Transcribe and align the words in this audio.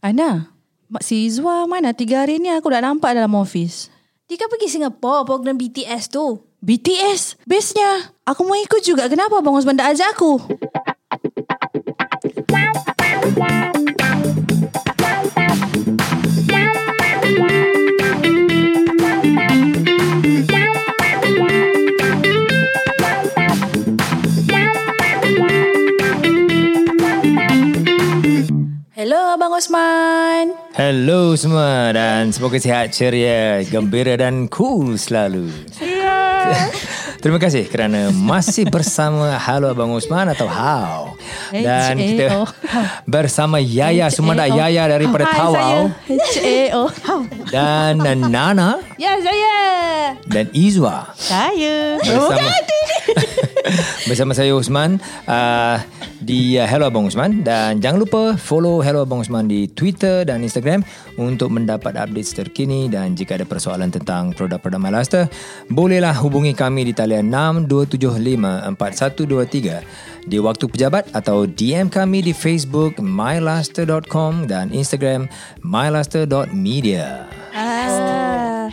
Ana, 0.00 0.56
Mak 0.88 1.04
si 1.04 1.28
Izwa 1.28 1.68
mana? 1.68 1.92
Tiga 1.92 2.24
hari 2.24 2.40
ni 2.40 2.48
aku 2.48 2.72
dah 2.72 2.80
nampak 2.80 3.12
dalam 3.12 3.36
office. 3.36 3.92
Dia 4.26 4.40
kan 4.40 4.48
pergi 4.48 4.72
Singapore 4.72 5.28
program 5.28 5.60
BTS 5.60 6.08
tu. 6.08 6.40
BTS, 6.64 7.36
bestnya. 7.44 8.10
Aku 8.24 8.48
mau 8.48 8.56
ikut 8.56 8.80
juga. 8.80 9.04
Kenapa 9.12 9.38
Abang 9.38 9.60
Osman 9.60 9.76
tak 9.76 9.92
ajak 9.92 10.16
aku? 10.16 10.40
Dan 32.30 32.38
semoga 32.38 32.62
sihat 32.62 32.94
ceria, 32.94 33.58
gembira 33.66 34.14
dan 34.14 34.46
cool 34.54 34.94
selalu. 34.94 35.50
Terima 37.26 37.42
kasih 37.42 37.66
kerana 37.66 38.14
masih 38.14 38.70
bersama 38.70 39.34
Halo 39.34 39.74
Abang 39.74 39.90
Osman 39.90 40.30
atau 40.30 40.46
How. 40.46 41.18
Dan 41.50 41.98
kita 41.98 42.46
bersama 43.02 43.58
Yaya 43.58 44.14
semua 44.14 44.38
dah 44.38 44.46
Yaya 44.46 44.86
daripada 44.86 45.26
Hai, 45.26 45.34
Tawau 45.42 45.78
H-A-O. 46.06 46.82
dan 47.98 47.98
Nana 48.30 48.78
Ya, 48.94 49.18
saya. 49.18 49.58
dan 50.30 50.46
Izwa. 50.54 51.10
Saya. 51.18 51.98
bersama 51.98 52.46
bersama 54.08 54.32
saya 54.38 54.54
Usman 54.54 55.02
uh, 55.26 55.82
di 56.20 56.60
uh, 56.60 56.68
Hello 56.68 56.92
Abang 56.92 57.08
Usman 57.08 57.40
dan 57.40 57.80
jangan 57.80 58.04
lupa 58.04 58.36
follow 58.36 58.84
Hello 58.84 59.08
Abang 59.08 59.24
Usman 59.24 59.48
di 59.48 59.64
Twitter 59.72 60.28
dan 60.28 60.44
Instagram 60.44 60.84
untuk 61.16 61.48
mendapat 61.48 61.96
update 61.96 62.36
terkini 62.36 62.92
dan 62.92 63.16
jika 63.16 63.40
ada 63.40 63.48
persoalan 63.48 63.88
tentang 63.88 64.36
produk-produk 64.36 64.76
MyLaster 64.76 65.32
bolehlah 65.72 66.12
hubungi 66.20 66.52
kami 66.52 66.84
di 66.88 66.92
talian 66.92 67.32
62754123 67.32 70.28
di 70.28 70.36
waktu 70.36 70.68
pejabat 70.68 71.08
atau 71.16 71.48
DM 71.48 71.88
kami 71.88 72.20
di 72.20 72.36
Facebook 72.36 73.00
mylaster.com 73.00 74.44
dan 74.44 74.68
Instagram 74.68 75.24
mylaster.media. 75.64 77.24
Ah. 77.56 78.68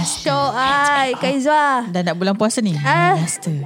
So, 0.00 0.32
ai, 0.56 1.12
Kak 1.14 1.38
Izwa. 1.38 1.86
Dah 1.92 2.02
nak 2.02 2.18
bulan 2.18 2.34
puasa 2.34 2.58
ni. 2.64 2.74
Ah. 2.82 3.14
Master. 3.14 3.62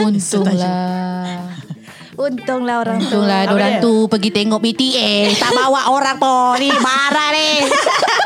Untunglah. 0.00 1.66
Untunglah 2.16 2.80
orang 2.80 2.96
tu. 2.96 3.04
Untunglah 3.12 3.44
orang 3.52 3.72
tu 3.84 4.08
pergi 4.08 4.30
tengok 4.32 4.60
BTS. 4.60 5.36
Tak 5.36 5.52
bawa 5.52 5.92
orang 5.92 6.16
pun. 6.16 6.56
Ni 6.56 6.72
marah 6.72 7.28
ni. 7.36 7.68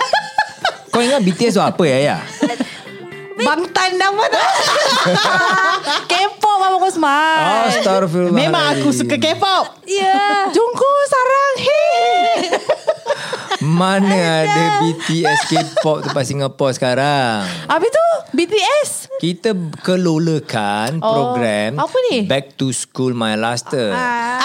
Kau 0.95 1.03
ingat 1.03 1.23
BTS 1.27 1.59
tu 1.59 1.63
apa 1.63 1.83
ya 1.87 1.99
ya? 1.99 2.17
Bangtan 3.41 3.99
nama 3.99 4.23
tu. 4.31 4.43
Kepo 6.11 6.51
Abang 6.61 6.87
Osman. 6.87 7.67
Astagfirullah. 7.73 8.37
Memang 8.37 8.65
aku 8.79 8.95
suka 8.95 9.19
K-pop. 9.19 9.83
Ya. 9.91 10.47
Jungkook 10.55 10.99
sarang. 11.11 11.55
Hei. 11.59 12.60
Mana 13.61 14.09
ada 14.41 14.65
BTS 14.81 15.41
K-pop 15.47 16.01
tempat 16.01 16.25
Singapura 16.25 16.73
sekarang? 16.73 17.45
Habis 17.69 17.91
tu 17.91 18.01
BTS. 18.33 18.89
Kita 19.21 19.53
kelolakan 19.85 20.97
Oh, 20.99 21.13
program 21.13 21.77
apa 21.77 21.93
ni? 22.09 22.25
Back 22.25 22.57
to 22.57 22.73
School 22.73 23.13
My 23.13 23.37
Laster. 23.37 23.93
Ah, 23.93 24.41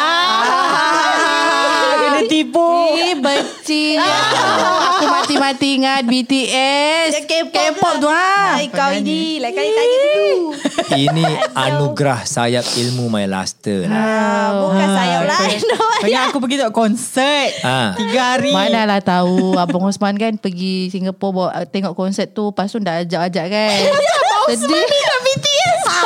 kena 1.96 2.28
tipu. 2.28 2.92
Eh, 2.92 3.16
becil. 3.16 4.04
Aku 4.04 5.08
mati-mati 5.08 5.80
ingat 5.80 6.04
BTS. 6.04 7.24
K-pop 7.24 7.96
tu 7.98 8.12
ha. 8.12 8.60
Hai, 8.60 8.68
kau 8.68 8.92
ini. 8.92 9.40
Lain 9.40 9.54
kali 9.54 9.70
tanya 9.70 9.98
dulu. 9.98 10.60
Ini 10.94 11.26
anugerah 11.66 12.28
sayap 12.28 12.66
ilmu 12.78 13.10
My 13.10 13.26
Laster. 13.26 13.90
lah. 13.90 13.90
Ah, 13.90 14.48
bukan 14.54 14.88
sayap 14.94 15.22
lain. 15.26 15.58
Banyak 16.06 16.22
aku 16.30 16.38
pergi 16.44 16.56
tengok 16.62 16.76
konsert. 16.76 17.52
Ah. 17.66 17.98
Tiga 17.98 18.38
hari. 18.38 18.54
Manalah 18.54 19.02
tahu 19.02 19.58
Abang 19.58 19.90
Osman 19.90 20.20
kan 20.20 20.38
pergi 20.38 20.94
Singapura 20.94 21.34
bawa, 21.34 21.50
tengok 21.66 21.98
konsert 21.98 22.36
tu 22.36 22.54
Lepas 22.54 22.70
tu 22.70 22.78
dah 22.78 23.02
ajak-ajak 23.02 23.46
kan 23.50 23.78
Sedih 24.54 24.86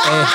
Eh, 0.10 0.26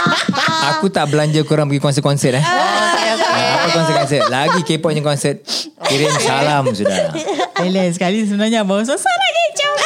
aku 0.71 0.87
tak 0.87 1.11
belanja 1.11 1.43
korang 1.43 1.67
pergi 1.67 1.83
konsert-konsert 1.83 2.39
eh. 2.39 2.45
Apa 2.45 3.67
konsert-konsert? 3.75 4.23
Lagi 4.31 4.61
K-pop 4.63 4.93
punya 4.93 5.03
konsert. 5.03 5.43
Kirim 5.89 6.15
salam 6.23 6.71
sudah. 6.71 7.11
Eleh 7.59 7.91
sekali 7.91 8.23
sebenarnya 8.23 8.63
Abang 8.63 8.83
Osman 8.83 8.99
Sarah 8.99 9.31
kecap 9.35 9.75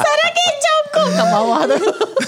Sarah 0.00 0.30
kau 0.32 0.50
kat 1.10 1.26
bawah 1.28 1.60
tu. 1.66 1.78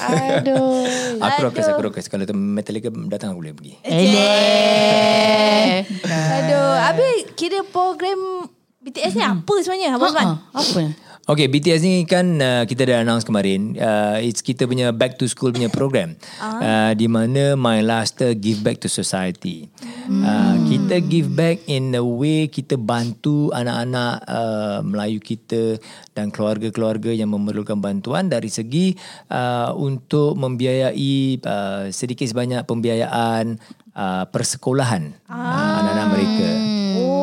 Aduh. 0.04 0.84
Aku 1.22 1.38
rockers, 1.46 1.68
aku 1.70 1.80
rockers. 1.86 2.06
Kalau 2.10 2.24
tu 2.26 2.34
Metallica 2.34 2.90
datang 3.08 3.32
aku 3.34 3.40
boleh 3.40 3.54
pergi. 3.54 3.72
Eleh 3.86 5.84
Aduh, 6.10 6.70
habis 6.82 7.30
kira 7.38 7.62
program 7.66 8.50
BTS 8.84 9.16
ni 9.16 9.24
apa 9.24 9.54
sebenarnya 9.64 9.96
Abang 9.96 10.12
Osman? 10.12 10.26
Ha, 10.28 10.60
Apa 10.60 10.80
Okay, 11.24 11.48
BTS 11.48 11.80
ni 11.80 12.04
kan 12.04 12.36
uh, 12.36 12.68
kita 12.68 12.84
dah 12.84 13.00
announce 13.00 13.24
kemarin. 13.24 13.72
Uh, 13.80 14.20
it's 14.20 14.44
kita 14.44 14.68
punya 14.68 14.92
back 14.92 15.16
to 15.16 15.24
school 15.24 15.56
punya 15.56 15.72
program. 15.72 16.20
Uh, 16.36 16.92
di 16.92 17.08
mana 17.08 17.56
My 17.56 17.80
Laster 17.80 18.36
give 18.36 18.60
back 18.60 18.84
to 18.84 18.92
society. 18.92 19.72
Uh, 20.04 20.60
kita 20.68 21.00
give 21.00 21.32
back 21.32 21.64
in 21.64 21.96
a 21.96 22.04
way 22.04 22.44
kita 22.52 22.76
bantu 22.76 23.48
anak-anak 23.56 24.20
uh, 24.28 24.84
Melayu 24.84 25.16
kita 25.16 25.80
dan 26.12 26.28
keluarga-keluarga 26.28 27.08
yang 27.16 27.32
memerlukan 27.32 27.80
bantuan 27.80 28.28
dari 28.28 28.52
segi 28.52 28.92
uh, 29.32 29.72
untuk 29.80 30.36
membiayai 30.36 31.40
uh, 31.40 31.88
sedikit 31.88 32.28
sebanyak 32.28 32.68
pembiayaan 32.68 33.56
uh, 33.96 34.28
persekolahan 34.28 35.16
uh, 35.32 35.72
anak-anak 35.80 36.06
mereka. 36.12 36.48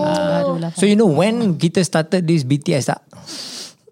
Barulah 0.01 0.73
Uh, 0.73 0.79
so 0.79 0.89
you 0.89 0.97
know 0.97 1.05
when 1.05 1.53
kita 1.61 1.85
started 1.85 2.25
this 2.25 2.41
BTS 2.41 2.89
tak? 2.89 3.05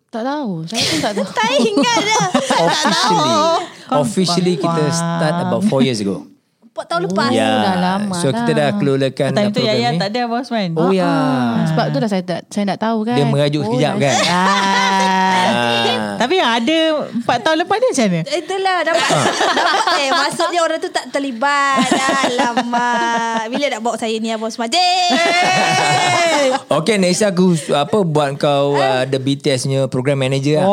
Tak 0.10 0.24
tahu 0.24 0.66
Saya 0.66 0.82
pun 0.84 0.98
tak 1.00 1.14
tahu 1.14 1.28
Tak 1.38 1.48
ingat 1.56 2.00
dah. 2.02 2.26
officially 2.60 3.38
officially 3.92 4.54
kita 4.56 4.84
start 4.90 5.36
about 5.44 5.62
4 5.64 5.82
years 5.82 6.00
ago. 6.00 6.26
Empat 6.62 6.86
tahun 6.88 7.02
lepas. 7.06 7.30
Ya. 7.30 7.50
dah 7.60 7.78
lama 7.78 8.16
so 8.16 8.30
kita 8.30 8.52
dah 8.52 8.70
kelolakan 8.74 9.30
Time 9.32 9.52
tu 9.52 9.60
Yaya 9.60 9.90
ni. 9.92 9.98
tak 9.98 10.10
ada 10.10 10.20
Abang 10.26 10.42
Osman 10.42 10.70
Oh 10.74 10.90
ya. 10.90 11.10
Sebab 11.68 11.86
tu 11.90 11.98
dah 11.98 12.08
saya 12.08 12.24
tak 12.24 12.42
saya 12.48 12.64
nak 12.66 12.80
tahu 12.80 13.04
kan 13.04 13.16
Dia 13.16 13.26
merajuk 13.26 13.62
sekejap 13.66 13.94
kan. 14.00 14.16
Ah. 15.50 16.16
Tapi 16.22 16.34
yang 16.38 16.52
ada 16.62 16.78
Empat 17.10 17.38
tahun 17.42 17.58
lepas 17.66 17.76
ni 17.82 17.88
macam 17.90 18.06
mana 18.06 18.22
Itulah 18.30 18.78
dapat, 18.86 19.10
dapat 19.58 20.00
eh 20.00 20.10
maksudnya 20.14 20.60
orang 20.62 20.80
tu 20.80 20.90
tak 20.94 21.06
terlibat. 21.10 21.84
Alamak. 22.30 23.50
Bila 23.50 23.66
nak 23.74 23.82
bawa 23.82 23.96
saya 23.98 24.16
ni 24.22 24.30
Abang? 24.32 24.52
Jeh. 24.70 25.10
Okay 26.70 26.96
next 27.02 27.26
aku 27.26 27.58
apa 27.74 27.98
buat 28.06 28.38
kau 28.38 28.78
uh, 28.78 29.04
the 29.10 29.20
BTS 29.20 29.66
nya 29.68 29.80
program 29.90 30.22
manager 30.22 30.62
lah. 30.62 30.68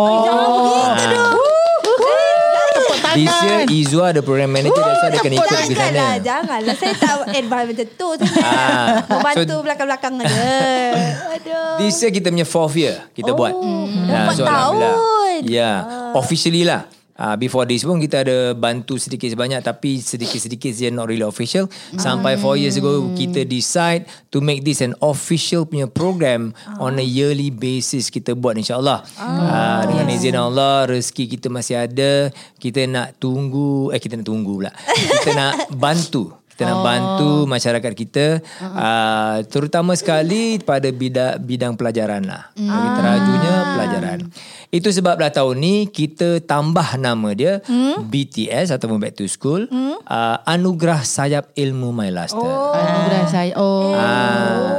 Oh 3.16 3.18
This 3.18 3.34
year 3.42 3.58
Izwa 3.66 4.04
ada 4.08 4.20
program 4.20 4.50
manager 4.50 4.76
That's 4.76 5.00
why 5.00 5.08
dia 5.08 5.20
kena 5.20 5.34
ikut 5.34 5.48
pergi 5.48 5.72
sana 5.72 5.80
Janganlah, 5.80 6.14
janganlah. 6.20 6.74
Saya 6.74 6.94
tak 6.94 7.14
advance 7.32 7.66
macam 7.72 7.86
tu. 7.90 8.08
Saya 8.20 8.44
Ah. 8.44 8.86
membantu 9.08 9.42
So- 9.50 9.62
belakang-belakang 9.62 10.14
aja. 10.18 10.44
Aduh. 11.32 11.70
This 11.78 11.96
year 11.98 12.12
kita 12.12 12.28
punya 12.28 12.44
fourth 12.44 12.76
year 12.76 12.94
Kita 13.10 13.32
buat 13.32 13.52
Ya, 13.52 13.64
empat 14.20 14.36
Alhamdulillah. 14.36 14.52
tahun. 14.52 15.40
Ya 15.42 15.70
Officially 16.14 16.62
lah 16.62 16.84
Uh, 17.16 17.34
before 17.34 17.64
this 17.64 17.82
pun 17.82 17.96
kita 17.96 18.22
ada 18.22 18.52
bantu 18.52 19.00
sedikit 19.00 19.32
sebanyak 19.32 19.64
tapi 19.64 19.98
sedikit-sedikit 20.04 20.70
je 20.70 20.92
not 20.92 21.08
really 21.08 21.24
official. 21.24 21.66
Sampai 21.96 22.36
4 22.36 22.60
years 22.60 22.76
ago 22.76 23.08
kita 23.16 23.48
decide 23.48 24.04
to 24.28 24.44
make 24.44 24.62
this 24.62 24.84
an 24.84 24.92
official 25.00 25.64
punya 25.64 25.88
program 25.88 26.52
on 26.76 27.00
a 27.00 27.06
yearly 27.06 27.48
basis 27.48 28.12
kita 28.12 28.36
buat 28.36 28.54
insyaallah. 28.60 29.02
Uh, 29.16 29.82
dengan 29.88 30.06
izin 30.12 30.36
Allah 30.36 30.86
rezeki 30.86 31.40
kita 31.40 31.48
masih 31.48 31.80
ada. 31.80 32.28
Kita 32.60 32.84
nak 32.84 33.16
tunggu 33.16 33.90
eh 33.90 34.00
kita 34.00 34.20
nak 34.20 34.26
tunggu 34.28 34.52
pula. 34.62 34.72
Kita 34.86 35.30
nak 35.32 35.52
bantu 35.82 36.45
kita 36.56 36.72
nak 36.72 36.80
bantu 36.80 37.44
masyarakat 37.44 37.92
kita 37.92 38.40
uh, 38.64 39.44
terutama 39.44 39.92
sekali 39.92 40.56
pada 40.56 40.88
bidang 40.88 41.36
bidang 41.44 41.76
pelajaran 41.76 42.24
lah. 42.24 42.48
Bagi 42.56 42.88
terajunya 42.96 43.54
pelajaran. 43.76 44.18
Itu 44.72 44.88
sebablah 44.88 45.28
tahun 45.28 45.60
ni 45.60 45.74
kita 45.92 46.40
tambah 46.48 46.96
nama 46.96 47.36
dia 47.36 47.60
BTS 48.08 48.72
ataupun 48.72 48.96
Back 48.96 49.20
to 49.20 49.28
School. 49.28 49.68
Uh, 49.68 50.40
Anugerah 50.48 51.04
Sayap 51.04 51.52
Ilmu 51.52 51.92
My 51.92 52.08
Laster. 52.08 52.40
Anugerah 52.72 53.24
saya 53.28 53.52
Oh. 53.56 53.92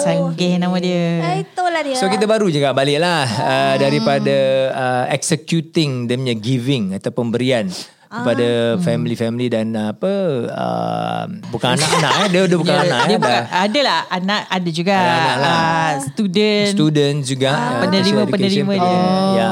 Canggih 0.01 0.57
nama 0.57 0.81
dia. 0.81 1.21
Ah, 1.21 1.37
Itulah 1.37 1.81
dia. 1.85 1.93
So 1.93 2.09
kita 2.09 2.25
baru 2.25 2.49
juga 2.49 2.73
balik 2.73 2.97
lah 2.97 3.29
uh, 3.29 3.75
daripada 3.77 4.37
uh, 4.73 5.05
executing 5.13 6.09
dia 6.09 6.17
punya 6.17 6.33
giving 6.33 6.97
atau 6.97 7.13
pemberian 7.13 7.69
kepada 8.07 8.47
family-family 8.79 9.47
dan 9.47 9.75
uh, 9.75 9.91
apa 9.91 10.13
uh, 10.47 11.23
bukan 11.51 11.75
anak-anak 11.75 12.11
eh. 12.17 12.27
Dia 12.27 12.41
dia 12.47 12.57
bukan 12.57 12.73
Dia, 12.73 12.85
anak 12.87 12.99
dia 12.99 13.11
eh 13.11 13.19
bukan, 13.19 13.31
dah. 13.31 13.45
ada 13.51 13.79
lah 13.83 14.01
anak 14.07 14.41
ada 14.47 14.69
juga 14.71 14.95
anak 14.95 15.37
lah. 15.37 15.53
ah, 15.53 15.91
student. 16.01 16.67
Student 16.71 17.17
juga 17.21 17.49
uh, 17.51 17.61
penerima- 17.83 18.03
special 18.07 18.23
education 18.23 18.65
penerima 18.65 18.73
dia. 18.79 18.99
ya. 19.35 19.49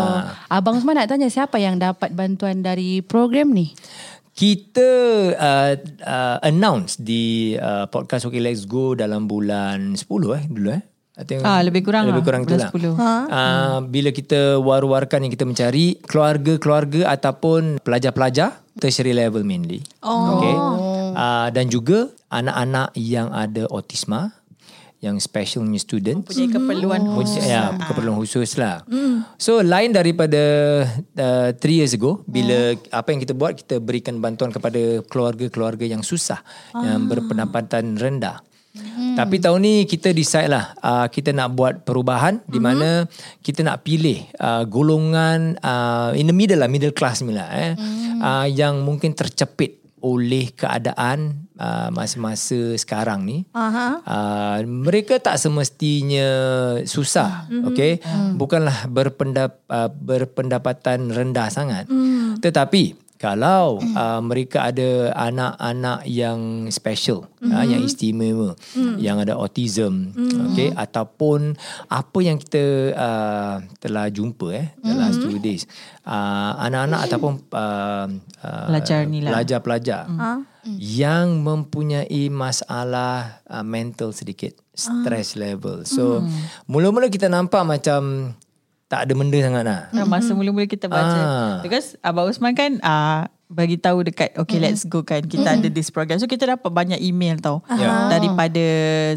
Abang 0.47 0.75
Usman 0.79 0.95
nak 0.95 1.07
tanya 1.07 1.27
siapa 1.27 1.57
yang 1.59 1.75
dapat 1.77 2.09
bantuan 2.11 2.63
dari 2.63 3.03
program 3.03 3.51
ni? 3.51 3.75
kita 4.35 4.89
uh, 5.39 5.73
uh, 6.03 6.37
announce 6.43 6.99
di 6.99 7.55
uh, 7.55 7.87
podcast 7.87 8.27
Okay 8.27 8.43
Let's 8.43 8.67
Go 8.67 8.91
dalam 8.91 9.31
bulan 9.31 9.95
10 9.95 10.03
eh 10.11 10.43
dulu 10.51 10.69
eh 10.75 10.83
I 11.15 11.23
think 11.23 11.47
Ah, 11.47 11.63
lebih 11.63 11.88
kurang 11.88 12.12
lebih 12.12 12.23
lah, 12.23 12.27
kurang 12.27 12.41
itulah. 12.44 12.69
10. 12.71 13.00
Ha? 13.00 13.13
Uh, 13.31 13.77
bila 13.88 14.12
kita 14.12 14.59
war-warkan 14.59 15.23
yang 15.23 15.31
kita 15.31 15.47
mencari 15.47 15.95
keluarga-keluarga 16.03 17.07
ataupun 17.07 17.79
pelajar-pelajar 17.79 18.59
tertiary 18.75 19.15
level 19.15 19.47
mainly. 19.47 19.79
Oh. 20.03 20.39
Okay. 20.39 20.56
Uh, 21.15 21.47
dan 21.56 21.71
juga 21.71 22.12
anak-anak 22.27 22.91
yang 23.00 23.31
ada 23.31 23.63
autisma 23.71 24.35
yang 25.03 25.21
special 25.21 25.62
punya 25.62 25.77
student 25.77 26.19
punya 26.25 26.50
keperluan 26.50 27.03
khusus. 27.13 27.45
Ya, 27.45 27.77
keperluan 27.77 28.17
khusus 28.17 28.57
lah. 28.57 28.81
So 29.38 29.62
lain 29.62 29.94
daripada 29.94 30.41
uh, 30.97 31.50
three 31.62 31.83
years 31.83 31.94
ago 31.94 32.25
bila 32.25 32.73
apa 32.89 33.13
yang 33.13 33.21
kita 33.21 33.38
buat 33.38 33.53
kita 33.53 33.77
berikan 33.77 34.17
bantuan 34.17 34.50
kepada 34.50 35.06
keluarga-keluarga 35.06 35.85
yang 35.85 36.01
susah 36.01 36.41
yang 36.73 37.06
berpendapatan 37.06 37.95
rendah. 37.95 38.41
Tapi 39.16 39.39
tahun 39.39 39.60
ni 39.63 39.74
kita 39.88 40.12
decide 40.12 40.51
lah 40.51 40.75
uh, 40.83 41.07
kita 41.07 41.31
nak 41.31 41.56
buat 41.56 41.88
perubahan 41.88 42.44
di 42.48 42.60
mana 42.60 43.07
kita 43.39 43.63
nak 43.63 43.88
pilih 43.88 44.27
uh, 44.39 44.68
golongan 44.68 45.56
uh, 45.63 46.12
in 46.16 46.27
the 46.27 46.36
middle 46.36 46.60
lah 46.60 46.68
middle 46.68 46.92
class 46.92 47.24
ni 47.24 47.31
lah 47.31 47.48
eh 47.51 47.72
uh, 48.19 48.48
yang 48.48 48.83
mungkin 48.83 49.16
tercepit 49.16 49.86
oleh 50.06 50.54
keadaan 50.54 51.50
uh, 51.57 51.89
masa-masa 51.89 52.77
sekarang 52.77 53.25
ni. 53.25 53.42
Aha. 53.57 54.06
Uh, 54.06 54.57
mereka 54.69 55.18
tak 55.18 55.42
semestinya 55.42 56.30
susah, 56.86 57.50
mm-hmm. 57.50 57.66
okay? 57.66 57.92
Mm. 58.06 58.38
Bukanlah 58.38 58.86
berpendap, 58.86 59.66
uh, 59.66 59.89
berpendapatan 59.89 61.10
rendah 61.10 61.50
sangat. 61.50 61.89
Mm. 61.89 62.38
Tetapi 62.38 63.04
kalau 63.25 63.81
mm. 63.81 63.98
uh, 63.98 64.22
mereka 64.22 64.69
ada 64.69 65.10
anak-anak 65.18 66.06
yang 66.06 66.69
special, 66.69 67.25
mm-hmm. 67.42 67.57
uh, 67.57 67.66
yang 67.66 67.81
istimewa, 67.81 68.54
mm. 68.77 69.01
yang 69.01 69.18
ada 69.18 69.33
autism, 69.33 70.13
mm. 70.13 70.54
okay? 70.54 70.69
Ataupun 70.77 71.57
apa 71.89 72.19
yang 72.22 72.38
kita 72.38 72.94
uh, 72.94 73.66
telah 73.81 74.13
jumpa 74.13 74.54
eh, 74.54 74.68
the 74.86 74.94
last 74.94 75.25
two 75.25 75.42
days, 75.42 75.66
uh, 76.06 76.54
anak-anak 76.69 77.10
ataupun 77.10 77.42
uh, 77.50 78.06
uh, 78.45 78.66
Pelajar 78.69 79.10
ni 79.10 79.25
lah. 79.25 79.33
pelajar-pelajar 79.33 80.06
yang 80.77 81.42
mempunyai 81.42 82.30
masalah 82.30 83.42
uh, 83.50 83.66
mental 83.66 84.13
sedikit 84.13 84.54
stress 84.77 85.33
level. 85.33 85.81
So 85.81 86.22
mula-mula 86.69 87.10
kita 87.10 87.25
nampak 87.25 87.66
macam 87.66 88.33
tak 88.85 89.09
ada 89.09 89.13
benda 89.17 89.37
sangat 89.41 89.63
lah. 89.65 89.81
Nah, 89.89 90.05
masa 90.05 90.31
mula-mula 90.37 90.69
kita 90.69 90.85
baca. 90.85 91.17
Ah. 91.17 91.53
because 91.65 91.97
Abang 92.05 92.29
Usman 92.29 92.53
kan 92.53 92.77
uh, 92.85 93.25
bagi 93.45 93.77
tahu 93.77 94.01
dekat 94.01 94.33
okay 94.41 94.57
let's 94.57 94.85
go 94.85 95.05
kan. 95.05 95.21
Kita 95.21 95.57
ada 95.57 95.67
this 95.69 95.93
program. 95.93 96.17
So 96.17 96.25
kita 96.25 96.49
dapat 96.49 96.69
banyak 96.69 96.97
email 96.97 97.37
tau. 97.37 97.61
Ya. 97.77 98.09
daripada 98.09 98.61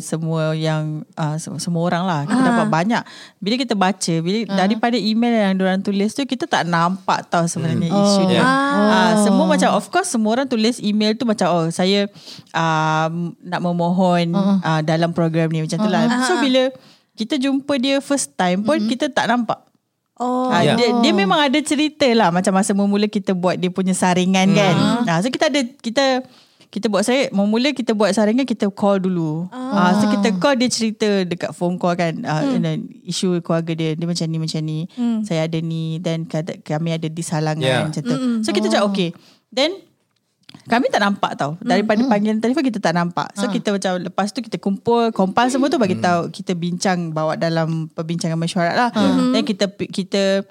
semua 0.04 0.52
yang 0.52 1.04
uh, 1.16 1.36
sem- 1.40 1.60
semua 1.60 1.84
orang 1.88 2.04
lah. 2.04 2.20
Kita 2.28 2.40
dapat 2.40 2.68
banyak. 2.68 3.02
Bila 3.40 3.54
kita 3.56 3.72
baca 3.76 4.14
bila 4.20 4.38
daripada 4.52 4.96
email 5.00 5.32
yang 5.32 5.54
diorang 5.56 5.80
tulis 5.80 6.12
tu 6.12 6.24
kita 6.28 6.44
tak 6.44 6.68
nampak 6.68 7.24
tau 7.28 7.44
sebenarnya 7.48 7.88
isu 7.88 8.22
dia. 8.28 8.44
Ah, 8.44 9.20
semua 9.24 9.48
macam 9.48 9.68
of 9.76 9.88
course 9.88 10.12
semua 10.12 10.36
orang 10.36 10.48
tulis 10.48 10.76
email 10.80 11.16
tu 11.16 11.24
macam 11.24 11.48
oh 11.48 11.66
saya 11.72 12.08
uh, 12.52 13.08
nak 13.40 13.60
memohon 13.60 14.32
uh, 14.36 14.80
dalam 14.84 15.16
program 15.16 15.48
ni. 15.48 15.64
Macam 15.64 15.76
tu 15.80 15.88
lah. 15.88 16.04
So 16.28 16.36
bila 16.40 16.68
kita 17.18 17.34
jumpa 17.36 17.74
dia 17.76 17.98
first 17.98 18.32
time 18.32 18.62
pun 18.62 18.78
kita 18.86 19.10
tak 19.10 19.26
nampak 19.26 19.66
Oh. 20.18 20.50
Ah, 20.50 20.66
Ya. 20.66 20.74
dia, 20.74 20.90
dia 20.98 21.12
memang 21.14 21.38
ada 21.38 21.54
cerita 21.62 22.02
lah 22.10 22.34
macam 22.34 22.50
masa 22.50 22.74
mula 22.74 23.06
kita 23.06 23.38
buat 23.38 23.54
dia 23.54 23.70
punya 23.70 23.94
saringan 23.94 24.50
kan. 24.50 24.74
Ah, 25.06 25.22
so 25.22 25.30
kita 25.30 25.46
ada 25.46 25.62
kita 25.78 26.26
kita 26.68 26.90
buat 26.90 27.00
saya 27.00 27.30
memula 27.30 27.70
kita 27.70 27.94
buat 27.94 28.10
saringan 28.10 28.42
kita 28.42 28.66
call 28.68 28.98
dulu. 28.98 29.46
Ah. 29.54 29.94
so 29.94 30.10
kita 30.10 30.34
call 30.36 30.58
dia 30.58 30.66
cerita 30.66 31.22
dekat 31.22 31.54
phone 31.54 31.78
call 31.78 31.94
kan 31.94 32.18
ah, 32.26 32.42
and 32.44 32.66
then 32.66 32.78
isu 33.06 33.38
keluarga 33.40 33.72
dia 33.72 33.94
dia 33.94 34.06
macam 34.10 34.26
ni 34.26 34.38
macam 34.42 34.60
ni. 34.66 34.78
Saya 35.22 35.46
ada 35.46 35.58
ni 35.62 36.02
dan 36.02 36.26
kata, 36.26 36.58
kami 36.60 36.98
ada 36.98 37.06
di 37.06 37.22
salangan 37.22 37.62
Yeah. 37.62 37.86
macam 37.86 38.02
tu. 38.02 38.16
So 38.42 38.50
kita 38.50 38.66
cakap 38.68 38.90
okay. 38.90 39.14
Then 39.48 39.70
kami 40.64 40.88
tak 40.88 41.00
nampak 41.00 41.32
tau. 41.34 41.56
Daripada 41.60 41.96
panggilan 42.02 42.38
telefon 42.38 42.60
Kita 42.62 42.76
tak 42.78 42.92
nampak. 42.92 43.32
So 43.32 43.48
kita 43.48 43.68
macam 43.70 43.92
Lepas 43.98 44.30
tu 44.30 44.40
kita 44.40 44.56
kumpul 44.56 45.08
Compile 45.10 45.48
semua 45.48 45.66
tu 45.66 45.76
Bagi 45.76 45.96
tahu 45.96 46.28
Kita 46.28 46.52
bincang 46.52 47.08
Bawa 47.08 47.34
dalam 47.34 47.88
Perbincangan 47.88 48.36
mesyuarat 48.36 48.76
lah. 48.76 48.90
Dan 49.32 49.42
kita 49.42 49.64
kita 49.70 50.44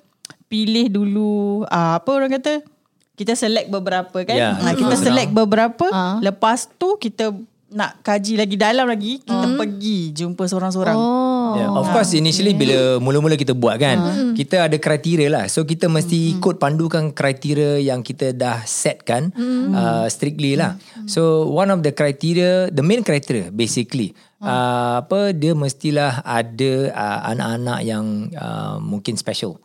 Pilih 0.44 0.90
dulu 0.90 1.62
uh, 1.64 1.98
Apa 1.98 2.10
orang 2.12 2.34
kata? 2.34 2.66
Kita 3.14 3.34
select 3.34 3.70
beberapa 3.70 4.18
kan? 4.20 4.34
Ya, 4.34 4.54
Ah, 4.56 4.74
Kita 4.74 4.94
select 4.96 5.30
beberapa. 5.32 5.86
Ah. 5.90 6.18
Lepas 6.18 6.66
tu 6.72 6.98
kita 6.98 7.34
Nak 7.70 8.02
kaji 8.02 8.38
lagi 8.38 8.56
dalam 8.56 8.86
lagi 8.86 9.18
Kita 9.20 9.54
pergi 9.54 10.14
Jumpa 10.14 10.44
seorang-seorang. 10.44 10.98
Oh. 10.98 11.37
Yeah, 11.56 11.72
of 11.72 11.88
course 11.96 12.12
initially 12.12 12.52
bila 12.52 13.00
mula-mula 13.00 13.40
kita 13.40 13.56
buat 13.56 13.80
kan, 13.80 13.98
kita 14.36 14.68
ada 14.68 14.76
kriteria 14.76 15.30
lah. 15.32 15.46
So 15.48 15.64
kita 15.64 15.88
mesti 15.88 16.36
ikut 16.36 16.60
pandukan 16.60 17.16
kriteria 17.16 17.80
yang 17.80 18.04
kita 18.04 18.36
dah 18.36 18.68
setkan 18.68 19.32
uh, 19.72 20.10
strictly 20.12 20.60
lah. 20.60 20.76
So 21.08 21.48
one 21.48 21.72
of 21.72 21.86
the 21.86 21.96
criteria, 21.96 22.68
the 22.74 22.84
main 22.84 23.06
criteria 23.06 23.54
basically 23.54 24.18
uh, 24.44 25.06
apa 25.06 25.32
dia 25.32 25.56
mestilah 25.56 26.26
ada 26.26 26.74
uh, 26.92 27.20
anak-anak 27.32 27.80
yang 27.88 28.34
uh, 28.36 28.82
mungkin 28.82 29.16
special. 29.16 29.62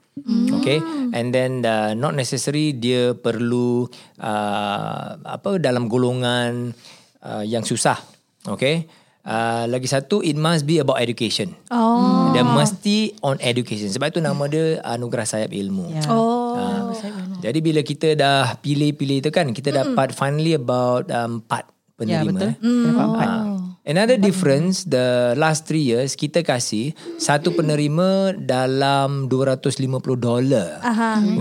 Okay? 0.61 0.77
And 1.17 1.33
then 1.33 1.65
uh, 1.65 1.97
Not 1.97 2.13
necessary 2.13 2.77
Dia 2.77 3.17
perlu 3.17 3.89
uh, 4.21 5.07
Apa 5.25 5.57
Dalam 5.57 5.89
golongan 5.89 6.77
uh, 7.25 7.41
Yang 7.41 7.73
susah. 7.73 7.97
Okay 8.45 8.85
uh, 9.25 9.65
Lagi 9.65 9.87
satu 9.87 10.21
It 10.21 10.35
must 10.35 10.63
be 10.63 10.79
about 10.79 10.99
education 10.99 11.55
Oh. 11.69 12.31
Dia 12.31 12.43
mesti 12.43 13.17
on 13.21 13.39
education 13.39 13.89
Sebab 13.89 14.11
itu 14.11 14.21
nama 14.21 14.45
dia 14.47 14.79
Anugerah 14.81 15.25
Sayap 15.25 15.51
Ilmu 15.51 15.91
Ya. 15.91 16.03
Oh. 16.09 16.55
Ah, 16.55 16.93
Jadi 17.39 17.59
bila 17.59 17.81
kita 17.81 18.13
dah 18.13 18.55
pilih-pilih 18.57 19.23
tu 19.23 19.31
kan 19.31 19.51
Kita 19.51 19.71
dapat 19.71 20.13
finally 20.13 20.53
about 20.53 21.09
um, 21.09 21.39
Empat 21.39 21.65
Ya 22.03 22.19
penerima 22.25 22.31
betul 22.33 22.49
eh. 22.49 22.57
Kita 22.57 22.89
dapat 22.89 23.07
empat 23.09 23.29
Ah. 23.29 23.62
Another 23.83 24.15
difference 24.15 24.87
the 24.87 25.35
last 25.35 25.67
three 25.67 25.83
years 25.83 26.15
kita 26.15 26.47
kasih 26.47 26.95
satu 27.19 27.51
penerima 27.51 28.31
dalam 28.39 29.27
250 29.27 29.91
dolar. 30.23 30.79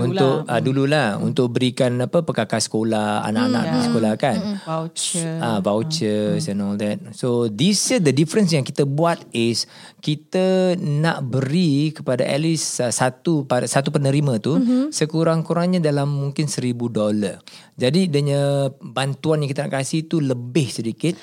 Untuk 0.02 0.50
uh, 0.50 0.58
dululah 0.58 1.22
untuk 1.22 1.54
berikan 1.54 2.02
apa 2.02 2.26
perkakas 2.26 2.66
sekolah 2.66 3.22
anak-anak 3.30 3.62
di 3.62 3.78
sekolah 3.86 4.12
kan. 4.18 4.38
Voucher. 4.58 5.38
Ah 5.38 5.62
vouchers 5.62 6.50
and 6.50 6.66
all 6.66 6.74
that. 6.74 6.98
So 7.14 7.46
this 7.46 7.78
year 7.94 8.02
the 8.02 8.10
difference 8.10 8.50
yang 8.50 8.66
kita 8.66 8.90
buat 8.90 9.22
is 9.30 9.70
kita 10.02 10.74
nak 10.82 11.22
beri 11.22 11.94
kepada 11.94 12.26
at 12.26 12.42
least 12.42 12.82
uh, 12.82 12.90
satu 12.90 13.46
pada 13.46 13.70
satu 13.70 13.94
penerima 13.94 14.42
tu 14.42 14.58
mm-hmm. 14.58 14.90
sekurang-kurangnya 14.90 15.78
dalam 15.78 16.10
mungkin 16.10 16.50
seribu 16.50 16.90
dolar. 16.90 17.38
Jadi 17.78 18.10
dia 18.10 18.66
bantuan 18.82 19.46
yang 19.46 19.50
kita 19.54 19.70
nak 19.70 19.78
kasih 19.78 20.10
tu 20.10 20.18
lebih 20.18 20.66
sedikit 20.66 21.14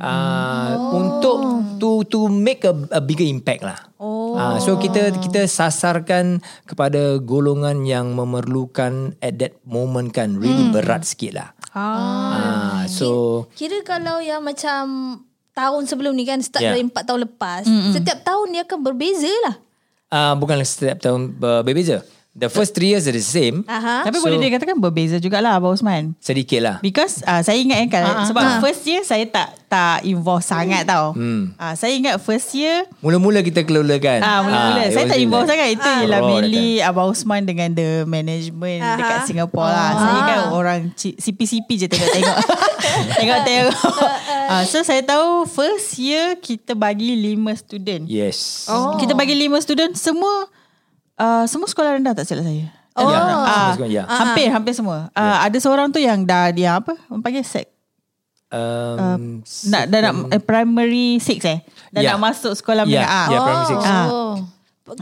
uh, 0.00 0.70
oh. 0.74 0.98
untuk 0.98 1.38
to 1.78 1.90
to 2.10 2.20
make 2.26 2.66
a, 2.66 2.74
a 2.94 3.00
bigger 3.02 3.26
impact 3.26 3.62
lah. 3.62 3.78
Oh. 3.98 4.38
Uh, 4.38 4.58
so 4.62 4.78
kita 4.78 5.14
kita 5.18 5.46
sasarkan 5.46 6.42
kepada 6.66 7.18
golongan 7.22 7.86
yang 7.86 8.14
memerlukan 8.14 9.18
at 9.22 9.38
that 9.38 9.58
moment 9.66 10.14
kan 10.14 10.38
really 10.38 10.70
berat 10.74 11.06
sikit 11.06 11.32
lah. 11.34 11.48
Ah, 11.78 12.82
so 12.90 13.44
Kira 13.54 13.86
kalau 13.86 14.18
yang 14.18 14.42
macam 14.42 15.18
tahun 15.54 15.82
sebelum 15.90 16.14
ni 16.14 16.26
kan 16.26 16.38
start 16.42 16.62
yeah. 16.62 16.74
dari 16.74 16.86
4 16.86 16.94
tahun 16.94 17.20
lepas, 17.26 17.66
mm-hmm. 17.66 17.92
setiap 17.94 18.18
tahun 18.22 18.46
dia 18.54 18.62
akan 18.62 18.80
berbeza 18.82 19.30
lah. 19.46 19.56
uh, 20.14 20.34
bukanlah 20.38 20.66
setiap 20.66 21.02
tahun 21.02 21.34
uh, 21.38 21.62
berbeza. 21.66 22.06
The 22.38 22.46
first 22.48 22.70
three 22.70 22.88
years 22.88 23.02
are 23.04 23.12
the 23.12 23.20
same. 23.20 23.66
Aha. 23.66 24.06
Tapi 24.06 24.14
So- 24.14 24.24
boleh 24.24 24.38
dikatakan 24.38 24.78
berbeza 24.78 25.18
jugalah 25.18 25.52
Abang 25.52 25.74
Osman 25.74 26.14
Sedikit 26.18 26.60
lah. 26.60 26.76
Because 26.78 27.18
uh, 27.22 27.42
saya 27.42 27.58
ingat 27.58 27.82
kan 27.88 28.02
uh, 28.04 28.22
sebab 28.24 28.62
first 28.62 28.86
year 28.86 29.02
saya 29.02 29.26
tak 29.26 29.58
tak 29.66 30.00
involve 30.02 30.40
sangat 30.40 30.86
tau. 30.86 31.12
Hmm. 31.12 31.52
Uh, 31.52 31.74
saya 31.74 31.92
ingat 31.92 32.16
first 32.18 32.54
year 32.54 32.86
Mula-mula 32.98 33.42
kita 33.42 33.62
kelolakan. 33.62 34.22
Ah, 34.22 34.40
mula-mula. 34.40 34.80
it 34.80 34.94
saya 34.94 35.04
tak 35.04 35.14
like 35.14 35.26
involve 35.26 35.44
that. 35.44 35.52
sangat. 35.52 35.68
Itu 35.74 35.84
Ah. 35.84 35.98
ialah 36.00 36.20
Raw 36.20 36.28
mainly 36.30 36.68
Abang 36.78 37.08
Osman 37.10 37.42
dengan 37.42 37.68
the 37.70 37.88
management 38.04 38.80
Aha. 38.80 38.96
dekat 38.96 39.18
Singapore 39.26 39.66
lah. 39.66 39.90
Saya 39.92 40.20
kan 40.22 40.38
orang 40.52 40.80
ci- 40.94 41.18
CP-CP 41.18 41.68
je 41.76 41.86
tengok-tengok. 41.86 42.36
Tengok-tengok. 43.14 43.74
Ah, 44.48 44.64
so 44.64 44.80
saya 44.80 45.04
tahu 45.04 45.44
first 45.44 46.00
year 46.00 46.32
kita 46.34 46.72
bagi 46.72 47.12
lima 47.12 47.52
student. 47.52 48.08
Yes. 48.08 48.64
Oh. 48.64 48.96
Kita 48.96 49.12
bagi 49.12 49.36
lima 49.36 49.60
student 49.60 49.92
semua 49.92 50.48
uh, 51.18 51.44
semua 51.44 51.66
sekolah 51.66 51.98
rendah 51.98 52.14
tak 52.14 52.24
silap 52.24 52.42
saya. 52.42 52.70
Oh. 52.94 53.06
Ya, 53.06 53.18
Ah, 53.20 53.70
sekolah, 53.74 53.90
ya. 53.92 54.02
Hampir 54.04 54.46
hampir 54.48 54.72
semua. 54.72 55.06
Ah, 55.12 55.46
ada 55.46 55.54
seorang 55.56 55.86
tu 55.86 55.98
yang 55.98 56.18
dah 56.20 56.50
dia 56.50 56.78
apa? 56.78 56.98
Orang 57.06 57.20
panggil 57.20 57.42
sec. 57.42 57.70
Um, 58.48 59.44
Nak 59.68 59.82
dah 59.86 60.00
nak 60.00 60.14
eh, 60.32 60.40
primary 60.40 61.20
6 61.20 61.44
eh. 61.44 61.60
Dah 61.92 62.00
Ya. 62.00 62.10
nak 62.10 62.32
masuk 62.32 62.56
sekolah 62.56 62.82
Ya, 62.82 63.04
menengah. 63.04 63.10
Ah. 63.12 63.26
ya, 63.28 63.38
primary 63.38 63.66
six. 63.66 63.80
Ah. 63.84 64.06
Oh. 64.08 64.34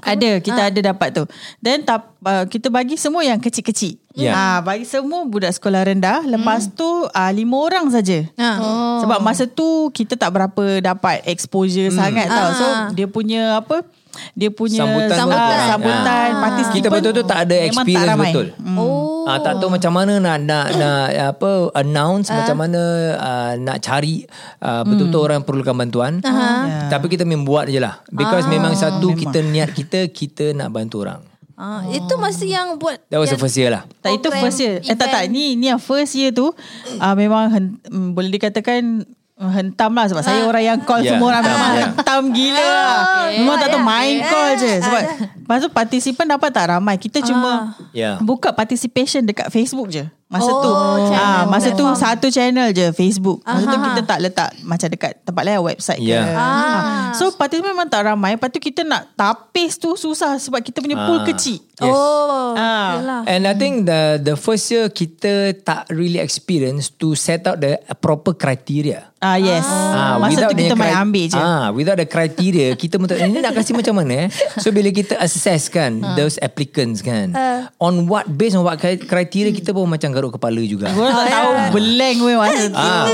Ada 0.02 0.42
kita 0.42 0.60
ada 0.66 0.80
dapat 0.82 1.14
tu. 1.14 1.22
Then 1.56 1.86
tap, 1.86 2.18
uh, 2.18 2.42
kita 2.44 2.68
bagi 2.68 2.98
semua 2.98 3.22
yang 3.22 3.38
kecil-kecil. 3.38 4.02
Ya. 4.12 4.34
Ah 4.34 4.58
bagi 4.58 4.82
semua 4.82 5.22
budak 5.22 5.54
sekolah 5.54 5.86
rendah. 5.86 6.26
Lepas 6.26 6.66
tu 6.68 6.82
uh, 7.06 7.30
lima 7.30 7.54
orang 7.54 7.86
saja. 7.88 8.26
Ah. 8.34 8.58
Oh. 8.58 8.98
Sebab 9.00 9.22
masa 9.22 9.46
tu 9.46 9.64
kita 9.88 10.18
tak 10.18 10.34
berapa 10.34 10.82
dapat 10.82 11.22
exposure 11.24 11.94
sangat 11.94 12.26
tau. 12.26 12.50
So 12.52 12.66
Ah. 12.66 12.90
dia 12.90 13.06
punya 13.06 13.62
apa? 13.62 13.86
Dia 14.32 14.48
punya 14.48 14.78
Sambutan 14.78 15.16
ah, 15.16 15.26
betul. 15.26 15.58
sambutan 15.66 16.28
Ah. 16.28 16.40
participant 16.40 16.76
Kita 16.76 16.88
betul-betul 16.88 17.24
tak 17.24 17.38
ada 17.40 17.56
memang 17.56 17.66
experience 17.68 18.08
ramai. 18.08 18.26
betul. 18.28 18.46
Hmm. 18.56 18.76
Oh. 18.76 19.24
Ah, 19.24 19.38
tak 19.38 19.52
tahu 19.56 19.68
macam 19.68 19.92
mana 19.92 20.12
nak 20.16 20.36
nak 20.40 20.66
nak 20.72 21.04
apa 21.34 21.50
announce 21.74 22.26
Ah. 22.28 22.34
macam 22.38 22.56
mana 22.58 22.82
uh, 23.16 23.52
nak 23.56 23.78
cari 23.80 24.22
uh, 24.60 24.82
betul-betul 24.82 25.18
Hmm. 25.18 25.28
orang 25.28 25.40
perlukan 25.42 25.74
bantuan. 25.74 26.12
Ya. 26.20 26.88
Tapi 26.88 27.06
kita 27.08 27.22
membuat 27.22 27.66
je 27.66 27.78
lah. 27.78 28.02
Because 28.08 28.44
Ah. 28.44 28.50
memang 28.50 28.72
satu 28.72 29.12
kita 29.12 29.40
niat 29.40 29.72
kita 29.72 30.06
kita 30.08 30.52
nak 30.52 30.70
bantu 30.70 31.02
orang. 31.02 31.22
Ah, 31.54 31.80
itu 31.88 32.12
masa 32.16 32.44
yang 32.44 32.76
buat 32.76 33.00
That 33.08 33.16
was 33.16 33.28
the 33.28 33.36
first 33.36 33.56
year 33.56 33.68
lah. 33.68 33.88
Tak 33.98 34.12
itu 34.14 34.28
first 34.30 34.60
year. 34.60 34.76
Eh 34.78 34.92
tak 34.92 35.08
tak 35.08 35.24
event. 35.24 35.32
ni 35.32 35.56
ni 35.56 35.66
yang 35.66 35.80
first 35.80 36.12
year 36.12 36.28
tu 36.28 36.52
uh, 36.94 37.14
memang 37.14 37.48
hen, 37.48 37.64
mm, 37.82 38.12
boleh 38.12 38.28
dikatakan 38.28 39.02
uh, 39.02 39.16
hentam 39.38 39.92
lah 39.92 40.08
sebab 40.08 40.22
saya 40.22 40.40
orang 40.42 40.64
yang 40.64 40.78
call 40.80 40.98
Ya, 40.98 41.12
semua 41.12 41.28
orang 41.30 41.42
hentam, 41.42 41.52
memang 41.54 41.72
ya. 41.72 41.86
hentam 41.92 42.22
gila 42.32 42.64
lah. 42.64 42.96
okay. 42.96 43.36
Memang 43.36 43.56
tak 43.58 43.68
tahu 43.68 43.76
Ya, 43.76 43.86
main 43.86 44.14
ya. 44.14 44.26
call 44.26 44.50
je 44.56 44.72
sebab 44.80 45.00
Ada. 45.02 45.12
lepas 45.36 45.58
tu 45.58 45.68
participant 45.70 46.28
dapat 46.30 46.50
tak 46.50 46.64
ramai. 46.70 46.96
Kita 46.96 47.18
cuma 47.20 47.76
Ya. 47.90 48.16
buka 48.18 48.48
participation 48.50 49.20
dekat 49.22 49.48
Facebook 49.48 49.88
je. 49.88 50.08
Masa 50.26 50.50
Oh, 50.50 50.58
tu 50.58 50.70
channel, 51.06 51.22
ah 51.22 51.42
masa 51.46 51.68
tu 51.70 51.86
platform. 51.86 52.02
satu 52.02 52.26
channel 52.28 52.68
je 52.70 52.86
Facebook. 52.90 53.38
Masa 53.40 53.62
tu 53.64 53.70
Aha. 53.72 53.86
kita 53.86 54.00
tak 54.04 54.18
letak 54.20 54.48
macam 54.60 54.88
dekat 54.88 55.12
tempat 55.22 55.42
lain 55.44 55.62
website 55.62 56.00
ke. 56.00 56.10
Ya. 56.10 56.26
Ah. 56.28 57.14
So 57.14 57.30
participant 57.30 57.70
memang 57.70 57.86
tak 57.86 58.02
ramai. 58.04 58.34
Lepas 58.34 58.50
tu 58.50 58.58
kita 58.58 58.82
nak 58.82 59.14
tapis 59.14 59.76
tu 59.76 59.94
susah 59.94 60.34
sebab 60.36 60.58
kita 60.60 60.82
punya 60.82 60.98
pool 61.00 61.22
Ah. 61.22 61.26
kecil. 61.26 61.62
Yes. 61.76 61.94
Oh. 61.94 62.52
Ah. 62.52 62.90
Yalah. 62.96 63.20
And 63.24 63.42
I 63.44 63.54
think 63.54 63.84
the 63.84 64.00
the 64.18 64.34
first 64.34 64.66
year 64.66 64.88
kita 64.88 65.32
tak 65.56 65.86
really 65.88 66.18
experience 66.18 66.90
to 66.92 67.14
set 67.14 67.46
out 67.46 67.62
the 67.62 67.78
proper 67.94 68.34
criteria. 68.34 69.14
Ah 69.16 69.36
yes. 69.36 69.62
Ah, 69.62 70.18
Masa 70.18 70.28
without 70.42 70.50
tu 70.50 70.58
kita 70.58 70.68
the 70.68 70.76
main 70.76 70.90
cri- 70.90 71.00
ambil 71.00 71.24
je. 71.26 71.38
Ah, 71.38 71.66
without 71.70 71.96
the 71.96 72.04
criteria, 72.04 72.68
kita 72.80 72.96
pun 72.96 73.06
tak 73.06 73.22
ini 73.22 73.38
nak 73.38 73.54
kasih 73.54 73.72
macam 73.72 73.94
mana 73.94 74.26
eh. 74.26 74.28
So 74.58 74.68
bila 74.70 74.90
kita 74.90 75.16
assess 75.16 75.68
kan 75.68 76.02
Ah. 76.02 76.12
those 76.14 76.36
applicants 76.38 76.98
kan, 77.00 77.30
on 77.78 78.04
what 78.04 78.26
based 78.26 78.54
on 78.54 78.62
what 78.62 78.76
cri- 78.76 78.98
criteria 78.98 79.52
kita 79.52 79.70
pun 79.70 79.86
macam 79.86 80.15
garuk 80.16 80.32
kepala 80.32 80.62
juga. 80.64 80.88
Gua 80.90 81.12
tak 81.12 81.28
tahu 81.28 81.50
blank 81.70 82.16
weh 82.18 82.36
masa 82.36 82.64
tu. 82.66 82.76
Ah. 82.78 83.04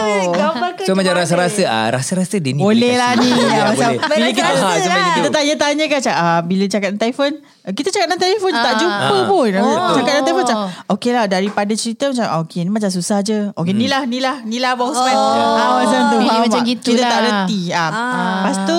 So 0.83 0.95
macam 0.95 1.15
rasa-rasa 1.15 1.63
ah 1.65 1.91
rasa-rasa 1.91 2.39
dia 2.39 2.51
ni 2.51 2.59
Boleh 2.59 2.95
lah 2.95 3.15
ni. 3.15 3.31
Ya, 3.31 3.63
macam 3.67 3.91
bila 4.01 4.29
kita, 4.31 4.51
Ah, 4.53 4.73
macam 4.73 4.99
kita, 5.17 5.29
tanya-tanya 5.29 5.85
kan 5.87 5.99
macam, 5.99 6.15
ah, 6.17 6.41
bila 6.41 6.65
cakap 6.67 6.91
telefon, 6.95 7.31
ah, 7.63 7.73
kita 7.73 7.89
cakap 7.89 8.07
dalam 8.09 8.21
telefon 8.21 8.53
tak 8.53 8.75
jumpa 8.77 9.03
Ah. 9.13 9.25
pun. 9.25 9.51
Oh. 9.59 9.95
Cakap 9.95 10.13
dalam 10.13 10.25
telefon 10.25 10.43
macam, 10.45 10.59
okey 10.93 11.11
lah 11.11 11.25
daripada 11.27 11.73
cerita 11.73 12.05
macam, 12.09 12.27
okay 12.41 12.61
ni 12.61 12.71
macam 12.71 12.91
susah 12.91 13.19
je. 13.21 13.51
Okay 13.53 13.73
ni 13.73 13.87
lah, 13.87 14.03
ni 14.05 14.19
lah, 14.19 14.39
ni 14.43 14.59
lah 14.59 14.73
bos 14.73 14.95
man. 14.95 15.11
Ah, 15.11 15.83
macam 15.83 16.01
tu. 16.09 16.19
Faham 16.21 16.41
macam 16.41 16.61
gitu 16.63 16.89
Kita 16.89 17.03
tak 17.03 17.19
lah. 17.19 17.27
reti. 17.43 17.61
Ah. 17.71 17.91
Lepas 18.39 18.57
tu, 18.65 18.79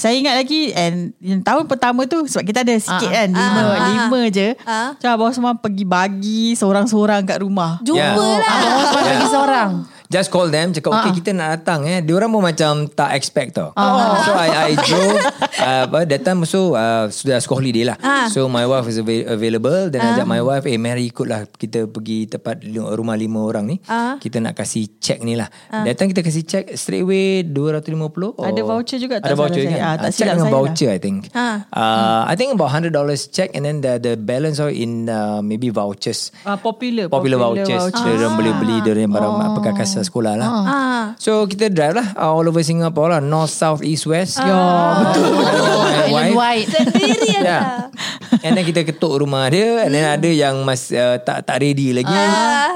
saya 0.00 0.16
ingat 0.16 0.34
lagi 0.34 0.72
and 0.72 1.12
yang 1.20 1.38
tahun 1.38 1.64
pertama 1.66 2.02
tu 2.04 2.24
sebab 2.24 2.42
kita 2.42 2.58
ada 2.62 2.72
sikit 2.74 3.06
kan 3.06 3.28
lima 3.28 3.60
Ah. 3.60 3.76
lima 3.86 4.20
je. 4.28 4.48
Ah. 4.64 4.96
Macam 4.96 5.10
abang 5.12 5.30
semua 5.30 5.52
pergi 5.54 5.84
bagi 5.84 6.42
seorang-seorang 6.54 7.20
kat 7.22 7.38
rumah. 7.38 7.76
Jumpa 7.80 8.00
Yeah. 8.00 8.16
lah. 8.16 8.56
Oh, 8.72 8.84
sebab 8.86 9.02
pergi 9.04 9.26
seorang. 9.28 9.70
Just 10.10 10.28
call 10.28 10.50
them 10.50 10.70
Cakap 10.70 10.90
okay 10.92 11.12
kita 11.14 11.30
nak 11.30 11.48
datang 11.56 11.86
eh. 11.86 12.02
Dia 12.02 12.12
orang 12.12 12.28
pun 12.28 12.42
macam 12.42 12.72
Tak 12.84 13.14
expect 13.14 13.54
tau. 13.54 13.70
So 14.26 14.34
I, 14.34 14.48
I 14.66 14.72
drove 14.76 15.22
uh, 15.56 15.82
apa, 15.86 16.02
That 16.02 16.20
time 16.20 16.42
so 16.44 16.74
uh, 16.74 17.06
Sudah 17.08 17.38
school 17.38 17.62
holiday 17.62 17.86
lah. 17.86 17.94
Ah. 17.96 18.26
So 18.26 18.44
my 18.46 18.66
wife 18.66 18.84
is 18.84 18.98
avail- 18.98 19.30
available. 19.30 19.86
Dan 19.86 20.02
ajak 20.04 20.26
my 20.26 20.42
wife 20.42 20.66
Eh 20.66 20.74
mari 20.76 21.06
ikutlah 21.06 21.46
Kita 21.48 21.86
pergi 21.86 22.26
tempat 22.26 22.66
Rumah 22.66 23.14
lima 23.14 23.40
orang 23.40 23.64
ni. 23.64 23.76
Ah. 23.86 24.18
Kita 24.18 24.42
nak 24.42 24.58
kasih 24.58 24.98
check 24.98 25.22
ni 25.22 25.38
lah. 25.38 25.46
That 25.70 25.94
time 25.94 26.10
kita 26.10 26.20
kasih 26.20 26.42
check 26.42 26.64
Straight 26.74 27.06
away 27.06 27.46
250 27.46 27.94
or- 28.34 28.34
Ada 28.42 28.60
voucher 28.60 28.98
juga, 28.98 29.22
tak 29.22 29.30
Ada 29.30 29.34
voucher 29.36 29.62
saya. 29.62 29.70
kan? 29.70 29.78
Ah, 29.80 29.94
tak 29.96 30.02
Ah, 30.02 30.10
Check 30.10 30.18
silap 30.18 30.34
dengan 30.34 30.42
lah. 30.44 30.54
voucher 30.58 30.88
I 30.90 30.98
think. 30.98 31.18
Ah. 31.30 31.56
uh, 31.70 32.22
I 32.26 32.34
think 32.34 32.50
about 32.50 32.74
$100 32.74 32.90
check 33.30 33.54
And 33.54 33.62
then 33.62 33.78
the 33.78 33.94
the 33.96 34.12
balance 34.18 34.58
all 34.58 34.74
in 34.74 35.06
uh, 35.06 35.38
Maybe 35.38 35.70
vouchers. 35.70 36.34
Ah, 36.42 36.58
popular, 36.58 37.06
Popular, 37.06 37.38
vouchers, 37.38 37.94
Dia 37.94 38.10
orang 38.18 38.34
boleh 38.34 38.52
beli 38.58 38.76
Dia 38.82 38.90
orang 38.92 39.06
barang 39.08 39.30
oh. 39.30 39.54
perkakasan 39.54 39.99
sekolah 40.02 40.34
lah 40.36 40.48
Ah. 40.50 41.04
So 41.16 41.44
kita 41.44 41.68
drive 41.68 41.96
lah 41.96 42.12
uh, 42.14 42.30
All 42.30 42.44
over 42.44 42.60
Singapore 42.60 43.16
lah 43.16 43.20
North, 43.20 43.50
South, 43.50 43.80
East, 43.80 44.04
West 44.04 44.38
Ya, 44.38 44.56
betul. 45.00 45.30
Island 46.10 46.34
White. 46.36 46.68
Sendiri 46.70 47.28
ya. 47.36 47.40
Yeah. 47.40 47.64
And 48.40 48.56
then 48.56 48.64
kita 48.64 48.84
ketuk 48.84 49.20
rumah 49.20 49.48
dia 49.48 49.84
And 49.84 49.92
then 49.92 50.06
ada 50.06 50.28
yang 50.30 50.62
mas, 50.62 50.88
uh, 50.90 51.18
tak 51.20 51.44
tak 51.44 51.60
ready 51.60 51.92
lagi 51.92 52.14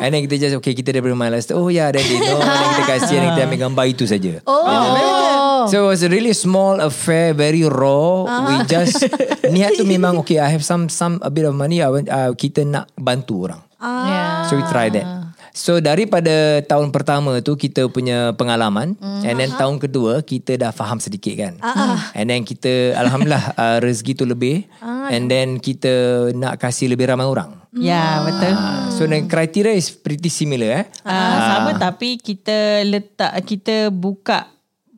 And 0.00 0.10
then 0.10 0.20
kita 0.24 0.36
just 0.38 0.54
Okay 0.58 0.72
kita 0.72 0.92
dah 0.92 1.00
beri 1.00 1.16
malas 1.16 1.48
Oh 1.50 1.68
ya 1.68 1.88
yeah, 1.88 1.88
ready 1.92 2.16
no. 2.18 2.36
And 2.36 2.48
then 2.48 2.68
kita 2.76 2.84
kasih 2.96 3.14
And 3.16 3.22
then 3.22 3.30
kita 3.32 3.42
ambil 3.46 3.60
gambar 3.68 3.84
itu 3.88 4.04
saja 4.04 4.40
Oh. 4.44 5.64
So 5.64 5.88
it 5.88 5.96
was 5.96 6.02
a 6.04 6.12
really 6.12 6.36
small 6.36 6.76
affair, 6.76 7.32
very 7.32 7.64
raw. 7.64 8.28
We 8.52 8.68
just 8.68 9.00
niat 9.54 9.80
tu 9.80 9.88
memang 9.88 10.20
okay. 10.20 10.36
I 10.36 10.52
have 10.52 10.60
some 10.60 10.92
some 10.92 11.24
a 11.24 11.32
bit 11.32 11.48
of 11.48 11.56
money. 11.56 11.80
I 11.80 11.88
want, 11.88 12.08
uh, 12.12 12.36
kita 12.36 12.68
nak 12.68 12.92
bantu 13.00 13.48
orang. 13.48 13.64
Yeah. 13.80 14.44
So 14.48 14.60
we 14.60 14.64
try 14.68 14.92
that. 14.92 15.23
So 15.54 15.78
daripada 15.78 16.66
tahun 16.66 16.90
pertama 16.90 17.38
tu 17.38 17.54
kita 17.54 17.86
punya 17.86 18.34
pengalaman 18.34 18.98
mm. 18.98 19.22
and 19.22 19.38
then 19.38 19.54
tahun 19.54 19.78
kedua 19.78 20.26
kita 20.26 20.58
dah 20.58 20.74
faham 20.74 20.98
sedikit 20.98 21.30
kan. 21.38 21.54
Ah, 21.62 22.10
And 22.10 22.26
then 22.26 22.42
kita 22.42 22.98
alhamdulillah 22.98 23.54
uh, 23.62 23.78
rezeki 23.78 24.18
tu 24.18 24.26
lebih 24.26 24.66
and 24.82 25.30
then 25.30 25.62
kita 25.62 26.26
nak 26.34 26.58
kasih 26.58 26.90
lebih 26.90 27.06
ramai 27.06 27.22
orang. 27.22 27.54
Ya, 27.70 28.26
betul. 28.26 28.50
Uh, 28.50 28.90
so 28.98 29.06
the 29.06 29.22
criteria 29.30 29.78
is 29.78 29.94
pretty 29.94 30.26
similar 30.26 30.82
eh. 30.82 30.86
Uh, 31.06 31.38
sama 31.38 31.70
tapi 31.78 32.18
kita 32.18 32.82
letak 32.82 33.30
kita 33.46 33.94
buka 33.94 34.50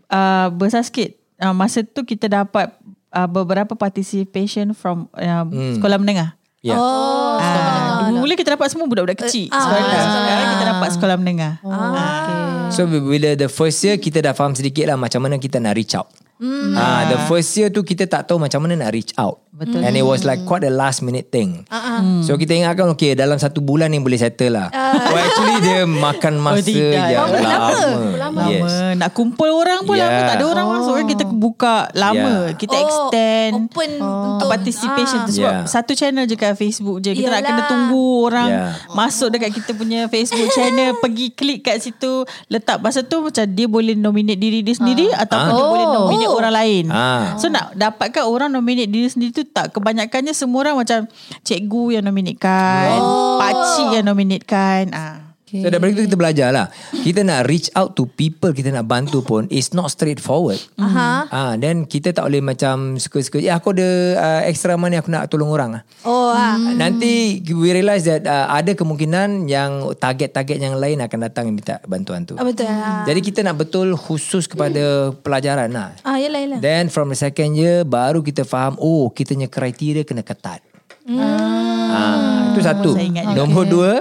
uh, 0.08 0.48
besar 0.56 0.80
sikit. 0.88 1.20
Uh, 1.36 1.52
masa 1.52 1.84
tu 1.84 2.00
kita 2.08 2.32
dapat 2.32 2.72
uh, 3.12 3.28
beberapa 3.28 3.76
participation 3.76 4.72
from 4.72 5.12
uh, 5.20 5.44
sekolah 5.76 6.00
menengah. 6.00 6.32
Yeah. 6.64 6.80
Oh. 6.80 7.85
Ah, 7.96 8.10
dulu 8.12 8.32
kita 8.36 8.50
dapat 8.52 8.68
semua 8.68 8.86
budak-budak 8.86 9.18
kecil. 9.24 9.48
sekolah 9.48 9.80
menengah. 9.80 10.04
Sekarang 10.12 10.48
kita 10.52 10.64
dapat 10.68 10.88
sekolah 10.92 11.16
menengah. 11.16 11.52
Ah. 11.64 12.68
So 12.68 12.84
bila 12.84 13.32
the 13.38 13.48
first 13.48 13.80
year 13.86 13.96
kita 13.96 14.20
dah 14.20 14.34
faham 14.36 14.52
sedikit 14.52 14.90
lah 14.90 15.00
macam 15.00 15.22
mana 15.24 15.40
kita 15.40 15.56
nak 15.56 15.74
reach 15.78 15.96
out. 15.96 16.10
Mm. 16.36 16.72
Ah, 16.72 17.02
the 17.06 17.18
first 17.24 17.48
year 17.52 17.68
tu 17.68 17.80
kita 17.80 18.04
tak 18.04 18.24
tahu 18.24 18.36
macam 18.36 18.60
mana 18.60 18.76
nak 18.78 18.92
reach 18.92 19.16
out. 19.16 19.40
Betul. 19.50 19.80
And 19.80 19.96
it 19.96 20.04
was 20.04 20.20
like 20.20 20.44
quite 20.44 20.60
a 20.60 20.68
last 20.68 21.00
minute 21.00 21.32
thing. 21.32 21.64
Uh-uh. 21.66 22.20
So 22.20 22.36
kita 22.36 22.52
ingatkan 22.52 22.92
okay 22.92 23.16
dalam 23.16 23.40
satu 23.40 23.58
bulan 23.58 23.88
ni 23.88 23.96
boleh 23.96 24.20
settle 24.20 24.52
lah. 24.52 24.68
Uh. 24.68 25.00
Oh 25.00 25.16
actually 25.16 25.56
dia 25.64 25.78
makan 25.82 26.36
masa 26.36 26.60
tidak. 26.60 26.92
yang 27.08 27.24
Oh, 27.24 27.32
lama. 27.32 27.72
lama. 28.20 28.42
Yes. 28.46 28.60
Lama. 28.60 29.00
Nak 29.00 29.10
kumpul 29.10 29.48
orang 29.48 29.80
pun 29.82 29.96
Yeah. 29.96 30.12
lama. 30.12 30.20
Tak 30.22 30.34
ada 30.34 30.44
orang 30.46 30.66
masuk 30.70 30.92
kan 30.94 31.06
kita 31.08 31.24
buka 31.26 31.74
lama. 31.90 32.32
Yeah. 32.44 32.54
Kita 32.54 32.74
Oh, 32.74 32.84
extend. 32.84 33.52
open 33.56 33.90
untuk 33.96 34.46
participation 34.46 35.18
tu 35.24 35.32
sebab 35.34 35.52
Yeah. 35.54 35.64
satu 35.64 35.92
channel 35.94 36.24
je 36.24 36.36
kat 36.36 36.52
Facebook 36.52 37.00
je 37.00 37.10
kita 37.14 37.28
nak 37.30 37.40
Yalah. 37.40 37.48
kena 37.48 37.62
tunggu 37.64 38.04
orang 38.22 38.48
Yeah. 38.50 38.70
masuk 38.92 39.32
dekat 39.32 39.56
kita 39.56 39.72
punya 39.72 40.04
Facebook 40.06 40.52
channel 40.52 40.92
pergi 41.02 41.32
klik 41.32 41.64
kat 41.64 41.80
situ 41.80 42.12
letak 42.46 42.76
masa 42.78 43.00
tu 43.00 43.24
macam 43.24 43.44
dia 43.46 43.64
boleh 43.64 43.96
nominate 43.96 44.36
diri 44.36 44.60
dia 44.60 44.76
sendiri 44.76 45.08
ataupun 45.08 45.48
dia 45.48 45.56
Oh. 45.56 45.70
boleh 45.72 45.86
nominate 45.88 46.25
orang 46.30 46.54
lain. 46.54 46.84
Ah. 46.90 47.34
so 47.36 47.46
nak 47.50 47.74
dapatkan 47.74 48.24
orang 48.26 48.48
nominate 48.50 48.90
diri 48.90 49.06
sendiri 49.10 49.30
tu 49.34 49.44
tak? 49.46 49.74
Kebanyakannya 49.74 50.32
semua 50.32 50.66
orang 50.66 50.82
macam 50.82 51.06
cikgu 51.42 52.00
yang 52.00 52.04
nominatekan 52.06 52.98
Oh. 53.02 53.38
pakcik 53.38 54.00
yang 54.00 54.06
nominatekan. 54.08 54.90
Ah 54.94 55.25
Okay. 55.46 55.62
So 55.62 55.70
daripada 55.70 55.94
itu 55.94 56.10
kita 56.10 56.18
belajar 56.18 56.50
lah. 56.50 56.66
Kita 56.90 57.22
nak 57.22 57.46
reach 57.46 57.70
out 57.78 57.94
to 57.94 58.10
people 58.10 58.50
kita 58.50 58.74
nak 58.74 58.90
bantu 58.90 59.22
pun 59.22 59.46
it's 59.46 59.70
not 59.70 59.94
straightforward. 59.94 60.58
Aha. 60.74 61.30
Ah, 61.30 61.52
then 61.54 61.86
kita 61.86 62.10
tak 62.10 62.26
boleh 62.26 62.42
macam 62.42 62.98
suka-suka. 62.98 63.38
Ya 63.38 63.54
aku 63.54 63.70
ada 63.70 63.86
uh, 64.18 64.40
extra 64.42 64.74
money 64.74 64.98
aku 64.98 65.06
nak 65.06 65.30
tolong 65.30 65.46
orang. 65.46 65.78
ah. 65.78 65.82
Oh. 66.02 66.34
ah. 66.34 66.58
Nanti 66.74 67.46
we 67.46 67.70
realise 67.70 68.10
that 68.10 68.26
uh, 68.26 68.50
ada 68.50 68.74
kemungkinan 68.74 69.46
yang 69.46 69.86
target-target 69.94 70.58
yang 70.58 70.82
lain 70.82 70.98
akan 70.98 71.18
datang 71.30 71.54
minta 71.54 71.78
bantuan 71.86 72.26
tu. 72.26 72.34
Ah, 72.34 72.42
betul. 72.42 72.66
Ah. 72.66 73.06
Jadi 73.06 73.22
kita 73.22 73.46
nak 73.46 73.62
betul 73.62 73.94
khusus 73.94 74.50
kepada 74.50 75.14
pelajaran 75.14 75.70
lah. 75.70 75.94
Ah, 76.02 76.18
yalah, 76.18 76.42
yalah. 76.42 76.58
Then 76.58 76.90
from 76.90 77.14
the 77.14 77.18
second 77.22 77.54
year 77.54 77.86
baru 77.86 78.18
kita 78.18 78.42
faham 78.42 78.74
oh 78.82 79.14
kita 79.14 79.38
punya 79.38 79.46
kriteria 79.46 80.02
kena 80.02 80.26
ketat. 80.26 80.58
Ah, 81.06 82.50
itu 82.50 82.60
satu. 82.66 82.90
saya 82.98 83.06
ingat 83.06 83.24
juga. 83.30 83.38
Nombor 83.38 83.64
dua, 83.70 83.92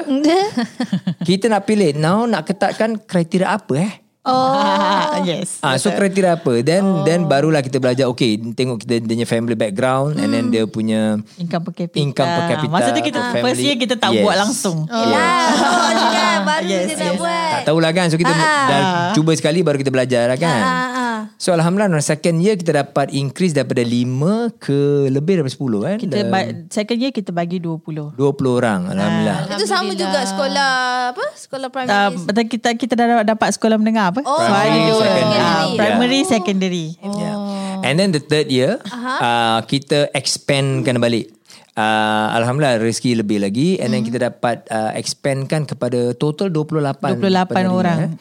kita 1.27 1.45
nak 1.47 1.69
pilih 1.69 1.93
now 1.93 2.25
nak 2.25 2.49
ketatkan 2.49 2.97
kriteria 2.97 3.53
apa 3.53 3.73
eh? 3.77 3.93
Oh. 4.25 5.21
yes. 5.29 5.61
Ah, 5.61 5.77
so 5.77 5.93
kriteria 5.93 6.41
apa? 6.41 6.65
Then 6.65 6.81
oh. 6.81 7.05
then 7.05 7.29
barulah 7.29 7.61
kita 7.61 7.77
belajar 7.77 8.09
okay, 8.09 8.41
tengok 8.41 8.81
kita 8.81 8.97
dia 8.97 9.05
punya 9.05 9.27
family 9.29 9.53
background 9.53 10.17
and 10.17 10.33
then 10.33 10.49
dia 10.49 10.65
punya 10.65 11.21
Income 11.37 11.69
per 11.69 11.73
capita. 11.85 12.01
Income 12.01 12.29
per 12.33 12.43
capita, 12.57 12.73
Masa 12.73 12.89
tu 12.89 13.01
kita 13.05 13.19
family. 13.21 13.43
first 13.45 13.61
year 13.61 13.75
kita 13.77 13.93
tak 14.01 14.09
Yes. 14.17 14.23
buat 14.25 14.35
langsung. 14.41 14.77
Yelah 14.89 15.45
oh, 15.61 15.91
juga 15.93 16.23
Baru 16.41 16.65
Yes, 16.65 16.85
kita 16.89 17.01
nak 17.05 17.13
yes. 17.13 17.21
buat 17.21 17.49
tak 17.53 17.61
tahulah 17.69 17.91
kan. 17.93 18.05
So 18.09 18.17
kita 18.17 18.33
dah 18.33 18.81
cuba 19.13 19.31
sekali 19.37 19.59
baru 19.61 19.77
kita 19.77 19.91
belajar 19.93 20.25
lah 20.25 20.37
kan. 20.41 20.61
Ah, 20.65 20.73
ah. 20.73 21.04
So 21.35 21.51
alhamdulillah 21.51 21.91
on 21.91 22.03
second 22.03 22.39
year 22.39 22.55
kita 22.55 22.71
dapat 22.75 23.11
increase 23.11 23.51
daripada 23.51 23.81
5 23.81 24.55
ke 24.57 24.79
lebih 25.07 25.39
daripada 25.39 25.53
10 25.53 25.85
kan. 25.85 25.97
Kita 25.97 26.15
ba- 26.27 26.49
second 26.69 26.99
year 26.99 27.11
kita 27.11 27.31
bagi 27.31 27.57
20. 27.59 28.15
20 28.15 28.17
orang 28.51 28.79
alhamdulillah. 28.89 29.37
Itu 29.51 29.65
sama 29.65 29.91
juga 29.91 30.19
sekolah 30.21 30.71
Apa 31.11 31.25
Sekolah 31.35 31.67
Uh, 31.67 31.73
primary 31.75 32.15
betul 32.25 32.45
kita 32.47 32.69
kita 32.73 32.93
dah 32.95 33.05
dapat 33.23 33.49
sekolah 33.51 33.77
menengah 33.77 34.09
apa? 34.09 34.19
Oh, 34.23 34.39
Primary, 34.39 34.81
So, 34.85 34.99
secondary. 34.99 35.35
Yeah. 35.35 35.63
primary, 35.75 36.19
secondary. 36.23 36.87
Yeah. 36.99 37.85
And 37.85 37.95
then 37.95 38.09
the 38.09 38.23
third 38.23 38.49
year 38.49 38.81
uh, 38.89 39.61
kita 39.63 40.09
expandkan 40.11 40.97
balik. 40.97 41.29
Uh, 41.75 42.31
Alhamdulillah 42.31 42.79
rezeki 42.79 43.19
lebih 43.19 43.43
lagi 43.43 43.75
and 43.83 43.91
then 43.91 43.99
kita 43.99 44.31
dapat 44.31 44.63
uh, 44.71 44.95
expandkan 44.95 45.67
kepada 45.67 46.15
total 46.15 46.47
28 46.47 47.03
28 47.19 47.51
penerima, 47.51 47.67
orang. 47.67 47.97
eh. 47.99 48.11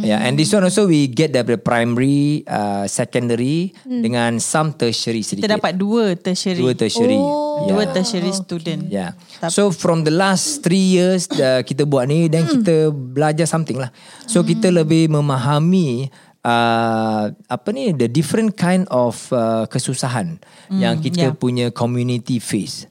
Yeah, 0.00 0.24
and 0.24 0.32
this 0.32 0.48
one 0.48 0.64
also 0.64 0.88
we 0.88 1.12
get 1.12 1.28
daripada 1.28 1.60
primary, 1.60 2.40
uh, 2.48 2.88
secondary 2.88 3.76
dengan 3.84 4.40
some 4.40 4.72
tertiary 4.72 5.20
sedikit. 5.20 5.44
Kita 5.44 5.60
dapat 5.60 5.76
dua 5.76 6.16
tertiary. 6.16 6.56
dua 6.56 6.72
tertiary. 6.72 7.20
Dua 7.68 7.84
Yeah. 7.84 7.92
tertiary 7.92 8.32
student. 8.32 8.82
Yeah. 8.88 9.12
So 9.52 9.68
from 9.68 10.08
the 10.08 10.14
last 10.16 10.64
three 10.64 10.96
years 10.96 11.28
uh, 11.28 11.60
kita 11.60 11.84
buat 11.84 12.08
ni 12.08 12.32
dan 12.32 12.48
kita 12.48 12.88
belajar 12.88 13.44
something 13.44 13.76
lah. 13.76 13.92
So 14.24 14.40
kita 14.40 14.72
lebih 14.72 15.12
memahami 15.12 16.08
uh, 16.44 17.32
apa 17.32 17.68
ni 17.74 17.90
the 17.96 18.06
different 18.06 18.54
kind 18.54 18.86
of 18.92 19.18
uh, 19.32 19.66
kesusahan 19.66 20.38
yang 20.70 21.02
kita 21.02 21.30
yeah. 21.30 21.36
punya 21.36 21.66
community 21.74 22.38
face. 22.38 22.86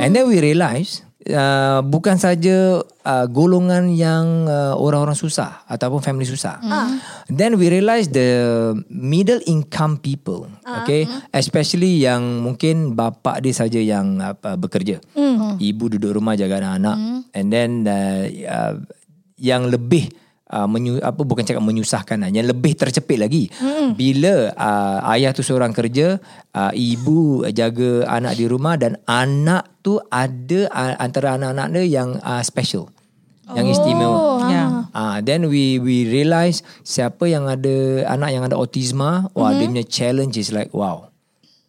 And 0.00 0.12
then 0.16 0.28
we 0.28 0.40
realise 0.40 1.04
Uh, 1.22 1.78
bukan 1.86 2.18
saja 2.18 2.82
uh, 2.82 3.26
golongan 3.30 3.94
yang 3.94 4.50
uh, 4.50 4.74
orang-orang 4.74 5.14
susah 5.14 5.62
ataupun 5.70 6.02
family 6.02 6.26
susah. 6.26 6.58
Then 7.30 7.54
we 7.62 7.70
realise 7.70 8.10
the 8.10 8.74
middle 8.90 9.38
income 9.46 10.02
people, 10.02 10.50
okay, 10.66 11.06
especially 11.30 12.02
yang 12.02 12.42
mungkin 12.42 12.98
bapa 12.98 13.38
dia 13.38 13.54
saja 13.54 13.78
yang 13.78 14.18
apa 14.18 14.58
bekerja, 14.58 14.98
ibu 15.62 15.94
duduk 15.94 16.10
rumah 16.18 16.34
jaga 16.34 16.58
anak-anak, 16.58 16.98
and 17.38 17.54
then 17.54 17.86
uh, 17.86 18.26
uh, 18.26 18.74
yang 19.38 19.70
lebih 19.70 20.10
uh, 20.52 20.68
menyu, 20.68 21.00
apa 21.00 21.24
bukan 21.24 21.42
cakap 21.42 21.64
menyusahkan 21.64 22.20
lah, 22.20 22.28
yang 22.28 22.46
lebih 22.46 22.76
tercepit 22.76 23.16
lagi 23.18 23.48
bila 23.96 24.52
uh, 24.52 25.10
ayah 25.16 25.32
tu 25.32 25.40
seorang 25.40 25.72
kerja 25.72 26.20
uh, 26.52 26.72
ibu 26.76 27.48
jaga 27.50 28.06
anak 28.06 28.36
di 28.36 28.44
rumah 28.46 28.76
dan 28.76 29.00
anak 29.08 29.66
tu 29.80 29.96
ada 30.12 30.68
uh, 30.68 30.94
antara 31.00 31.40
anak-anak 31.40 31.66
dia 31.74 31.84
yang 32.04 32.20
uh, 32.20 32.44
special 32.44 32.92
yang 33.52 33.66
istimewa 33.68 34.32
Yeah. 34.42 34.68
Ah, 34.92 35.18
then 35.22 35.46
we 35.48 35.78
we 35.78 36.04
realise 36.04 36.60
siapa 36.82 37.30
yang 37.30 37.46
ada 37.48 38.04
anak 38.10 38.30
yang 38.34 38.42
ada 38.44 38.58
autisma, 38.58 39.30
wah 39.32 39.54
dia 39.54 39.70
punya 39.70 39.86
challenge 39.86 40.34
is 40.36 40.50
like 40.52 40.68
wow. 40.74 41.08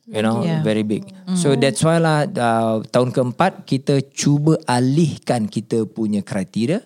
You 0.04 0.20
know, 0.20 0.44
Yeah. 0.44 0.60
very 0.60 0.84
big. 0.84 1.08
So 1.40 1.56
that's 1.56 1.80
why 1.80 1.96
lah 1.96 2.28
uh, 2.28 2.84
tahun 2.92 3.16
keempat 3.16 3.64
kita 3.64 4.04
cuba 4.12 4.60
alihkan 4.68 5.48
kita 5.48 5.88
punya 5.88 6.20
kriteria 6.20 6.84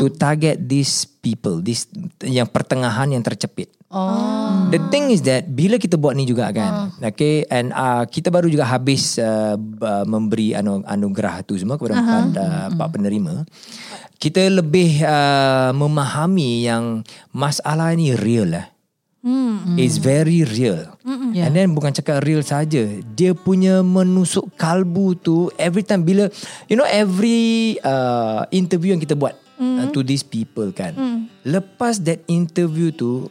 to 0.00 0.08
target 0.08 0.64
these 0.64 1.04
people, 1.24 1.64
this 1.64 1.88
yang 2.20 2.44
pertengahan 2.44 3.08
yang 3.08 3.24
tercepit. 3.24 3.72
Oh. 3.88 4.68
The 4.68 4.76
thing 4.92 5.08
is 5.08 5.24
that 5.24 5.48
bila 5.48 5.80
kita 5.80 5.96
buat 5.96 6.12
ni 6.12 6.28
juga 6.28 6.52
kan, 6.52 6.92
okay, 7.00 7.48
and 7.48 7.72
uh, 7.72 8.04
kita 8.04 8.28
baru 8.28 8.52
juga 8.52 8.68
habis 8.68 9.16
uh, 9.16 9.56
b- 9.56 10.04
memberi 10.04 10.52
anu, 10.52 10.84
anugerah 10.84 11.40
tu 11.48 11.56
semua 11.56 11.80
kepada 11.80 11.96
empat 11.96 12.26
uh, 12.36 12.66
empat 12.76 12.88
penerima. 12.92 13.48
Kita 14.20 14.44
lebih 14.50 15.00
uh, 15.00 15.72
memahami 15.72 16.68
yang 16.68 17.00
masalah 17.32 17.96
ni 17.96 18.12
real 18.12 18.52
lah. 18.52 18.66
Hmm. 19.24 19.80
It's 19.80 19.96
very 19.96 20.44
real. 20.44 20.84
Yeah. 21.32 21.48
And 21.48 21.56
then 21.56 21.72
bukan 21.72 21.96
cakap 21.96 22.28
real 22.28 22.44
saja, 22.44 22.84
dia 23.16 23.32
punya 23.32 23.80
menusuk 23.80 24.52
kalbu 24.58 25.16
tu 25.16 25.48
every 25.56 25.80
time 25.80 26.04
bila 26.04 26.28
you 26.68 26.76
know 26.76 26.84
every 26.84 27.78
uh, 27.80 28.44
interview 28.52 28.92
yang 28.92 29.00
kita 29.00 29.16
buat 29.16 29.32
uh, 29.60 29.86
to 29.92 30.00
these 30.02 30.24
people 30.24 30.70
kan. 30.74 30.94
Lepas 31.44 32.02
that 32.02 32.22
interview 32.26 32.90
tu 32.90 33.28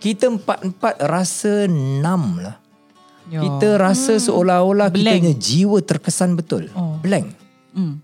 kita 0.00 0.28
empat-empat 0.28 1.00
rasa 1.08 1.66
numb 1.70 2.40
lah. 2.40 2.56
Yo. 3.26 3.42
Kita 3.42 3.74
rasa 3.74 4.22
seolah-olah 4.22 4.94
kita 4.94 5.02
Blank. 5.02 5.18
punya 5.18 5.34
jiwa 5.34 5.78
terkesan 5.82 6.38
betul. 6.38 6.70
Blank. 7.02 7.26
Hmm. 7.74 7.98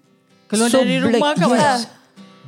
Keluar 0.50 0.68
dari 0.68 0.98
rumah 0.98 1.32
kan 1.38 1.48
yes. 1.54 1.86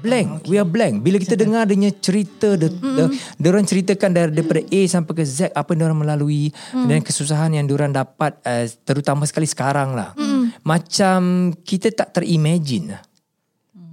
Blank. 0.04 0.44
We 0.52 0.60
are 0.60 0.68
blank. 0.68 1.00
Bila 1.00 1.16
kita 1.16 1.32
dengar 1.32 1.64
dia 1.64 1.80
punya 1.80 1.92
cerita, 1.96 2.60
dia, 2.60 2.68
dia, 2.68 3.06
dia 3.40 3.48
orang 3.48 3.64
ceritakan 3.64 4.10
dari, 4.12 4.30
daripada 4.36 4.60
A 4.60 4.80
sampai 4.84 5.12
ke 5.16 5.24
Z 5.24 5.48
apa 5.56 5.72
yang 5.72 5.78
dia 5.80 5.86
orang 5.88 6.00
melalui 6.04 6.52
dan 6.74 7.00
kesusahan 7.00 7.56
yang 7.56 7.64
dia 7.64 7.72
orang 7.72 7.88
dapat 7.88 8.36
uh, 8.44 8.68
terutama 8.84 9.24
sekali 9.24 9.48
sekarang 9.48 9.96
lah. 9.96 10.12
Macam 10.60 11.52
kita 11.64 11.88
tak 11.88 12.20
terimagine 12.20 12.98
lah. 12.98 13.02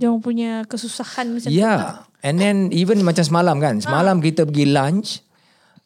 Dia 0.01 0.09
orang 0.09 0.25
punya 0.25 0.65
kesusahan 0.65 1.29
macam 1.29 1.45
Ya. 1.47 1.61
Yeah. 1.61 1.81
And 2.25 2.41
then 2.41 2.73
even 2.73 3.05
macam 3.05 3.21
semalam 3.21 3.61
kan. 3.61 3.77
Semalam 3.77 4.17
kita 4.17 4.49
pergi 4.49 4.65
lunch. 4.65 5.21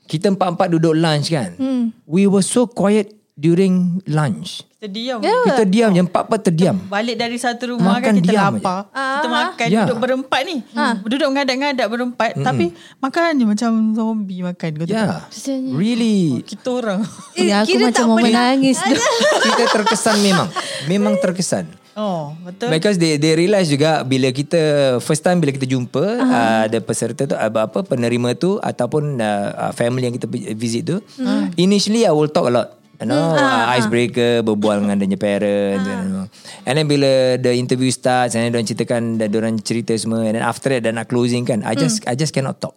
Kita 0.08 0.32
empat-empat 0.32 0.72
duduk 0.72 0.96
lunch 0.96 1.28
kan. 1.30 1.60
We 2.08 2.24
were 2.24 2.40
so 2.40 2.64
quiet 2.64 3.12
during 3.36 4.00
lunch. 4.08 4.64
Kita 4.80 4.88
diam. 4.88 5.20
Kita 5.20 5.64
diam. 5.66 5.92
Yang 5.92 6.08
empat-empat 6.08 6.40
terdiam. 6.46 6.76
Balik 6.88 7.18
dari 7.18 7.36
satu 7.36 7.76
rumah 7.76 8.00
Makan 8.00 8.04
kan 8.06 8.14
kita 8.22 8.32
lapar. 8.38 8.80
Kita 8.88 9.28
makan 9.28 9.68
Ya. 9.68 9.84
duduk 9.84 9.98
berempat 10.00 10.42
ni. 10.48 10.58
Duduk 11.04 11.30
ngadak-ngadak 11.34 11.88
berempat 11.92 12.32
tapi 12.40 12.72
makan 13.02 13.32
je 13.36 13.46
macam 13.46 13.72
zombie 13.92 14.40
makan. 14.40 14.70
Kau 14.76 14.86
tahu 14.86 14.96
Yeah. 14.96 15.28
tak? 15.28 15.76
Really. 15.76 16.46
Kita 16.48 16.70
orang. 16.72 17.00
Ya, 17.36 17.68
aku 17.68 17.76
macam 17.76 18.06
mau 18.08 18.20
menangis 18.22 18.80
tu. 18.80 18.96
kita 19.52 19.64
terkesan 19.74 20.24
memang. 20.24 20.48
Memang 20.88 21.20
terkesan. 21.20 21.68
Oh, 21.96 22.36
betul. 22.44 22.76
Because 22.76 23.00
they 23.00 23.16
they 23.16 23.40
realise 23.40 23.72
juga 23.72 24.04
bila 24.04 24.28
kita 24.36 24.60
first 25.00 25.24
time 25.24 25.40
bila 25.40 25.56
kita 25.56 25.64
jumpa 25.64 26.04
uh-huh. 26.04 26.68
ada 26.68 26.78
peserta 26.84 27.24
tu 27.24 27.36
apa 27.40 27.72
apa 27.72 27.88
penerima 27.88 28.36
tu 28.36 28.60
ataupun 28.60 29.16
uh, 29.16 29.72
family 29.72 30.12
yang 30.12 30.16
kita 30.20 30.28
visit 30.60 30.84
tu 30.92 31.00
uh. 31.24 31.48
initially 31.56 32.04
I 32.04 32.12
will 32.12 32.28
talk 32.28 32.52
a 32.52 32.54
lot 32.54 32.68
you 33.00 33.08
know 33.08 33.40
uh, 33.40 33.72
icebreaker 33.80 34.44
berbual 34.44 34.84
dengan 34.84 35.08
dia 35.08 35.16
parents 35.16 35.88
you 35.88 35.96
know. 36.12 36.28
and 36.68 36.74
then 36.76 36.84
bila 36.84 37.40
the 37.40 37.56
interview 37.56 37.88
starts 37.92 38.36
and 38.36 38.44
then 38.44 38.52
diorang 38.52 38.68
ceritakan 38.68 39.02
dan 39.16 39.28
diorang 39.32 39.56
cerita 39.64 39.96
semua 39.96 40.28
and 40.28 40.36
then 40.36 40.44
after 40.44 40.76
that 40.76 40.84
dan 40.84 41.00
nak 41.00 41.08
closing 41.08 41.48
kan 41.48 41.64
I 41.64 41.80
just 41.80 42.04
I 42.08 42.20
just 42.20 42.36
cannot 42.36 42.60
talk 42.60 42.76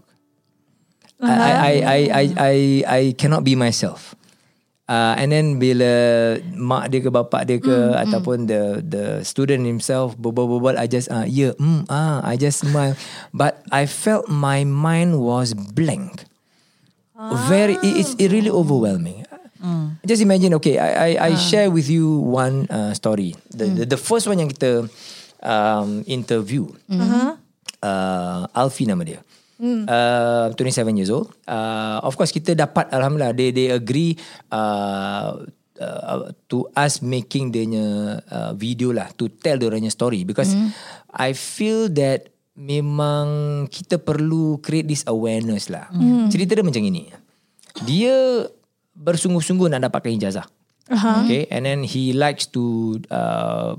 I, 1.19 1.27
I, 1.27 1.51
I, 1.51 1.75
I, 1.75 2.01
I, 2.07 2.25
I, 2.39 2.55
I 2.87 3.03
cannot 3.19 3.43
be 3.43 3.59
myself. 3.59 4.15
Uh, 4.89 5.13
and 5.21 5.29
then 5.29 5.61
bila 5.61 5.93
mak 6.57 6.89
dia 6.89 7.05
ke 7.05 7.13
bapak 7.13 7.45
dia 7.45 7.61
ke 7.61 7.69
mm, 7.69 8.09
ataupun 8.09 8.49
the 8.49 8.81
the 8.81 9.05
student 9.21 9.69
himself 9.69 10.17
berbual-bual 10.17 10.81
I 10.81 10.89
just 10.89 11.13
uh, 11.13 11.29
yeah 11.29 11.53
mm, 11.61 11.85
ah 11.93 12.25
I 12.25 12.41
just 12.41 12.65
smile. 12.65 12.97
But 13.37 13.61
I 13.69 13.85
felt 13.85 14.33
my 14.33 14.65
mind 14.65 15.21
was 15.21 15.53
blank. 15.53 16.25
Very 17.53 17.77
it, 17.85 17.95
it's 18.01 18.17
it 18.17 18.33
really 18.33 18.49
overwhelming. 18.49 19.29
Just 20.09 20.25
imagine 20.25 20.57
okay 20.57 20.81
I 20.81 20.89
I, 20.89 21.11
I 21.21 21.31
share 21.37 21.69
with 21.69 21.93
you 21.93 22.25
one 22.25 22.65
uh, 22.73 22.97
story. 22.97 23.37
The, 23.53 23.69
the 23.69 23.85
the 23.93 24.01
first 24.01 24.25
one 24.25 24.41
yang 24.41 24.49
kita 24.49 24.89
um, 25.45 26.01
interview. 26.09 26.65
Uh, 27.79 28.49
Alfi 28.57 28.89
nama 28.89 29.05
dia. 29.05 29.21
Uh, 29.59 30.55
27 30.55 30.95
years 30.95 31.11
old. 31.11 31.35
Uh, 31.43 31.99
of 32.07 32.15
course 32.15 32.31
kita 32.31 32.55
dapat 32.55 32.87
alhamdulillah 32.95 33.35
they 33.35 33.51
they 33.51 33.75
agree 33.75 34.15
uh, 34.55 35.35
uh, 35.83 36.31
to 36.47 36.71
us 36.79 37.03
making 37.03 37.51
dia 37.51 37.67
punya 37.67 37.87
uh, 38.31 38.53
video 38.55 38.95
lah 38.95 39.11
to 39.19 39.27
tell 39.27 39.59
dia 39.59 39.67
orangnya 39.67 39.91
story 39.91 40.23
because 40.23 40.55
I 41.11 41.35
feel 41.35 41.91
that 41.99 42.31
memang 42.55 43.27
kita 43.67 43.99
perlu 43.99 44.63
create 44.63 44.87
this 44.87 45.03
awareness 45.11 45.71
lah. 45.71 45.91
Cerita 46.31 46.55
dia 46.55 46.63
macam 46.63 46.83
ini. 46.83 47.11
Dia 47.83 48.47
bersungguh-sungguh 48.99 49.71
nak 49.71 49.91
dapatkan 49.91 50.19
ijazah. 50.19 50.47
Uh-huh. 50.89 51.27
Okay, 51.27 51.47
and 51.53 51.69
then 51.69 51.85
he 51.85 52.17
likes 52.17 52.49
to 52.51 52.97
uh, 53.13 53.77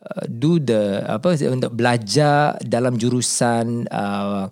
uh, 0.00 0.24
do 0.30 0.62
the 0.62 1.02
apa 1.04 1.34
untuk 1.50 1.74
belajar 1.74 2.54
dalam 2.62 2.94
jurusan 2.94 3.90
uh, 3.90 4.46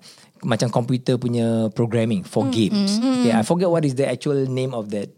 macam 0.44 0.68
komputer 0.68 1.16
punya 1.16 1.72
programming 1.72 2.22
for 2.22 2.44
games. 2.52 3.00
Okay, 3.00 3.32
I 3.32 3.42
forget 3.42 3.66
what 3.66 3.82
is 3.82 3.96
the 3.96 4.04
actual 4.04 4.44
name 4.46 4.76
of 4.76 4.92
that. 4.92 5.10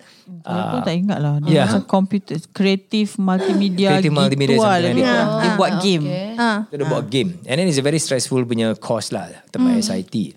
Aku 0.46 0.78
Uh, 0.78 0.82
tak 0.82 0.94
ingat 0.94 1.18
lah. 1.18 1.38
Dia 1.42 1.50
yeah. 1.52 1.66
Macam 1.66 1.82
computer 1.86 2.34
Creative 2.50 3.10
multimedia 3.18 3.98
Creative 3.98 4.10
gitu 4.10 4.18
multimedia, 4.18 4.58
lah. 4.58 4.78
like 4.78 4.94
buat- 4.98 5.38
dia 5.42 5.50
buat 5.54 5.72
game. 5.82 6.04
Ah. 6.34 6.58
So 6.66 6.74
dia 6.78 6.86
buat 6.86 7.04
game. 7.10 7.30
And 7.46 7.58
then 7.58 7.66
it's 7.66 7.78
a 7.78 7.84
very 7.84 7.98
stressful 7.98 8.42
punya 8.46 8.74
course 8.78 9.10
lah 9.14 9.30
Tempat 9.50 9.82
SIT 9.82 10.34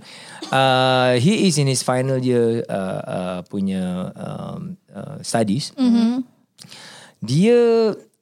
uh, 0.50 1.18
He 1.18 1.50
is 1.50 1.58
in 1.58 1.70
his 1.70 1.82
final 1.82 2.18
year 2.22 2.66
uh, 2.70 3.00
uh, 3.02 3.40
Punya 3.50 4.14
um, 4.14 4.78
uh, 4.90 5.18
Studies. 5.22 5.74
Dia 7.20 7.60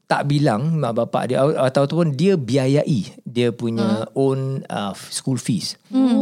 tak 0.08 0.24
bilang 0.26 0.80
mak 0.80 0.96
bapak 0.96 1.24
dia 1.28 1.44
ataupun 1.44 2.16
dia 2.16 2.40
biayai 2.40 3.20
dia 3.22 3.52
punya 3.52 4.08
own 4.16 4.64
uh, 4.66 4.96
school 5.12 5.36
fees. 5.36 5.76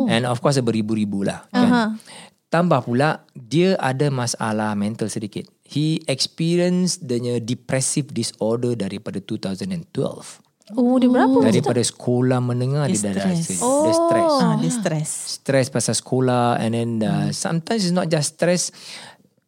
And 0.09 0.25
of 0.25 0.41
course 0.41 0.57
beribu-ribu 0.57 1.21
lah 1.21 1.45
kan? 1.53 2.01
Tambah 2.49 2.81
pula 2.81 3.21
dia 3.31 3.77
ada 3.77 4.09
masalah 4.09 4.73
mental 4.73 5.05
sedikit. 5.07 5.45
He 5.65 6.01
experienced 6.05 7.05
the 7.05 7.17
depressive 7.41 8.09
disorder 8.09 8.73
daripada 8.73 9.17
2012 9.17 10.45
Oh, 10.73 10.97
dia 10.97 11.05
berapa? 11.05 11.45
daripada 11.45 11.77
sekolah 11.77 12.41
menengah 12.41 12.89
dia, 12.89 13.13
dah 13.13 13.13
stress. 13.13 13.37
rasa 13.37 13.53
dia 13.85 13.93
stress. 13.93 14.31
Ah, 14.41 14.53
Dia 14.57 14.71
stress. 14.73 15.09
Stress 15.37 15.67
pasal 15.69 15.93
sekolah 15.93 16.57
and 16.57 16.71
then 16.73 16.89
uh, 17.05 17.29
sometimes 17.29 17.85
it's 17.85 17.93
not 17.93 18.09
just 18.09 18.33
stress. 18.33 18.73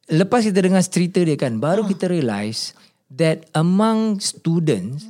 Lepas 0.08 0.46
kita 0.46 0.62
dengar 0.62 0.86
cerita 0.86 1.18
dia 1.26 1.34
kan 1.34 1.58
baru 1.58 1.90
kita 1.90 2.06
realise 2.06 2.78
that 3.14 3.48
among 3.56 4.20
students 4.20 5.08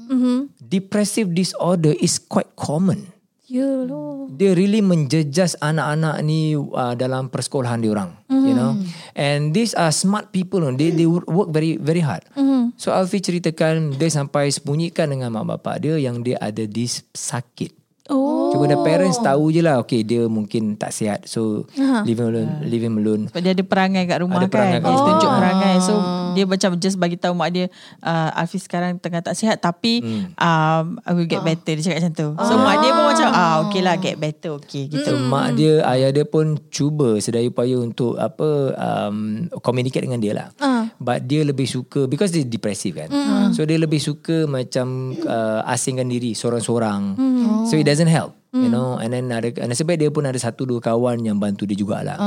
depressive 0.61 1.33
disorder 1.33 1.93
is 1.97 2.21
quite 2.21 2.49
common. 2.57 3.13
Ya 3.47 3.87
dia 4.27 4.51
really 4.51 4.83
menjejas 4.83 5.55
anak-anak 5.63 6.19
ni 6.19 6.51
uh, 6.59 6.93
dalam 6.99 7.31
persekolahan 7.31 7.79
dia 7.79 7.95
orang 7.95 8.11
you 8.27 8.55
know? 8.55 8.75
And 9.15 9.55
these 9.55 9.71
are 9.75 9.91
smart 9.95 10.35
people 10.35 10.59
no? 10.59 10.75
they 10.75 10.91
they 10.91 11.07
work 11.07 11.49
very 11.49 11.79
very 11.79 12.03
hard. 12.03 12.27
So 12.75 12.91
Alfi 12.93 13.23
ceritakan 13.23 13.95
dia 13.95 14.11
sampai 14.11 14.51
sembunyikan 14.51 15.09
dengan 15.09 15.33
mak 15.33 15.57
bapak 15.57 15.81
dia 15.81 15.95
yang 15.97 16.21
dia 16.21 16.37
ada 16.43 16.67
this 16.67 17.01
sakit 17.15 17.86
Oh. 18.07 18.49
Cuma 18.49 18.65
the 18.65 18.79
parents 18.79 19.17
tahu 19.17 19.49
je 19.49 19.59
lah 19.59 19.79
Okay 19.79 20.01
dia 20.01 20.23
mungkin 20.25 20.73
tak 20.73 20.91
sihat. 20.91 21.25
So 21.25 21.67
leave 22.03 22.15
him 22.15 22.29
alone 22.29 22.51
Leave 22.63 22.81
him 22.81 22.95
alone. 22.95 23.27
Sebab 23.27 23.41
dia 23.41 23.51
ada 23.51 23.63
perangai 23.63 24.03
kat 24.03 24.21
rumah 24.21 24.37
Ada 24.37 24.47
perangai 24.47 24.77
kan? 24.77 24.87
Dia 24.87 24.99
tunjuk 25.01 25.27
Oh. 25.27 25.35
perangai. 25.35 25.73
So 25.79 25.93
dia 26.31 26.45
macam 26.45 26.69
just 26.77 26.95
bagi 26.95 27.17
tahu 27.17 27.33
mak 27.33 27.49
dia 27.49 27.65
uh, 27.99 28.29
Alfi 28.33 28.57
sekarang 28.57 28.95
tengah 28.95 29.19
tak 29.19 29.33
sihat 29.33 29.57
Tapi 29.57 30.05
um, 30.33 30.85
I 30.99 31.11
will 31.11 31.25
get 31.25 31.41
better. 31.41 31.73
Dia 31.73 31.83
cakap 31.83 31.97
macam 31.99 32.13
tu. 32.13 32.27
So 32.37 32.53
mak 32.55 32.75
dia 32.77 32.91
pun 32.91 33.03
macam 33.07 33.27
ah 33.29 33.55
Okay 33.65 33.81
lah 33.81 33.95
get 33.97 34.15
better 34.15 34.55
Okay 34.57 34.87
gitu. 34.87 35.03
So 35.03 35.17
mak 35.17 35.57
dia 35.57 35.81
Ayah 35.83 36.13
dia 36.13 36.23
pun 36.23 36.61
Cuba 36.67 37.17
sedaya 37.17 37.43
upaya 37.43 37.75
Untuk 37.75 38.15
apa 38.15 38.47
um, 38.77 39.49
Communicate 39.59 40.05
dengan 40.05 40.21
dia 40.21 40.31
lah. 40.31 40.47
But 40.95 41.25
dia 41.25 41.41
lebih 41.41 41.65
suka 41.65 42.05
Because 42.05 42.29
dia 42.29 42.45
depressive 42.45 42.93
kan. 42.95 43.09
So 43.51 43.65
dia 43.65 43.75
lebih 43.75 43.97
suka 43.97 44.45
Macam 44.45 44.87
uh, 45.17 45.65
Asingkan 45.65 46.05
diri 46.05 46.31
Sorang-sorang 46.31 47.17
So 47.65 47.73
it 47.73 47.83
doesn't 47.83 47.96
help 48.05 48.37
You 48.57 48.71
know. 48.73 48.97
And 48.97 49.13
then 49.13 49.29
ada 49.29 49.53
Nasib 49.69 49.85
baik 49.85 49.99
dia 50.01 50.09
pun 50.09 50.25
ada 50.25 50.39
Satu 50.39 50.65
dua 50.65 50.81
kawan 50.81 51.21
Yang 51.21 51.37
bantu 51.37 51.63
dia 51.69 51.77
jugalah. 51.77 52.17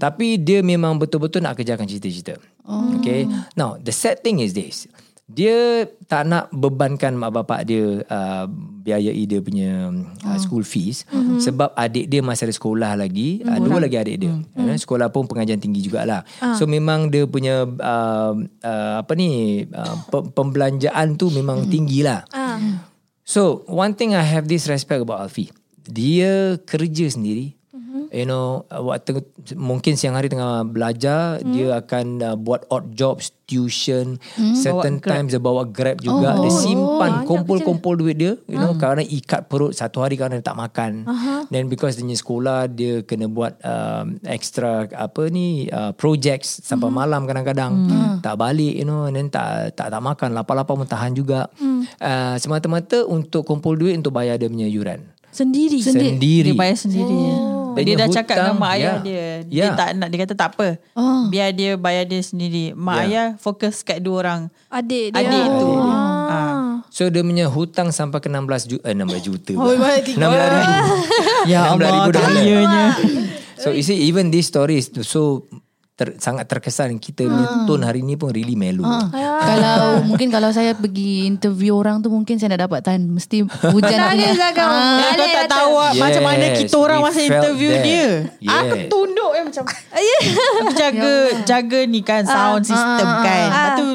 Tapi 0.00 0.40
dia 0.40 0.64
memang 0.64 0.96
betul-betul 0.96 1.44
Nak 1.44 1.58
kerjakan 1.58 1.84
cerita-cerita 1.84 2.38
Okay? 3.00 3.28
Now 3.54 3.76
the 3.78 3.92
sad 3.92 4.24
thing 4.24 4.40
is 4.40 4.56
this. 4.56 4.88
Dia 5.26 5.82
tak 6.06 6.30
nak 6.30 6.54
bebankan 6.54 7.18
mak 7.18 7.34
bapak 7.34 7.66
dia 7.66 7.98
uh, 8.06 8.46
biayai 8.86 9.26
dia 9.26 9.42
punya 9.42 9.90
uh, 10.22 10.38
school 10.38 10.62
fees 10.62 11.02
mm-hmm. 11.10 11.42
sebab 11.42 11.74
adik 11.74 12.06
dia 12.06 12.22
masih 12.22 12.46
ada 12.46 12.54
sekolah 12.54 12.92
lagi. 12.94 13.42
Mm-hmm. 13.42 13.50
uh, 13.50 13.58
dua 13.58 13.78
lagi 13.82 13.98
adik 13.98 14.16
dia. 14.22 14.30
Mm-hmm. 14.30 14.70
uh, 14.70 14.78
sekolah 14.78 15.10
pun 15.10 15.26
pengajian 15.26 15.58
tinggi 15.58 15.82
jugalah. 15.82 16.22
Uh. 16.38 16.54
so 16.54 16.70
memang 16.70 17.10
dia 17.10 17.26
punya 17.26 17.66
uh, 17.66 18.38
uh, 18.38 18.94
apa 19.02 19.12
ni 19.18 19.66
uh, 19.66 19.96
pe- 20.14 20.30
pembelanjaan 20.30 21.18
tu 21.18 21.34
memang 21.34 21.66
mm-hmm. 21.66 21.74
tinggi 21.74 22.06
lah 22.06 22.22
Ah. 22.30 22.86
So 23.26 23.66
one 23.66 23.98
thing 23.98 24.14
I 24.14 24.22
have 24.22 24.46
this 24.46 24.70
respect 24.70 25.02
about 25.02 25.18
Alfi. 25.18 25.50
Dia 25.82 26.62
kerja 26.62 27.10
sendiri. 27.10 27.55
You 28.10 28.26
know, 28.26 28.64
waktu 28.70 29.22
mungkin 29.58 29.98
siang 29.98 30.14
hari 30.14 30.30
tengah 30.30 30.62
belajar, 30.66 31.42
dia 31.42 31.78
akan 31.78 32.06
uh, 32.22 32.36
buat 32.38 32.66
odd 32.70 32.94
jobs, 32.94 33.32
tuition, 33.46 34.18
certain 34.58 34.98
times 34.98 35.30
dia 35.30 35.42
bawa 35.42 35.62
grab 35.66 36.02
juga. 36.02 36.34
dia 36.42 36.50
simpan 36.50 37.22
kumpul-kumpul 37.22 37.94
duit 37.94 38.18
dia, 38.18 38.34
you 38.50 38.58
know, 38.58 38.74
kerana 38.74 39.06
ikat 39.06 39.46
perut 39.46 39.70
satu 39.70 40.02
hari 40.02 40.18
kerana 40.18 40.42
dia 40.42 40.46
tak 40.46 40.58
makan. 40.58 41.06
Then 41.48 41.70
because 41.70 41.94
dia 41.94 42.06
sekolah 42.10 42.66
dia 42.66 43.06
kena 43.06 43.30
buat 43.30 43.54
um, 43.62 44.18
extra 44.26 44.90
apa 44.90 45.30
ni 45.30 45.70
uh, 45.70 45.94
projects 45.94 46.62
sampai 46.66 46.90
malam 46.90 47.22
kadang-kadang. 47.24 47.72
Tak 48.20 48.34
balik, 48.34 48.74
you 48.74 48.86
know, 48.86 49.06
and 49.06 49.14
then 49.14 49.30
tak 49.30 49.78
tak 49.78 49.94
tak 49.94 50.02
makan, 50.02 50.34
lapar-lapar 50.34 50.74
pun 50.74 50.88
tahan 50.88 51.14
juga. 51.14 51.46
Uh, 52.02 52.34
semata-mata 52.42 53.06
untuk 53.06 53.46
kumpul 53.46 53.78
duit 53.78 53.94
untuk 53.94 54.10
bayar 54.10 54.36
dia 54.40 54.50
punya 54.50 54.66
yuran. 54.66 55.06
Sendiri. 55.30 55.84
Sendiri. 55.84 56.50
Dia 56.50 56.56
bayar 56.56 56.80
sendiri 56.80 57.12
oh. 57.12 57.20
Dia 57.20 57.65
Dia 57.78 57.94
dah 57.94 58.06
punya 58.06 58.16
cakap 58.16 58.36
dengan 58.36 58.46
hutang, 58.48 58.58
mak 58.58 58.70
ayah 58.72 58.84
ya. 58.86 58.94
dia 59.00 59.24
Dia 59.42 59.58
Ya. 59.58 59.68
tak 59.72 59.88
nak 59.92 60.08
Dia 60.08 60.18
kata 60.22 60.34
tak 60.34 60.48
apa 60.52 60.68
Oh. 60.92 61.20
Biar 61.26 61.48
dia 61.50 61.70
bayar 61.74 62.04
dia 62.04 62.20
sendiri 62.20 62.64
Mak 62.72 62.96
Ya. 62.96 63.02
ayah 63.02 63.26
fokus 63.36 63.80
kat 63.80 63.98
dua 63.98 64.16
orang 64.20 64.40
Adik 64.68 65.10
dia. 65.10 65.20
Adik 65.20 65.46
tu 65.56 65.68
Ah. 66.26 66.80
So 66.88 67.06
dia 67.06 67.20
punya 67.20 67.46
hutang 67.46 67.88
sampai 67.88 68.18
ke 68.18 68.26
16 68.26 68.66
juta, 68.66 68.82
eh, 68.82 68.94
16 68.94 69.20
juta. 69.22 69.52
Oh, 69.54 69.68
pula. 69.68 69.78
baik, 69.78 70.16
16 70.16 70.26
ribu. 70.48 70.74
Ya 71.52 71.60
16 71.66 71.70
Allah 71.70 71.88
ribu 71.92 72.10
dolar. 72.10 72.32
So 73.56 73.68
you 73.70 73.80
see 73.80 73.98
even 74.02 74.28
this 74.28 74.46
story 74.46 74.78
is 74.78 74.88
so 75.02 75.44
ter, 75.96 76.12
sangat 76.16 76.44
terkesan 76.44 76.96
kita 76.96 77.24
punya 77.24 77.48
Ah. 77.48 77.64
tone 77.64 77.82
hari 77.82 78.00
ni 78.00 78.14
pun 78.14 78.28
really 78.28 78.52
melu. 78.52 78.84
Kalau 79.08 80.04
mungkin 80.04 80.28
kalau 80.28 80.48
saya 80.50 80.72
pergi 80.72 81.24
interview 81.24 81.72
orang 81.74 81.98
tu 81.98 82.08
mungkin 82.08 82.36
saya 82.36 82.52
nak 82.52 82.68
dapat 82.68 82.80
tahan 82.82 83.02
mesti 83.02 83.42
hujan 83.66 83.96
Nangis 83.96 84.36
lah 84.36 84.52
kau. 84.52 84.60
Ah. 84.62 85.08
Kau 85.10 85.26
tak 85.26 85.48
tahu 85.48 85.72
Yes, 85.88 85.96
Macam 85.98 86.22
mana 86.22 86.46
kita 86.52 86.76
orang 86.76 87.00
Masa 87.00 87.20
interview 87.22 87.70
that. 87.70 87.82
dia 87.82 88.04
Yeah. 88.38 88.60
Aku 88.60 88.74
tunduk 88.86 89.32
eh 89.32 89.42
macam 89.42 89.62
Ya. 89.90 90.18
Aku 90.60 90.72
jaga 90.74 91.14
Jaga 91.42 91.80
ni 91.86 92.00
kan 92.00 92.22
Sound 92.22 92.62
system 92.62 93.08
kan 93.22 93.46
Lepas 93.46 93.70
tu 93.74 93.86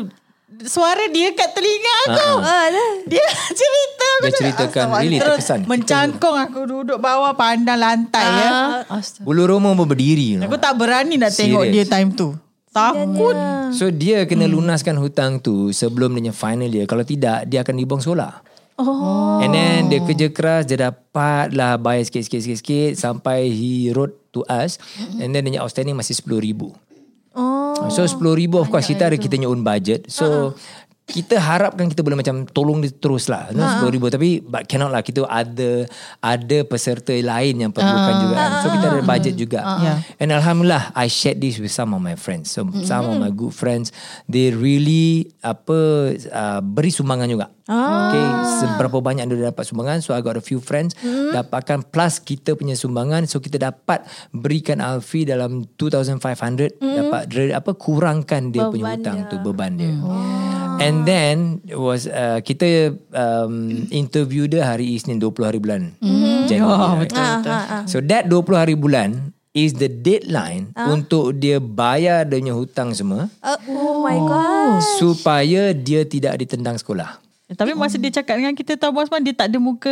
Suara 0.64 1.06
dia 1.08 1.34
kat 1.34 1.50
telinga 1.52 1.94
aku 2.08 2.28
Ah, 2.40 2.66
dah. 2.68 2.90
Dia 3.04 3.26
cerita 3.60 4.01
aku 4.12 4.26
Dia 4.28 4.32
ceritakan, 4.36 4.86
"Asal 4.92 5.02
really 5.04 5.20
terkesan." 5.20 5.60
Mencangkung 5.66 6.36
aku 6.36 6.60
duduk 6.68 6.98
bawah 7.00 7.32
Pandang 7.38 7.80
lantai 7.80 8.28
ya 8.28 8.84
Astaga. 8.88 9.24
Bulu 9.24 9.44
roma 9.48 9.72
pun 9.72 9.88
berdiri. 9.88 10.36
You 10.36 10.38
know. 10.44 10.48
Aku 10.52 10.60
tak 10.60 10.76
berani 10.76 11.16
nak 11.16 11.32
tengok 11.32 11.64
Serious. 11.68 11.74
dia 11.74 11.84
time 11.88 12.12
tu 12.14 12.36
Takut 12.72 13.36
So 13.76 13.92
dia 13.92 14.24
kena 14.24 14.48
lunaskan 14.48 14.96
hutang 14.96 15.44
tu 15.44 15.76
sebelum 15.76 16.16
dia 16.16 16.32
final 16.32 16.72
year. 16.72 16.88
Kalau 16.88 17.04
tidak, 17.04 17.44
dia 17.48 17.64
akan 17.68 17.76
dibuang 17.76 18.00
sekolah. 18.00 18.48
Oh. 18.80 19.44
And 19.44 19.52
then 19.52 19.92
dia 19.92 20.00
kerja 20.00 20.28
keras, 20.32 20.64
dia 20.68 20.80
dapat 20.80 21.52
lah 21.52 21.76
bayar 21.76 22.08
sikit-sikit 22.08 22.96
sampai 22.96 23.52
he 23.52 23.92
wrote 23.92 24.16
to 24.32 24.48
us. 24.48 24.80
And 25.20 25.36
then 25.36 25.52
dia 25.52 25.60
outstanding 25.60 26.00
masih 26.00 26.16
RM10,000. 26.24 26.72
Oh. 27.36 27.88
So 27.92 28.08
RM10,000 28.08 28.52
of 28.56 28.68
course 28.72 28.88
kita 28.88 29.12
ada 29.12 29.18
kita 29.20 29.36
punya 29.36 29.52
own 29.52 29.68
budget. 29.68 30.08
So 30.08 30.56
kita 31.12 31.36
harapkan 31.36 31.92
kita 31.92 32.00
boleh 32.00 32.24
macam 32.24 32.48
tolong 32.48 32.80
dia 32.80 32.96
terus 32.96 33.28
lah. 33.28 33.52
No, 33.52 33.68
RM10,000 33.84 34.04
tapi 34.16 34.30
but 34.40 34.64
cannot 34.72 34.96
lah. 34.96 35.04
Kita 35.04 35.28
ada 35.28 35.84
ada 36.24 36.58
peserta 36.64 37.12
lain 37.12 37.68
yang 37.68 37.72
perlukan 37.76 38.14
juga 38.24 38.36
kan. 38.40 38.52
So 38.64 38.68
kita 38.72 38.86
ada 38.88 39.04
budget 39.04 39.36
juga. 39.36 39.60
Yeah. 39.84 39.98
And 40.24 40.32
Alhamdulillah 40.32 40.96
I 40.96 41.12
shared 41.12 41.44
this 41.44 41.60
with 41.60 41.76
some 41.76 41.92
of 41.92 42.00
my 42.00 42.16
friends. 42.16 42.56
So 42.56 42.64
some 42.88 43.12
of 43.12 43.20
my 43.20 43.30
good 43.30 43.52
friends 43.52 43.92
they 44.32 44.56
really 44.56 45.28
apa 45.44 46.16
uh, 46.32 46.64
beri 46.64 46.96
sumbangan 46.96 47.28
juga. 47.28 47.52
Okay, 47.72 48.26
seberapa 48.60 49.00
banyak 49.00 49.32
dia 49.32 49.48
dapat 49.48 49.64
sumbangan. 49.64 50.04
So 50.04 50.12
I 50.12 50.20
got 50.20 50.36
a 50.36 50.44
few 50.44 50.60
friends 50.60 50.96
dapatkan 51.32 51.88
plus 51.88 52.20
kita 52.20 52.56
punya 52.56 52.76
sumbangan. 52.76 53.28
So 53.28 53.40
kita 53.40 53.60
dapat 53.60 54.04
berikan 54.32 54.84
Alfi 54.84 55.24
dalam 55.24 55.64
2500 55.80 56.80
dapat 56.80 57.24
re- 57.32 57.56
apa 57.56 57.72
kurangkan 57.72 58.52
dia 58.52 58.68
punya 58.68 58.96
hutang 58.96 59.28
tu 59.32 59.40
beban 59.40 59.80
dia. 59.80 59.94
And 60.82 61.01
then 61.04 61.60
it 61.68 61.78
was 61.78 62.06
uh, 62.06 62.40
kita 62.42 62.96
um, 63.12 63.86
interview 63.90 64.46
dia 64.46 64.66
hari 64.66 64.96
Isnin 64.96 65.20
20 65.20 65.48
hari 65.48 65.60
bulan 65.60 65.82
Januari. 66.48 67.08
right? 67.08 67.14
Ah, 67.16 67.40
ah, 67.44 67.66
ah. 67.82 67.84
So 67.86 68.02
that 68.06 68.28
20 68.28 68.56
hari 68.56 68.76
bulan 68.76 69.32
is 69.52 69.76
the 69.76 69.92
deadline 69.92 70.72
untuk 70.88 71.36
dia 71.36 71.60
bayar 71.60 72.24
dia 72.24 72.40
punya 72.40 72.56
hutang 72.56 72.96
semua 72.96 73.28
Uh, 73.44 73.60
oh 73.68 74.00
my 74.00 74.16
god. 74.16 74.80
supaya 74.96 75.76
dia 75.76 76.08
tidak 76.08 76.40
ditendang 76.40 76.80
sekolah. 76.80 77.20
Tapi 77.52 77.76
masa 77.76 78.00
dia 78.00 78.16
cakap 78.16 78.40
dengan 78.40 78.56
kita 78.56 78.80
tahu 78.80 78.96
Bosman 78.96 79.28
Dia 79.28 79.36
tak 79.36 79.52
ada 79.52 79.60
muka 79.60 79.92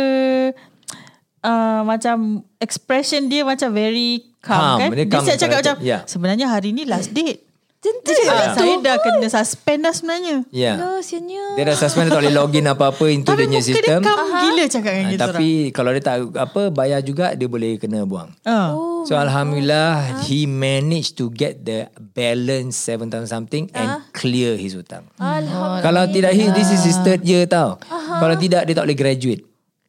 uh, 1.44 1.80
Macam 1.84 2.40
Expression 2.56 3.28
dia 3.28 3.44
macam 3.44 3.68
very 3.68 4.24
calm, 4.40 4.56
Calm, 4.56 4.78
kan 4.80 4.88
dia 4.88 5.04
Dia, 5.04 5.12
calm 5.12 5.24
siap 5.28 5.36
cakap 5.36 5.58
macam 5.60 5.76
ya. 5.84 5.98
Sebenarnya 6.08 6.48
hari 6.48 6.72
ni 6.72 6.88
last 6.88 7.12
date 7.12 7.49
Macam 7.80 7.96
tu 7.96 8.12
Ah, 8.12 8.52
je. 8.52 8.60
saya 8.60 8.74
dah 8.78 8.96
kena 9.00 9.26
suspend 9.26 9.80
dah 9.80 9.88
sebenarnya. 9.90 10.36
Ya. 10.52 10.76
Oh, 10.76 11.00
sianya. 11.00 11.56
Dia 11.56 11.64
dah 11.64 11.72
suspend 11.74 12.06
dia 12.06 12.12
tak 12.12 12.20
boleh 12.20 12.36
login 12.36 12.68
apa-apa 12.68 13.04
into 13.08 13.24
Tapi 13.26 13.40
dia 13.40 13.46
punya 13.48 13.56
muka 13.56 13.64
dia 13.64 13.72
sistem. 13.74 14.00
kam 14.04 14.18
gila 14.20 14.64
cakap 14.68 14.92
dengan 14.92 15.00
Ah, 15.00 15.10
kita 15.10 15.24
tapi 15.24 15.48
kalau 15.72 15.90
dia 15.90 16.02
tak 16.02 16.16
apa 16.36 16.62
bayar 16.68 17.00
juga 17.00 17.32
dia 17.32 17.48
boleh 17.48 17.80
kena 17.80 18.04
buang. 18.04 18.28
orang. 18.36 18.44
Ah. 18.44 18.76
Oh. 18.76 19.00
So 19.00 19.16
alhamdulillah 19.16 19.88
he 20.22 20.44
managed 20.44 21.16
to 21.16 21.32
get 21.32 21.64
the 21.64 21.88
balance 22.12 22.76
seven 22.76 23.08
thousand 23.08 23.32
something 23.32 23.72
and 23.72 24.04
clear 24.12 24.54
his 24.54 24.76
hutang. 24.76 25.08
Alhamdulillah. 25.16 25.80
Kalau 25.80 26.02
tidak 26.06 26.32
he 26.32 26.52
this 26.52 26.68
is 26.68 26.84
his 26.84 27.00
third 27.00 27.24
year 27.24 27.48
tau. 27.48 27.80
Kalau 27.88 28.36
tidak 28.36 28.68
dia 28.68 28.76
tak 28.76 28.84
boleh 28.84 28.98
graduate. 28.98 29.42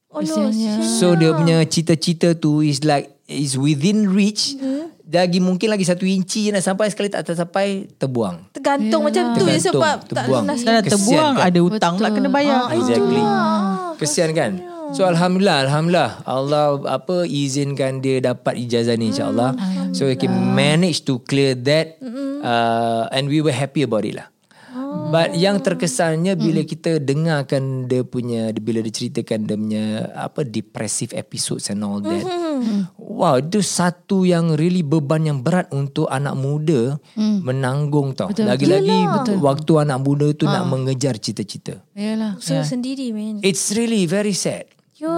Oh, 0.07 0.19
no. 0.19 0.47
So 0.95 1.11
dia 1.13 1.31
punya 1.31 1.59
cita-cita 1.63 2.31
tu 2.33 2.63
is 2.63 2.87
like 2.87 3.11
is 3.27 3.59
within 3.59 4.07
reach. 4.07 4.55
Lagi 5.11 5.43
mungkin 5.43 5.67
lagi 5.67 5.83
satu 5.83 6.07
inci 6.07 6.47
je 6.47 6.55
nak 6.55 6.63
sampai 6.63 6.87
sekali 6.87 7.11
tak 7.11 7.27
tersampai 7.27 7.83
terbuang. 7.99 8.55
Tergantung 8.55 9.03
macam 9.03 9.35
tu 9.35 9.43
je 9.43 9.59
Tergantung, 9.59 9.75
sebab 9.75 9.97
tak 10.07 10.15
terbuang. 10.23 10.43
lunas. 10.47 10.59
Dah 10.59 10.71
dah 10.71 10.81
Kesian 10.81 10.93
terbuang 10.95 11.33
kan? 11.35 11.47
ada 11.51 11.59
hutang 11.59 11.93
pula 11.99 12.09
kena 12.09 12.29
bayar. 12.31 12.59
Exactly. 12.71 13.23
Kesian 13.99 14.31
kan? 14.31 14.51
So 14.91 15.07
alhamdulillah 15.07 15.67
alhamdulillah 15.67 16.09
Allah 16.23 16.75
apa 16.83 17.23
izinkan 17.23 17.99
dia 17.99 18.19
dapat 18.19 18.55
ijazah 18.57 18.95
ni 18.95 19.11
insyaallah. 19.11 19.55
So 19.91 20.07
he 20.07 20.15
can 20.15 20.31
manage 20.51 21.03
to 21.07 21.19
clear 21.23 21.55
that 21.67 21.99
uh, 22.39 23.11
and 23.11 23.27
we 23.27 23.39
were 23.39 23.55
happy 23.55 23.83
about 23.83 24.03
it 24.03 24.15
lah. 24.15 24.27
But 25.11 25.35
yang 25.35 25.59
terkesannya 25.59 26.39
bila 26.39 26.63
kita 26.63 26.97
dengarkan 27.03 27.85
dia 27.91 28.01
punya 28.07 28.55
bila 28.55 28.79
dia 28.79 28.89
ceritakan 28.95 29.43
dia 29.45 29.55
punya 29.59 29.85
apa 30.15 30.47
depressive 30.47 31.11
episodes 31.13 31.67
and 31.69 31.83
all 31.83 31.99
that. 31.99 32.23
Wow, 32.97 33.43
itu 33.43 33.61
satu 33.61 34.25
yang 34.25 34.55
really 34.57 34.81
beban 34.81 35.27
yang 35.27 35.43
berat 35.45 35.69
untuk 35.75 36.09
anak 36.09 36.33
muda 36.33 36.97
menanggung 37.19 38.17
tau. 38.17 38.33
Lagi-lagi 38.33 39.37
waktu 39.37 39.71
anak 39.77 39.99
muda 40.01 40.31
tu 40.33 40.49
nak 40.49 40.65
mengejar 40.65 41.19
cita-cita. 41.21 41.83
Yalah. 41.93 42.41
So 42.41 42.57
sendiri 42.63 43.13
man. 43.13 43.43
It's 43.45 43.69
really 43.75 44.09
very 44.09 44.33
sad. 44.33 44.65
Yo, 44.97 45.09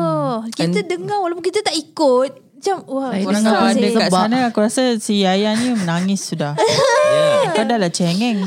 kita 0.51 0.83
dengar 0.87 1.19
walaupun 1.19 1.43
kita 1.43 1.59
tak 1.59 1.75
ikut. 1.75 2.42
Macam 2.63 2.77
wah, 2.87 3.11
Orang 3.11 3.43
yang 3.43 3.59
ada 3.59 3.87
kat 3.99 4.07
sana 4.09 4.37
aku 4.47 4.63
rasa 4.63 4.95
si 4.95 5.19
Yaya 5.19 5.51
ni 5.53 5.75
menangis 5.75 6.23
sudah. 6.25 6.55
Yeah. 7.13 7.53
Kau 7.53 7.61
dah 7.61 7.77
lah 7.77 7.91
cengeng. 7.93 8.41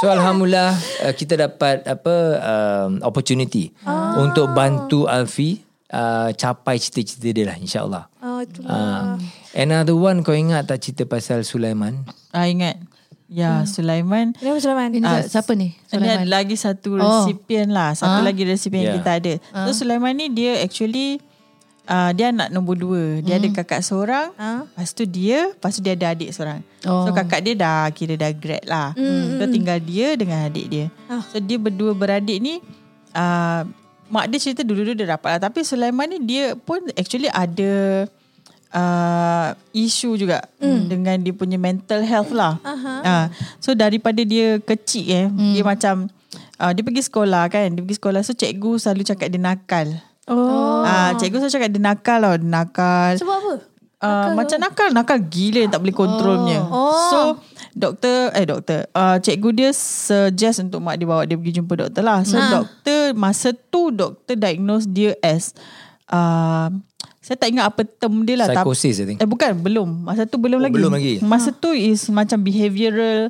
So 0.00 0.10
alhamdulillah 0.10 0.74
uh, 1.00 1.14
kita 1.14 1.38
dapat 1.38 1.86
apa 1.86 2.14
um, 2.36 3.00
opportunity 3.00 3.72
untuk 4.18 4.50
bantu 4.50 5.06
Alfi 5.06 5.62
uh, 5.88 6.34
capai 6.34 6.76
cita-cita 6.76 7.30
dia 7.30 7.46
lah 7.46 7.56
insyaallah. 7.56 8.04
Oh, 8.20 8.44
tu. 8.44 8.60
Uh, 8.60 9.16
another 9.54 9.94
one 9.94 10.20
kau 10.20 10.34
ingat 10.34 10.66
tak 10.66 10.82
cerita 10.82 11.06
pasal 11.06 11.40
Sulaiman? 11.42 12.04
Ah 12.28 12.44
ingat. 12.44 12.76
Ya, 13.24 13.62
Sulaiman. 13.62 14.34
Kenapa 14.34 14.58
Sulaiman? 14.58 14.90
Ini 14.90 15.06
Ah, 15.06 15.22
siapa 15.22 15.54
ni? 15.54 15.70
Ini 15.70 15.96
ada 15.96 15.96
Sulaiman. 16.18 16.26
lagi 16.26 16.56
satu 16.58 16.88
resipien 16.98 17.70
lah. 17.70 17.94
Satu 17.94 18.20
lagi 18.20 18.42
resipien 18.42 18.82
Yeah. 18.82 18.88
yang 18.90 18.96
kita 19.00 19.12
ada. 19.14 19.32
So 19.64 19.80
Sulaiman 19.80 20.12
ni 20.12 20.28
dia 20.28 20.58
actually 20.58 21.22
uh, 21.88 22.10
dia 22.12 22.34
anak 22.34 22.52
nombor 22.52 22.76
dua. 22.76 23.22
Dia 23.24 23.40
ada 23.40 23.48
kakak 23.48 23.80
seorang. 23.80 24.34
Ah. 24.36 24.66
Lepas 24.66 24.92
tu 24.92 25.04
dia, 25.06 25.54
lepas 25.54 25.72
tu 25.72 25.80
dia 25.80 25.94
ada 25.96 26.12
adik 26.12 26.34
seorang. 26.34 26.60
Oh. 26.84 27.06
So 27.06 27.14
kakak 27.14 27.40
dia 27.46 27.54
dah 27.56 27.88
kira 27.94 28.18
dah 28.18 28.32
grad 28.34 28.64
lah. 28.68 28.92
So 29.38 29.44
tinggal 29.48 29.78
dia 29.80 30.18
dengan 30.18 30.50
adik 30.50 30.66
dia. 30.68 30.86
Ah. 31.08 31.22
So 31.30 31.40
dia 31.40 31.56
berdua 31.56 31.94
beradik 31.96 32.42
ni 32.42 32.60
uh, 33.14 33.62
mak 34.10 34.26
dia 34.26 34.42
cerita 34.42 34.66
dulu-dulu 34.66 34.98
dia 34.98 35.14
dapat 35.14 35.38
lah. 35.38 35.40
Tapi 35.46 35.62
Sulaiman 35.62 36.10
ni 36.10 36.18
dia 36.26 36.58
pun 36.58 36.82
actually 36.98 37.30
ada 37.30 38.04
uh, 38.74 39.54
isu 39.74 40.18
juga 40.18 40.42
mm. 40.58 40.80
dengan 40.90 41.16
dia 41.22 41.34
punya 41.34 41.58
mental 41.58 42.02
health 42.02 42.34
lah. 42.34 42.58
Uh, 42.64 43.26
so 43.62 43.74
daripada 43.74 44.22
dia 44.26 44.58
kecil 44.62 45.06
eh, 45.06 45.26
mm. 45.30 45.54
dia 45.54 45.62
macam 45.62 46.10
uh, 46.58 46.70
dia 46.74 46.82
pergi 46.82 47.02
sekolah 47.06 47.46
kan, 47.50 47.70
dia 47.70 47.82
pergi 47.82 47.98
sekolah 47.98 48.20
so 48.26 48.34
cikgu 48.34 48.78
selalu 48.82 49.02
cakap 49.06 49.30
dia 49.30 49.40
nakal. 49.42 49.86
Oh. 50.30 50.80
Ah, 50.80 51.10
cikgu 51.12 51.42
selalu 51.42 51.52
cakap 51.52 51.68
dia 51.68 51.82
nakal 51.82 52.18
tau, 52.20 52.34
dia 52.34 52.46
nakal. 52.46 53.12
Sebab 53.16 53.36
apa? 53.36 53.54
Uh, 54.00 54.32
macam 54.32 54.56
nakal 54.56 54.88
Nakal 54.90 55.20
gila 55.20 55.60
tak 55.68 55.76
boleh 55.76 55.92
kontrolnya 55.92 56.64
Oh. 56.64 57.04
So 57.04 57.18
Doktor 57.70 58.32
Eh 58.32 58.48
doktor 58.48 58.88
uh, 58.90 59.20
Cikgu 59.20 59.52
dia 59.52 59.70
suggest 59.76 60.64
Untuk 60.64 60.80
mak 60.80 60.96
dia 60.96 61.04
bawa 61.04 61.28
dia 61.28 61.36
pergi 61.36 61.60
jumpa 61.60 61.76
doktor 61.76 62.00
lah 62.00 62.24
So 62.24 62.40
doktor 62.40 63.12
Masa 63.12 63.52
tu 63.52 63.92
doktor 63.92 64.40
diagnose 64.40 64.88
dia 64.88 65.12
as 65.20 65.52
uh, 66.08 66.72
Saya 67.20 67.36
tak 67.36 67.52
ingat 67.52 67.68
apa 67.68 67.84
term 67.84 68.24
dia 68.24 68.40
lah 68.40 68.48
tapi- 68.48 68.64
Psychosis 68.64 68.96
I 68.96 69.06
think. 69.06 69.18
Eh 69.20 69.28
bukan 69.28 69.52
belum 69.60 69.88
Masa 70.00 70.24
tu 70.24 70.40
belum 70.40 70.56
Oh, 70.56 70.64
lagi 70.64 70.74
belum 70.74 70.92
lagi. 70.96 71.14
Masa 71.20 71.52
tu 71.52 71.68
is 71.70 72.08
macam 72.08 72.40
behavioural 72.40 73.28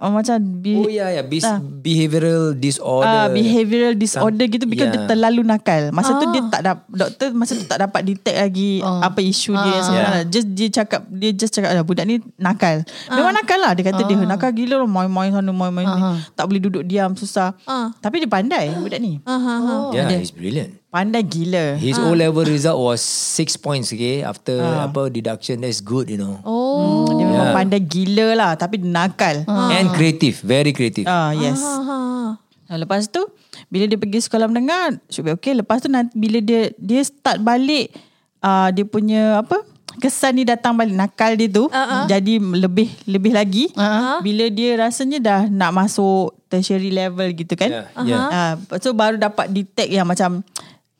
uh, 0.00 0.10
Macam 0.12 0.36
be, 0.60 0.76
Oh 0.76 0.88
ya 0.88 1.08
ya 1.10 1.22
Bis- 1.24 1.46
behavioral 1.80 2.52
disorder. 2.52 3.08
Ah, 3.08 3.28
behavioural 3.32 3.94
disorder 3.96 4.46
gitu 4.48 4.64
because 4.68 4.92
yeah. 4.92 5.04
dia 5.04 5.10
terlalu 5.10 5.40
nakal. 5.42 5.92
Masa 5.92 6.16
tu 6.20 6.26
dia 6.32 6.42
tak 6.48 6.62
dapat 6.64 6.84
doktor 6.88 7.28
masa 7.32 7.52
tu 7.56 7.64
tak 7.64 7.80
dapat 7.82 8.00
detect 8.04 8.38
lagi 8.38 8.80
apa 8.82 9.20
isu 9.20 9.52
dia 9.54 9.78
sebenarnya. 9.82 10.24
Just 10.28 10.48
dia 10.52 10.68
cakap 10.72 11.00
dia 11.08 11.30
just 11.32 11.52
cakap 11.52 11.74
"Ah, 11.74 11.84
budak 11.84 12.04
ni 12.04 12.20
nakal. 12.36 12.84
Memang 13.08 13.34
nakal 13.34 13.58
lah 13.60 13.72
dia 13.72 13.84
kata 13.86 14.02
dia 14.04 14.16
nakal 14.22 14.50
gila 14.52 14.84
lah 14.84 14.88
main-main 14.88 15.30
sana 15.32 15.50
main-main 15.50 15.86
ni. 15.86 16.02
Tak 16.32 16.44
boleh 16.44 16.60
duduk 16.60 16.82
diam 16.84 17.12
susah. 17.16 17.56
Ah. 17.64 17.92
Tapi 17.98 18.24
dia 18.24 18.30
pandai 18.30 18.72
budak 18.76 19.00
ni. 19.00 19.20
Aha. 19.24 19.92
yeah, 19.92 20.08
he's 20.16 20.32
brilliant. 20.32 20.76
Pandai 20.96 21.20
gila. 21.28 21.76
His 21.76 22.00
O 22.00 22.16
level 22.16 22.48
result 22.48 22.80
was 22.80 23.04
six 23.04 23.52
points 23.60 23.92
okay 23.92 24.24
after 24.24 24.56
apa 24.64 25.12
deduction 25.12 25.60
that's 25.60 25.84
good 25.84 26.08
you 26.08 26.16
know. 26.16 26.40
Oh. 26.40 27.04
Dia 27.04 27.20
memang 27.20 27.36
Yeah. 27.36 27.52
pandai 27.52 27.84
gila 27.84 28.26
lah 28.32 28.50
tapi 28.56 28.80
nakal. 28.80 29.44
And 29.44 29.92
creative, 29.92 30.40
very 30.40 30.72
creative. 30.72 31.04
Ah 31.04 31.36
yes. 31.36 31.60
Aha. 31.60 32.40
Nah, 32.40 32.76
lepas 32.80 33.12
tu 33.12 33.20
bila 33.68 33.84
dia 33.84 34.00
pergi 34.00 34.24
sekolah 34.24 34.48
menengah 34.48 34.96
should 35.12 35.28
be 35.28 35.36
okay. 35.36 35.52
Lepas 35.52 35.84
tu 35.84 35.92
nanti 35.92 36.16
bila 36.16 36.40
dia 36.40 36.72
dia 36.80 37.04
start 37.04 37.44
balik 37.44 37.92
uh, 38.40 38.72
dia 38.72 38.88
punya 38.88 39.44
apa 39.44 39.60
kesan 40.00 40.40
ni 40.40 40.48
datang 40.48 40.76
balik 40.76 40.96
nakal 40.96 41.36
dia 41.36 41.48
tu 41.48 41.68
uh-huh. 41.72 42.04
jadi 42.04 42.36
lebih 42.36 42.88
lebih 43.08 43.32
lagi 43.32 43.64
uh-huh. 43.72 44.20
bila 44.20 44.44
dia 44.52 44.76
rasanya 44.76 45.18
dah 45.20 45.40
nak 45.48 45.72
masuk 45.76 46.36
tertiary 46.48 46.88
level 46.88 47.28
gitu 47.36 47.52
kan. 47.52 47.84
Yeah, 47.84 47.86
yeah. 48.04 48.56
Uh, 48.56 48.80
so 48.80 48.96
baru 48.96 49.20
dapat 49.20 49.52
detect 49.52 49.92
yang 49.92 50.08
macam 50.08 50.40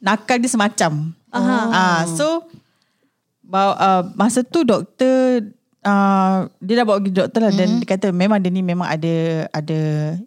nakal 0.00 0.36
dia 0.40 0.50
semacam. 0.50 1.12
Uh-huh. 1.32 1.64
Uh, 1.72 2.02
so 2.16 2.26
bawa, 3.44 3.72
uh, 3.78 4.02
masa 4.16 4.42
tu 4.42 4.66
doktor 4.66 5.52
uh, 5.86 6.50
dia 6.58 6.74
dah 6.82 6.84
bawa 6.84 6.98
pergi 6.98 7.14
doktor 7.14 7.40
lah 7.46 7.52
mm-hmm. 7.54 7.70
dan 7.70 7.80
dia 7.82 7.88
kata 7.88 8.06
memang 8.10 8.38
dia 8.42 8.50
ni 8.50 8.62
memang 8.66 8.88
ada 8.90 9.46
ada 9.54 9.80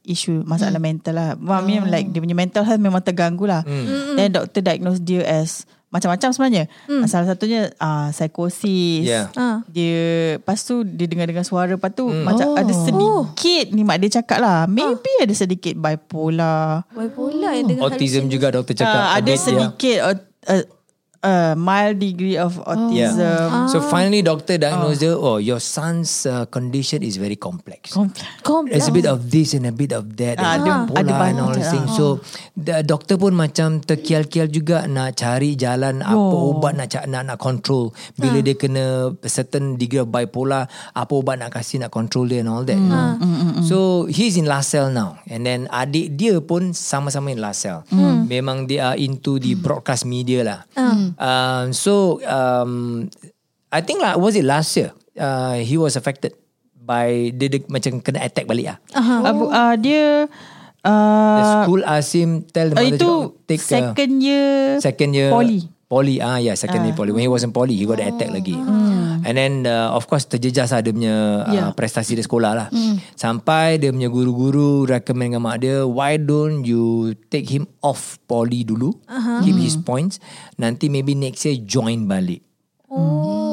isu 0.07 0.47
masalah 0.47 0.79
mm. 0.79 0.87
mental 0.87 1.13
lah. 1.19 1.29
I 1.35 1.61
mean 1.67 1.91
like 1.91 2.07
dia 2.09 2.23
punya 2.23 2.37
mental 2.37 2.63
health 2.63 2.81
memang 2.81 3.03
terganggu 3.03 3.45
lah. 3.45 3.61
Mm. 3.67 4.15
Then 4.15 4.29
doktor 4.31 4.61
diagnose 4.63 5.03
dia 5.03 5.21
as 5.27 5.67
macam-macam 5.89 6.29
sebenarnya. 6.29 6.65
Mm. 6.85 7.03
Salah 7.09 7.27
satunya 7.33 7.73
uh, 7.81 8.13
psikosis. 8.13 9.05
Yeah. 9.05 9.33
Ah. 9.33 9.65
Dia 9.65 10.37
lepas 10.37 10.61
tu 10.61 10.85
dia 10.85 11.09
dengar-dengar 11.09 11.45
suara 11.45 11.73
lepas 11.73 11.91
tu 11.93 12.09
mm. 12.09 12.23
macam 12.25 12.47
oh. 12.53 12.61
ada 12.61 12.73
sedikit 12.73 13.65
ni 13.73 13.81
mak 13.81 13.97
dia 14.01 14.21
cakap 14.21 14.39
lah. 14.41 14.69
Maybe 14.69 15.11
ada 15.21 15.33
sedikit 15.33 15.73
bipolar. 15.75 16.85
Bipolar 16.93 17.57
yang 17.57 17.67
dengan 17.67 17.89
Autism 17.89 18.29
juga 18.29 18.53
doktor 18.53 18.77
cakap. 18.77 19.01
Uh, 19.01 19.09
ada 19.17 19.25
bit, 19.25 19.35
yeah. 19.35 19.41
sedikit 19.41 19.97
uh, 20.05 20.63
uh, 21.23 21.27
uh, 21.29 21.53
mild 21.55 21.99
degree 21.99 22.37
of 22.37 22.55
autism. 22.63 23.19
Yeah. 23.19 23.67
So 23.67 23.81
finally 23.81 24.21
doctor 24.21 24.57
diagnosed 24.57 25.01
her, 25.01 25.15
oh 25.15 25.37
your 25.37 25.59
son's 25.59 26.25
uh, 26.25 26.45
condition 26.47 27.03
is 27.03 27.17
very 27.17 27.35
complex. 27.35 27.93
Complex. 27.93 28.27
Kompleks. 28.43 28.71
There's 28.71 28.87
a 28.87 28.95
bit 28.95 29.07
of 29.07 29.29
this 29.31 29.53
and 29.53 29.65
a 29.67 29.73
bit 29.75 29.91
of 29.91 30.15
that. 30.17 30.39
Ah, 30.39 30.55
and 30.55 30.63
ada- 30.63 30.87
bipolar 30.91 30.99
ada 30.99 31.29
and 31.31 31.39
all 31.39 31.53
these 31.53 31.71
things. 31.71 31.89
So 31.95 32.19
the 32.55 32.83
doktor 32.83 33.15
pun 33.15 33.35
macam 33.35 33.79
terkial-kial 33.79 34.47
juga 34.49 34.85
nak 34.87 35.15
cari 35.15 35.55
jalan 35.55 36.01
apa 36.03 36.15
ubat 36.55 36.73
nak 36.75 36.87
ca- 36.91 37.07
nak 37.07 37.23
nak 37.27 37.37
control. 37.39 37.91
Bila 38.15 38.39
dia 38.39 38.55
kena 38.55 39.13
a 39.15 39.29
certain 39.31 39.75
degree 39.75 40.01
of 40.01 40.11
bipolar, 40.11 40.67
apa 40.93 41.13
ubat 41.13 41.39
nak 41.39 41.55
kasih 41.55 41.83
nak 41.83 41.91
control 41.91 42.27
dia 42.27 42.41
and 42.43 42.49
all 42.51 42.63
that. 42.63 42.79
So 43.65 44.07
he's 44.07 44.39
in 44.39 44.47
LaSalle 44.47 44.91
now. 44.91 45.19
And 45.27 45.43
then 45.45 45.67
adik 45.69 46.15
dia 46.15 46.39
pun 46.39 46.71
sama-sama 46.71 47.31
in 47.31 47.39
LaSalle. 47.41 47.83
Memang 48.29 48.67
dia 48.67 48.93
into 48.95 49.39
the 49.39 49.55
broadcast 49.55 50.05
media 50.05 50.43
lah. 50.43 50.59
Um, 51.17 51.71
so 51.73 52.19
um, 52.27 53.07
I 53.73 53.81
think 53.81 54.03
lah 54.03 54.19
was 54.19 54.35
it 54.35 54.45
last 54.45 54.75
year 54.77 54.93
uh, 55.17 55.57
he 55.61 55.79
was 55.79 55.95
affected 55.95 56.35
by 56.75 57.29
dia, 57.33 57.47
dia 57.53 57.61
macam 57.69 58.01
kena 58.01 58.25
attack 58.25 58.49
balik 58.49 58.73
lah. 58.73 58.77
Uh-huh. 58.93 59.21
Abu, 59.25 59.43
uh, 59.49 59.73
dia 59.77 60.29
The 60.79 60.95
uh, 61.43 61.63
school 61.67 61.83
asked 61.83 62.15
him 62.15 62.47
tell 62.47 62.71
the 62.71 62.79
uh, 62.79 62.83
mother 62.87 62.95
itu 62.95 63.03
to 63.03 63.35
take 63.43 63.59
a, 63.59 63.67
second 63.67 64.11
year 64.23 64.79
second 64.79 65.11
year 65.11 65.27
poly. 65.27 65.67
Poly 65.91 66.23
ah 66.23 66.39
yeah 66.39 66.55
second 66.55 66.87
year 66.87 66.95
poly 66.95 67.11
when 67.11 67.19
he 67.19 67.27
was 67.27 67.43
in 67.43 67.51
poly 67.51 67.75
he 67.75 67.83
got 67.83 67.99
the 67.99 68.07
attack 68.07 68.31
lagi. 68.31 68.55
And 69.29 69.37
then 69.37 69.53
uh, 69.63 69.93
of 69.93 70.09
course 70.09 70.25
terjejas 70.25 70.73
lah 70.73 70.81
dia 70.81 70.89
punya 70.89 71.15
Yeah. 71.45 71.69
uh, 71.69 71.71
prestasi 71.77 72.17
dia 72.17 72.25
sekolah 72.25 72.51
lah. 72.57 72.67
Sampai 73.13 73.77
dia 73.77 73.93
punya 73.93 74.09
guru-guru 74.09 74.89
recommend 74.89 75.37
dengan 75.37 75.45
mak 75.45 75.61
dia 75.61 75.85
why 75.85 76.17
don't 76.17 76.65
you 76.65 77.13
take 77.29 77.45
him 77.45 77.69
off 77.79 78.17
poly 78.25 78.65
dulu 78.65 78.89
keep 79.45 79.53
his 79.55 79.77
points 79.77 80.17
nanti 80.57 80.89
maybe 80.89 81.13
next 81.13 81.45
year 81.45 81.61
join 81.61 82.09
balik. 82.09 82.41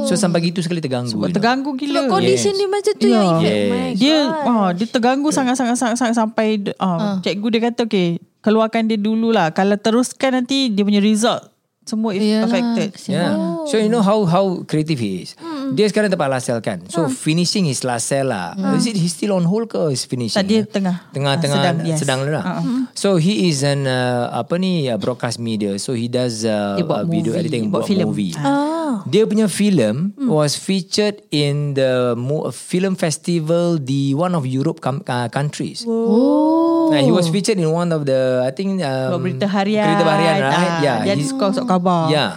So 0.06 0.14
sampai 0.14 0.38
gitu 0.40 0.62
sekali 0.62 0.80
terganggu. 0.80 1.12
Sebab 1.12 1.28
you 1.28 1.28
know. 1.28 1.36
terganggu 1.36 1.70
gila. 1.76 2.06
Sebab 2.06 2.08
condition 2.08 2.52
Yes. 2.54 2.58
dia 2.58 2.68
macam 2.70 2.92
tu 2.94 3.06
Ya. 3.06 3.12
yang 3.12 3.26
effect. 3.36 3.44
Yes. 3.44 3.68
My 3.68 3.88
dia 3.92 4.16
ah 4.46 4.68
dia 4.72 4.86
terganggu 4.88 5.28
sangat-sangat 5.28 5.76
sangat-sangat 5.76 6.14
sampai 6.16 6.48
ah 6.78 7.20
cikgu 7.20 7.46
dia 7.52 7.60
kata 7.68 7.84
okay 7.84 8.08
keluarkan 8.40 8.86
dia 8.86 8.94
dululah 8.96 9.50
kalau 9.50 9.74
teruskan 9.74 10.40
nanti 10.40 10.70
dia 10.70 10.86
punya 10.86 11.02
result 11.02 11.50
semua 11.86 12.10
is 12.12 12.20
Yalah. 12.20 12.44
affected. 12.44 12.90
Yeah. 13.06 13.32
So 13.64 13.78
you 13.78 13.86
know 13.86 14.02
how 14.02 14.26
how 14.26 14.66
creative 14.66 14.98
he 14.98 15.22
is. 15.22 15.38
Dia 15.72 15.86
sekarang 15.86 16.10
tempat 16.10 16.26
last 16.26 16.50
cell 16.50 16.58
kan. 16.58 16.82
So 16.90 17.06
finishing 17.06 17.62
his 17.64 17.86
last 17.86 18.10
cell 18.10 18.26
lah. 18.26 18.58
Is 18.74 18.84
it 18.84 18.98
he's 18.98 19.14
still 19.14 19.32
on 19.32 19.46
hold 19.46 19.70
ke 19.70 19.78
is 19.88 20.02
finishing? 20.02 20.34
Tak, 20.34 20.46
dia 20.46 20.60
eh? 20.60 20.66
tengah. 20.66 21.06
Tengah-tengah 21.14 21.54
Ah, 21.56 21.62
sedang, 21.62 21.76
sedang, 21.78 21.88
yes. 21.88 21.98
sedang 22.02 22.20
lah. 22.26 22.44
So 22.92 23.16
he 23.16 23.46
is 23.46 23.62
an 23.62 23.86
uh, 23.86 24.34
apa 24.34 24.58
ni 24.58 24.90
uh, 24.90 24.98
broadcast 24.98 25.38
media. 25.38 25.78
So 25.78 25.94
he 25.94 26.10
does 26.10 26.42
uh, 26.42 26.74
uh, 26.76 27.06
video 27.06 27.30
movie, 27.32 27.46
editing 27.46 27.70
buat 27.70 27.86
buat 27.86 27.88
filem. 27.88 28.06
movie. 28.10 28.34
Ah. 28.34 29.06
Dia 29.06 29.22
punya 29.24 29.46
film 29.46 30.10
was 30.26 30.58
featured 30.58 31.22
in 31.30 31.78
the 31.78 32.18
mo- 32.18 32.50
film 32.50 32.98
festival 32.98 33.78
di 33.78 34.10
one 34.10 34.34
of 34.34 34.42
Europe 34.42 34.82
com- 34.82 35.06
uh, 35.06 35.30
countries. 35.30 35.86
Oh. 35.86 36.75
Nah, 36.90 37.00
he 37.00 37.10
was 37.10 37.26
featured 37.26 37.56
in 37.56 37.66
one 37.66 37.90
of 37.90 38.04
the 38.04 38.42
I 38.42 38.50
think 38.50 38.80
um, 38.80 39.16
Buat 39.16 39.20
berita 39.22 39.46
harian. 39.46 39.86
Berita 39.86 40.04
harian, 40.06 40.34
right? 40.40 40.54
Ah, 40.54 40.78
yeah, 40.80 40.96
Dia 41.02 41.14
he's- 41.14 41.30
suka 41.30 41.52
sok 41.52 41.66
khabar. 41.66 42.08
Yeah. 42.08 42.34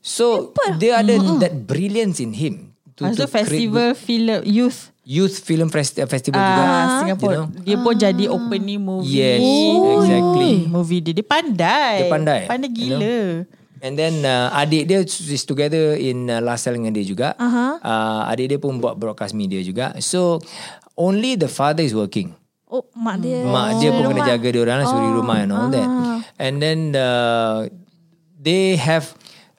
So 0.00 0.54
dia 0.76 1.00
ada 1.00 1.14
that 1.42 1.66
brilliance 1.66 2.18
in 2.18 2.32
him. 2.32 2.72
To, 2.98 3.06
Lepas 3.06 3.14
tu 3.14 3.22
to 3.22 3.30
festival 3.30 3.88
film 3.94 4.42
youth 4.42 4.90
youth 5.06 5.38
film 5.38 5.70
fest- 5.70 6.02
festival 6.10 6.42
juga. 6.42 6.62
ah 6.66 6.86
Singapore. 7.00 7.30
You 7.30 7.38
know? 7.38 7.48
Dia 7.62 7.76
pun 7.78 7.94
jadi 7.94 8.24
opening 8.26 8.80
movie. 8.82 9.22
Yes, 9.22 9.38
exactly. 10.02 10.54
Movie 10.66 11.00
dia 11.00 11.14
dia 11.14 11.26
pandai. 11.26 11.94
Dia 12.02 12.10
pandai, 12.10 12.40
Pandai 12.50 12.68
you 12.74 12.90
know. 12.90 12.98
gila. 12.98 13.22
And 13.78 13.94
then 13.94 14.26
uh, 14.26 14.50
adik 14.50 14.90
dia 14.90 15.06
is 15.06 15.44
together 15.46 15.94
in 15.94 16.26
uh, 16.26 16.42
last 16.42 16.66
cell 16.66 16.74
dengan 16.74 16.90
dia 16.90 17.06
juga. 17.06 17.38
Aha. 17.38 17.78
Uh, 17.78 18.22
adik 18.26 18.50
dia 18.50 18.58
pun 18.58 18.74
buat 18.82 18.98
broadcast 18.98 19.30
media 19.30 19.62
juga. 19.62 19.94
So 20.02 20.42
only 20.98 21.38
the 21.38 21.46
father 21.46 21.86
is 21.86 21.94
working. 21.94 22.34
Oh, 22.68 22.84
mak 22.92 23.24
dia. 23.24 23.48
Mak 23.48 23.80
dia 23.80 23.90
pun 23.96 24.12
kena 24.12 24.28
jaga 24.28 24.48
dia 24.52 24.60
orang 24.60 24.84
lah, 24.84 24.86
suri 24.92 25.08
rumah 25.08 25.40
and 25.40 25.52
all 25.56 25.68
that. 25.72 25.88
And 26.36 26.60
then 26.60 26.92
uh, 26.92 27.64
they 28.36 28.76
have 28.76 29.16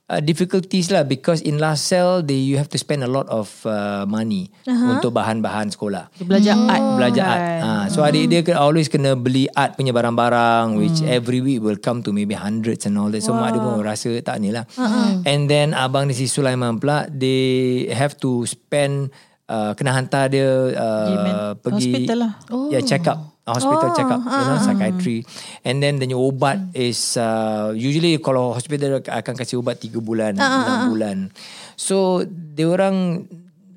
uh, 0.09 0.21
difficulties 0.21 0.89
lah 0.89 1.05
because 1.05 1.41
in 1.41 1.61
last 1.61 1.85
cell 1.89 2.21
they 2.21 2.37
you 2.37 2.57
have 2.57 2.69
to 2.69 2.77
spend 2.81 3.05
a 3.05 3.09
lot 3.09 3.29
of 3.29 3.49
uh, 3.65 4.05
money 4.09 4.49
untuk 4.65 5.13
bahan-bahan 5.17 5.73
sekolah. 5.73 6.09
Dia 6.17 6.25
belajar 6.25 6.53
art. 6.57 6.83
Belajar 7.01 7.25
art. 7.25 7.41
Ha, 7.61 7.69
so 7.89 8.05
adik 8.05 8.29
dia 8.29 8.41
always 8.57 8.89
kena 8.89 9.17
beli 9.17 9.49
art 9.53 9.77
punya 9.77 9.93
barang-barang 9.93 10.77
which 10.77 11.01
every 11.05 11.41
week 11.41 11.61
will 11.65 11.81
come 11.81 12.01
to 12.05 12.13
maybe 12.13 12.37
hundreds 12.37 12.85
and 12.85 12.97
all 12.97 13.09
that. 13.09 13.25
So 13.25 13.33
mak 13.33 13.57
dia 13.57 13.61
pun 13.61 13.81
rasa 13.81 14.21
tak 14.21 14.41
ni 14.41 14.53
lah. 14.53 14.69
And 15.25 15.49
then 15.49 15.73
abang 15.73 16.09
dia 16.09 16.17
si 16.17 16.29
Sulaiman 16.29 16.77
pula 16.77 17.09
they 17.09 17.89
have 17.89 18.17
to 18.21 18.45
spend 18.45 19.13
uh, 19.49 19.71
kena 19.73 19.97
hantar 19.97 20.29
dia 20.29 20.47
uh, 20.77 21.57
pergi 21.57 21.89
hospital 21.89 22.17
lah. 22.21 22.31
Yeah, 22.69 22.85
check 22.85 23.03
up. 23.09 23.19
Hospital 23.49 23.89
check 23.97 24.05
up, 24.05 24.21
you 24.21 24.45
know, 24.45 24.61
psychiatry. 24.61 25.25
And 25.65 25.81
then 25.81 25.97
the 25.97 26.13
ubat 26.13 26.69
is 26.77 27.17
uh, 27.17 27.73
usually 27.73 28.21
kalau 28.21 28.53
hospital 28.53 29.01
akan 29.01 29.33
kasih 29.33 29.57
ubat 29.65 29.81
3 29.81 29.97
bulan, 30.05 30.37
6 30.37 30.93
bulan. 30.93 31.33
So 31.73 32.21
dia 32.29 32.69
orang 32.69 33.25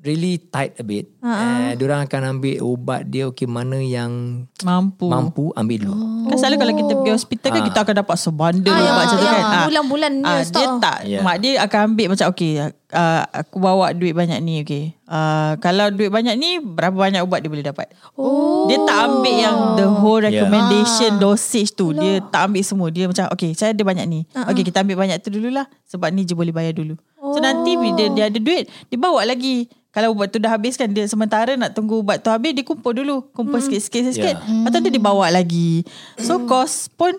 really 0.03 0.35
tight 0.37 0.75
a 0.75 0.83
bit. 0.83 1.07
Uh, 1.17 1.71
dia 1.73 1.83
orang 1.85 2.03
akan 2.03 2.21
ambil 2.33 2.59
ubat 2.61 3.07
dia 3.07 3.23
okay 3.23 3.47
mana 3.47 3.79
yang 3.79 4.43
Mampu. 4.59 5.07
mampu 5.07 5.49
ambil 5.53 5.77
dulu. 5.81 5.95
Kan 6.27 6.37
selalu 6.37 6.55
kalau 6.57 6.73
kita 6.75 6.91
pergi 6.93 7.11
hospital 7.13 7.49
kan 7.49 7.63
kita 7.63 7.79
akan 7.81 7.95
dapat 7.97 8.15
sebandel 8.17 8.69
Ah, 8.69 8.75
ubat 8.75 8.83
yang- 8.83 8.97
macam 8.99 9.15
tu 9.15 9.25
kan. 9.25 9.43
Ah. 9.43 9.65
bulan-bulan 9.65 10.11
dia 10.13 10.27
Ah, 10.29 10.41
stok. 10.41 10.59
dia 10.59 10.67
tak. 10.77 10.97
Yeah. 11.05 11.23
Mak 11.23 11.35
dia 11.37 11.51
akan 11.57 11.79
ambil 11.85 12.05
macam 12.09 12.25
okay 12.27 12.51
uh, 12.59 13.21
aku 13.25 13.55
bawa 13.57 13.85
duit 13.91 14.13
banyak 14.13 14.39
ni 14.39 14.53
okay. 14.59 14.83
Uh, 15.05 15.55
kalau 15.57 15.87
duit 15.87 16.09
banyak 16.09 16.35
ni 16.35 16.57
berapa 16.57 16.93
banyak 16.93 17.21
ubat 17.21 17.39
dia 17.39 17.49
boleh 17.49 17.63
dapat. 17.63 17.87
Oh. 18.13 18.65
Dia 18.65 18.83
tak 18.83 18.97
ambil 19.05 19.35
yang 19.37 19.57
the 19.75 19.87
whole 19.89 20.19
Yeah. 20.19 20.35
recommendation 20.35 21.15
dosage 21.17 21.71
tu. 21.71 21.91
Dia 21.91 22.19
tak 22.25 22.47
ambil 22.47 22.61
semua. 22.61 22.87
Dia 22.89 23.07
macam 23.07 23.27
okay 23.29 23.51
saya 23.51 23.71
ada 23.71 23.81
banyak 23.81 24.05
ni. 24.05 24.19
Ah, 24.31 24.47
Okay 24.47 24.63
kita 24.63 24.79
ambil 24.79 24.99
banyak 24.99 25.19
tu 25.19 25.29
dululah 25.29 25.63
sebab 25.83 26.09
ni 26.09 26.23
je 26.23 26.33
boleh 26.33 26.51
bayar 26.51 26.71
dulu. 26.71 26.99
So 27.23 27.39
nanti 27.39 27.73
bila 27.73 27.95
dia, 27.95 28.07
dia 28.09 28.23
ada 28.27 28.35
duit 28.35 28.67
dia 28.67 28.97
bawa 28.97 29.23
lagi. 29.23 29.71
Kalau 29.93 30.11
ubat 30.11 30.27
tu 30.27 30.37
dah 30.37 30.49
habis 30.49 30.73
kan 30.73 30.89
dia 30.89 31.05
sementara 31.05 31.53
nak 31.53 31.71
tunggu 31.71 32.01
ubat 32.01 32.17
tu 32.17 32.27
habis 32.27 32.51
dia 32.51 32.61
kumpul 32.61 32.91
dulu. 32.91 33.29
Kumpul 33.29 33.61
Hmm. 33.61 33.65
sikit-sikit 33.69 34.01
sikit. 34.11 34.35
Yeah. 34.35 34.65
Lepas 34.65 34.69
tu 34.71 34.79
dia 34.81 34.91
dibawa 34.91 35.29
lagi. 35.29 35.85
So 36.17 36.41
cost 36.43 36.89
pun 36.93 37.13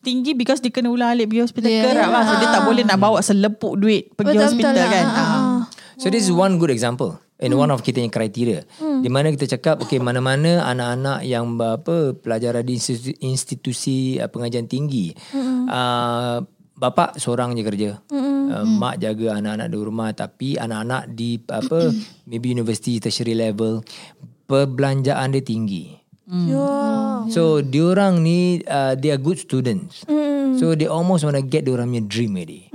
tinggi 0.00 0.32
because 0.32 0.58
dia 0.58 0.70
kena 0.70 0.88
ulang 0.88 1.10
alik 1.10 1.26
pergi 1.26 1.42
hospital 1.42 1.68
Yeah. 1.68 1.84
kerap 1.84 2.08
lah. 2.08 2.22
So 2.22 2.34
dia 2.36 2.48
tak 2.48 2.62
boleh 2.62 2.82
nak 2.84 2.98
bawa 2.98 3.18
selepuk 3.18 3.74
duit 3.76 4.14
pergi 4.14 4.30
Betul-betul 4.32 4.46
hospital 4.46 4.72
lah. 4.72 4.88
kan. 4.88 5.06
Ah, 5.06 5.18
Ah. 5.18 5.58
So 5.96 6.06
this 6.06 6.22
is 6.22 6.30
one 6.30 6.54
good 6.54 6.70
example 6.70 7.18
in 7.36 7.50
one 7.52 7.68
of 7.68 7.80
kita 7.80 7.98
yang 7.98 8.08
kriteria. 8.08 8.62
Di 9.00 9.08
mana 9.08 9.28
kita 9.28 9.50
cakap 9.50 9.80
okay 9.80 9.98
mana-mana 9.98 10.62
anak-anak 10.62 11.18
yang 11.22 11.50
apa 11.56 12.14
pelajar 12.14 12.62
di 12.62 12.78
institusi, 12.78 13.12
institusi 13.20 13.98
uh, 14.16 14.26
pengajian 14.26 14.64
tinggi. 14.64 15.10
Uh, 15.34 16.46
bapa 16.74 17.14
seorang 17.16 17.52
je 17.52 17.62
kerja. 17.62 17.90
Uh, 18.44 18.64
mak 18.66 19.00
jaga 19.00 19.40
anak-anak 19.40 19.68
di 19.72 19.76
rumah 19.78 20.10
tapi 20.12 20.48
anak-anak 20.60 21.02
di 21.12 21.40
apa 21.48 21.90
maybe 22.28 22.52
university 22.52 23.00
tertiary 23.00 23.34
level 23.34 23.80
perbelanjaan 24.44 25.32
dia 25.32 25.42
tinggi. 25.44 25.84
Ya. 26.24 26.68
So 27.28 27.60
diorang 27.60 28.24
ni 28.24 28.64
uh, 28.64 28.96
they 28.96 29.12
are 29.12 29.20
good 29.20 29.36
students. 29.36 30.08
So 30.54 30.72
they 30.78 30.88
almost 30.88 31.26
want 31.26 31.36
to 31.36 31.44
get 31.44 31.68
diorang 31.68 31.92
punya 31.92 32.04
dream 32.06 32.38
already. 32.38 32.72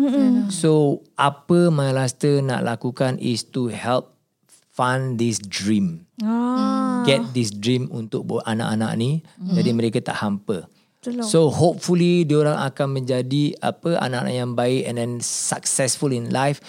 So 0.53 1.01
apa 1.17 1.73
My 1.73 1.93
Luster 1.93 2.41
nak 2.41 2.65
lakukan 2.65 3.17
is 3.21 3.45
to 3.53 3.69
help 3.73 4.13
fund 4.73 5.17
this 5.17 5.41
dream. 5.41 6.05
Ah. 6.21 7.03
Get 7.07 7.33
this 7.33 7.49
dream 7.51 7.89
untuk 7.89 8.27
buat 8.27 8.45
anak-anak 8.45 8.91
ni 8.99 9.25
jadi 9.39 9.71
mereka 9.73 9.99
tak 10.03 10.19
hampa. 10.21 10.67
Betul 10.99 11.23
lah. 11.23 11.31
So 11.31 11.47
hopefully 11.47 12.27
diorang 12.27 12.59
akan 12.59 12.99
menjadi 12.99 13.55
apa 13.63 14.03
anak-anak 14.03 14.35
yang 14.35 14.51
baik 14.51 14.83
and 14.83 14.99
then 14.99 15.11
successful 15.23 16.11
in 16.11 16.27
life 16.27 16.59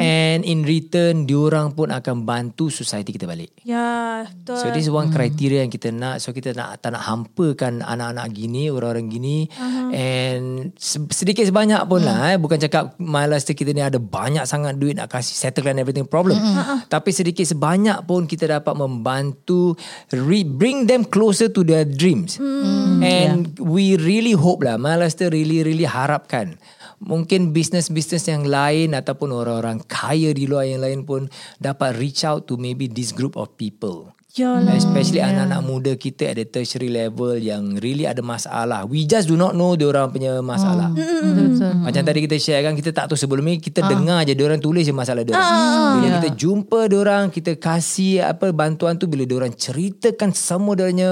and 0.00 0.40
in 0.40 0.64
return 0.64 1.28
diorang 1.28 1.76
pun 1.76 1.92
akan 1.92 2.24
bantu 2.24 2.72
society 2.72 3.12
kita 3.12 3.28
balik. 3.28 3.52
Ya, 3.60 4.24
betul. 4.24 4.56
So 4.56 4.72
this 4.72 4.88
is 4.88 4.92
one 4.92 5.12
criteria 5.12 5.60
yang 5.60 5.68
kita 5.68 5.92
nak. 5.92 6.24
So 6.24 6.32
kita 6.32 6.56
nak 6.56 6.80
tak 6.80 6.96
nak 6.96 7.04
hampakan 7.04 7.84
anak-anak 7.84 8.24
gini, 8.32 8.72
orang-orang 8.72 9.12
gini. 9.12 9.52
Uh-huh. 9.52 9.92
And 9.92 10.72
se- 10.80 11.04
sedikit 11.12 11.44
sebanyak 11.44 11.84
pun 11.84 12.08
lah. 12.08 12.32
Eh. 12.32 12.36
Bukan 12.40 12.56
cakap 12.56 12.96
malas 12.96 13.44
kita 13.44 13.76
ni 13.76 13.84
ada 13.84 14.00
banyak 14.00 14.48
sangat 14.48 14.80
duit 14.80 14.96
nak 14.96 15.12
kasih 15.12 15.36
settlekan 15.36 15.76
everything 15.76 16.08
problem. 16.08 16.40
Uh-huh. 16.40 16.80
Tapi 16.88 17.12
sedikit 17.12 17.44
sebanyak 17.44 18.00
pun 18.08 18.24
kita 18.24 18.48
dapat 18.48 18.80
membantu 18.80 19.76
re- 20.08 20.48
bring 20.48 20.88
them 20.88 21.04
closer 21.04 21.52
to 21.52 21.60
their 21.60 21.84
dreams. 21.84 22.40
Uh-huh. 22.40 23.04
And 23.04 23.52
yeah. 23.52 23.73
We 23.74 23.98
really 23.98 24.38
hope 24.38 24.62
lah. 24.62 24.78
Malaster 24.78 25.34
really 25.34 25.66
really 25.66 25.82
harapkan. 25.82 26.54
Mungkin 27.02 27.50
bisnes-bisnes 27.50 28.30
yang 28.30 28.46
lain 28.46 28.94
ataupun 28.94 29.34
orang-orang 29.34 29.82
kaya 29.90 30.30
di 30.30 30.46
luar 30.46 30.70
yang 30.70 30.86
lain 30.86 31.02
pun 31.02 31.26
dapat 31.58 31.98
reach 31.98 32.22
out 32.22 32.46
to 32.46 32.54
maybe 32.54 32.86
this 32.86 33.10
group 33.10 33.34
of 33.34 33.50
people. 33.58 34.13
Yalah. 34.34 34.74
Especially 34.74 35.22
anak-anak 35.22 35.62
muda 35.62 35.92
kita 35.94 36.26
at 36.26 36.34
the 36.34 36.42
tertiary 36.42 36.90
level 36.90 37.38
yang 37.38 37.78
really 37.78 38.02
ada 38.02 38.18
masalah. 38.18 38.82
We 38.82 39.06
just 39.06 39.30
do 39.30 39.38
not 39.38 39.54
know 39.54 39.78
dia 39.78 39.86
orang 39.86 40.10
punya 40.10 40.42
masalah. 40.42 40.90
Betul-betul. 40.90 41.70
Macam 41.78 42.02
tadi 42.02 42.18
kita 42.26 42.36
share 42.36 42.66
kan 42.66 42.74
kita 42.74 42.90
tak 42.90 43.06
tahu 43.06 43.14
sebelum 43.14 43.46
ni 43.46 43.62
kita 43.62 43.86
dengar 43.86 44.26
je 44.26 44.34
dia 44.34 44.42
orang 44.42 44.58
tulis 44.58 44.82
je 44.82 44.90
masalah 44.90 45.22
dia 45.22 45.38
orang. 45.38 45.54
Bila 45.94 46.06
kita 46.18 46.30
jumpa 46.34 46.78
dia 46.90 46.98
orang 46.98 47.24
kita 47.30 47.54
kasih 47.54 48.26
apa 48.26 48.50
bantuan 48.50 48.98
tu 48.98 49.06
bila 49.06 49.22
dia 49.22 49.38
orang 49.38 49.54
ceritakan 49.54 50.34
semua 50.34 50.74
dia 50.74 50.90
punya 50.90 51.10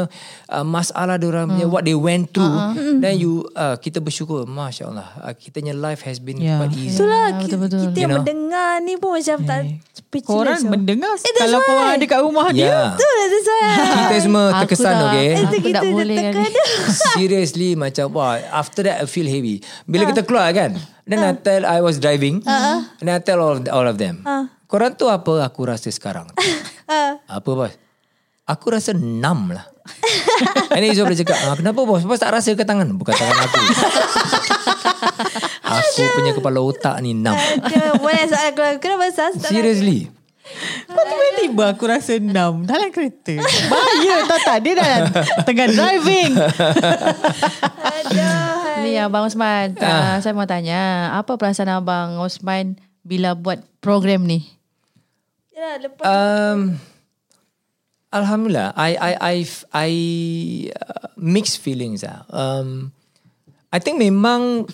uh, 0.51 0.67
masalah 0.67 1.15
dia 1.15 1.31
orang 1.31 1.47
punya 1.47 1.67
what 1.71 1.87
they 1.87 1.95
went 1.95 2.35
through 2.35 2.51
then 2.99 3.15
you 3.15 3.47
uh, 3.55 3.79
kita 3.79 4.03
bersyukur 4.03 4.43
masya-Allah 4.45 5.07
uh, 5.23 5.31
kitanya 5.33 5.71
life 5.73 6.03
has 6.03 6.19
been 6.19 6.43
Yeah. 6.43 6.59
quite 6.59 6.75
easy. 6.75 6.99
Itulah 6.99 7.39
betul-betul. 7.39 7.79
kita 7.87 7.95
You 7.95 8.03
yang 8.03 8.11
know? 8.11 8.19
mendengar 8.19 8.83
ni 8.83 8.99
pun 8.99 9.15
macam 9.15 9.37
tak 9.47 9.63
speechless. 9.95 10.27
Korang 10.27 10.59
tau. 10.59 10.73
mendengar 10.75 11.15
Eh, 11.15 11.35
kalau 11.39 11.63
korang 11.63 11.89
ada 11.95 12.03
kat 12.03 12.19
rumah 12.19 12.51
dia. 12.51 12.67
Yeah. 12.67 12.87
Betul 12.99 13.12
lah, 13.13 13.27
that's 13.29 13.49
why. 13.49 13.71
Kita 14.03 14.17
semua 14.19 14.45
Aku 14.51 14.59
terkesan 14.65 14.93
dah- 14.93 15.05
okay. 15.13 15.31
Aku 15.37 15.57
kita 15.61 15.79
tak 15.79 15.83
boleh. 15.89 16.25
Seriously 17.17 17.69
macam 17.77 18.05
wah 18.13 18.37
after 18.53 18.83
that 18.85 19.03
I 19.03 19.07
feel 19.07 19.29
heavy. 19.29 19.61
Bila 19.85 20.09
kita 20.09 20.25
keluar 20.25 20.49
kan 20.53 20.75
then 21.05 21.21
I 21.21 21.33
tell 21.37 21.63
I 21.65 21.79
was 21.83 21.99
driving 21.99 22.41
and 22.99 23.09
I 23.09 23.19
tell 23.21 23.39
all 23.39 23.59
of, 23.59 23.63
all 23.69 23.87
of 23.87 23.97
them. 24.01 24.25
Korang 24.67 24.97
tu 24.97 25.09
apa 25.13 25.45
aku 25.45 25.69
rasa 25.69 25.93
sekarang? 25.93 26.33
apa 27.37 27.51
bos? 27.53 27.73
Aku 28.49 28.73
rasa 28.73 28.97
enam 28.97 29.53
lah. 29.53 29.69
And 30.73 30.81
then 30.81 30.95
Izzul 30.95 31.05
boleh 31.05 31.19
cakap 31.19 31.37
ah, 31.43 31.59
Kenapa 31.59 31.83
bos? 31.83 32.07
Bos 32.07 32.23
tak 32.23 32.31
rasa 32.31 32.55
ke 32.55 32.63
tangan? 32.63 32.87
Bukan 32.95 33.11
tangan 33.11 33.35
aku 33.35 33.59
Aku 35.63 36.03
punya 36.15 36.33
kepala 36.39 36.63
otak 36.63 37.03
ni 37.03 37.19
enam 37.19 37.35
Dia 37.67 37.91
boleh 37.99 38.25
soalan 38.31 38.53
keluar. 38.55 38.75
Kenapa 38.79 39.11
sas? 39.11 39.43
Seriously 39.43 40.22
Kau 40.85 41.03
tiba-tiba 41.03 41.65
aku 41.71 41.85
rasa 41.87 42.19
enam 42.19 42.67
dalam 42.67 42.91
kereta. 42.91 43.39
Bahaya 43.71 44.27
tahu 44.27 44.41
tak 44.43 44.59
dia 44.61 44.75
dah 44.75 44.95
tengah 45.43 45.69
driving. 45.71 46.33
Aduh. 47.81 48.83
Ni 48.83 48.99
Abang 48.99 49.31
Osman 49.31 49.79
Ah. 49.79 50.17
uh, 50.17 50.17
Saya 50.19 50.35
mau 50.35 50.43
tanya 50.43 51.15
Apa 51.15 51.39
perasaan 51.39 51.71
Abang 51.71 52.19
Osman 52.19 52.75
bila 53.03 53.35
buat 53.35 53.63
program 53.79 54.27
ni? 54.27 54.43
Ya, 55.53 55.79
lepas 55.79 56.03
Um, 56.03 56.79
Alhamdulillah, 58.11 58.77
I 58.77 58.93
I 58.93 59.13
I 59.17 59.37
I 59.73 59.91
uh, 60.69 61.09
mixed 61.17 61.65
feelings 61.65 62.05
ah. 62.05 62.29
Um, 62.29 62.93
I 63.73 63.81
think 63.81 63.97
memang 63.97 64.69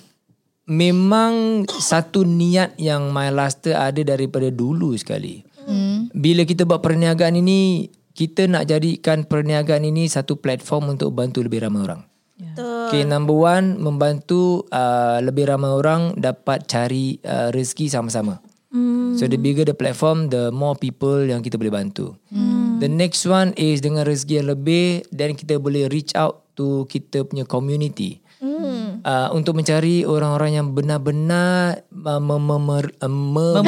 memang 0.66 1.62
satu 1.70 2.26
niat 2.26 2.74
yang 2.76 3.14
My 3.14 3.30
Luster 3.30 3.78
ada 3.78 4.02
daripada 4.02 4.50
dulu 4.50 4.90
sekali. 4.98 5.46
Hmm. 5.68 6.08
Bila 6.16 6.48
kita 6.48 6.64
buat 6.64 6.80
perniagaan 6.80 7.36
ini, 7.36 7.92
kita 8.16 8.48
nak 8.48 8.66
jadikan 8.66 9.28
perniagaan 9.28 9.84
ini 9.84 10.08
satu 10.08 10.40
platform 10.40 10.98
untuk 10.98 11.12
bantu 11.14 11.44
lebih 11.44 11.62
ramai 11.62 11.84
orang. 11.84 12.02
Betul. 12.38 12.90
Okay, 12.90 13.02
number 13.04 13.34
one 13.34 13.78
membantu 13.78 14.66
uh, 14.70 15.18
lebih 15.22 15.50
ramai 15.50 15.70
orang 15.70 16.14
dapat 16.18 16.66
cari 16.66 17.20
uh, 17.22 17.50
rezeki 17.54 17.90
sama-sama. 17.90 18.42
Mm. 18.70 19.18
So 19.18 19.26
the 19.26 19.38
bigger 19.38 19.66
the 19.66 19.74
platform, 19.74 20.30
the 20.30 20.54
more 20.54 20.78
people 20.78 21.26
yang 21.26 21.42
kita 21.42 21.58
boleh 21.58 21.74
bantu. 21.74 22.14
Mm. 22.30 22.78
The 22.78 22.90
next 22.90 23.26
one 23.26 23.54
is 23.58 23.82
dengan 23.82 24.06
rezeki 24.06 24.42
yang 24.42 24.48
lebih, 24.54 25.06
then 25.10 25.34
kita 25.34 25.58
boleh 25.58 25.90
reach 25.90 26.14
out 26.14 26.46
to 26.54 26.86
kita 26.86 27.26
punya 27.26 27.42
community. 27.42 28.22
Mm. 28.38 28.77
Uh, 29.00 29.28
untuk 29.30 29.52
mencari 29.52 30.02
orang-orang 30.02 30.50
yang 30.54 30.66
benar-benar 30.72 31.82
uh, 31.94 32.18
me- 32.18 32.38
me- 32.38 32.58
me- 32.58 32.94
uh, 32.96 33.08
me- 33.08 33.62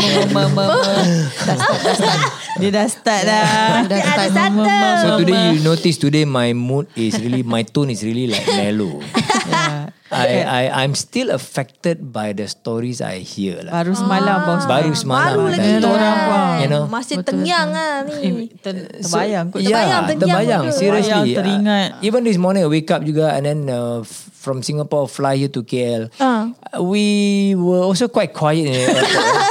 dah 1.39 1.57
start, 1.57 1.81
dah 1.81 1.95
start. 1.95 2.21
Dia 2.57 2.71
dah 2.71 2.87
start 2.87 3.23
dah. 3.23 3.45
Dah 3.85 4.01
Ada 4.01 4.29
satu. 4.29 4.63
So 4.97 5.09
today 5.19 5.39
you 5.49 5.61
notice 5.61 5.97
today 5.97 6.25
my 6.25 6.51
mood 6.51 6.91
is 6.95 7.15
really 7.17 7.41
my 7.41 7.63
tone 7.63 7.89
is 7.89 8.01
really 8.01 8.27
like 8.27 8.45
mellow. 8.49 8.99
Yeah. 9.47 9.95
I 10.11 10.43
I 10.43 10.63
I'm 10.83 10.99
still 10.99 11.31
affected 11.31 12.11
by 12.11 12.35
the 12.35 12.45
stories 12.45 12.99
I 12.99 13.23
hear 13.23 13.63
lah. 13.63 13.71
Baru 13.73 13.95
semalam 13.95 14.43
bos. 14.43 14.67
Baru 14.67 14.91
semalam 14.91 15.39
Baru 15.39 15.55
lagi 15.55 15.71
kan. 15.71 15.87
orang. 15.87 16.19
You 16.59 16.69
know. 16.69 16.85
Masih 16.91 17.23
tengyang 17.23 17.71
ah 17.71 18.03
Eh, 18.19 18.27
ni. 18.27 18.51
ter, 18.59 18.91
terbayang 18.99 19.55
kot. 19.55 19.63
Yeah, 19.63 19.71
Terbayang, 19.71 20.03
terbayang, 20.03 20.19
terbayang 20.19 20.63
betul. 20.67 20.75
seriously. 20.77 21.31
Terbayang, 21.31 21.63
teringat. 21.63 21.91
Uh, 21.95 22.03
even 22.03 22.21
this 22.27 22.37
morning 22.37 22.67
I 22.67 22.69
wake 22.69 22.91
up 22.91 23.07
juga 23.07 23.39
and 23.39 23.47
then 23.47 23.71
uh, 23.71 24.03
from 24.41 24.65
Singapore 24.65 25.05
fly 25.05 25.37
here 25.37 25.53
to 25.53 25.61
KL. 25.61 26.09
Ah. 26.17 26.49
Uh, 26.73 26.81
we 26.81 27.05
were 27.53 27.85
also 27.85 28.09
quite 28.09 28.33
quiet 28.33 28.65
in 28.65 28.73
the 28.73 28.81
airport. 28.81 29.05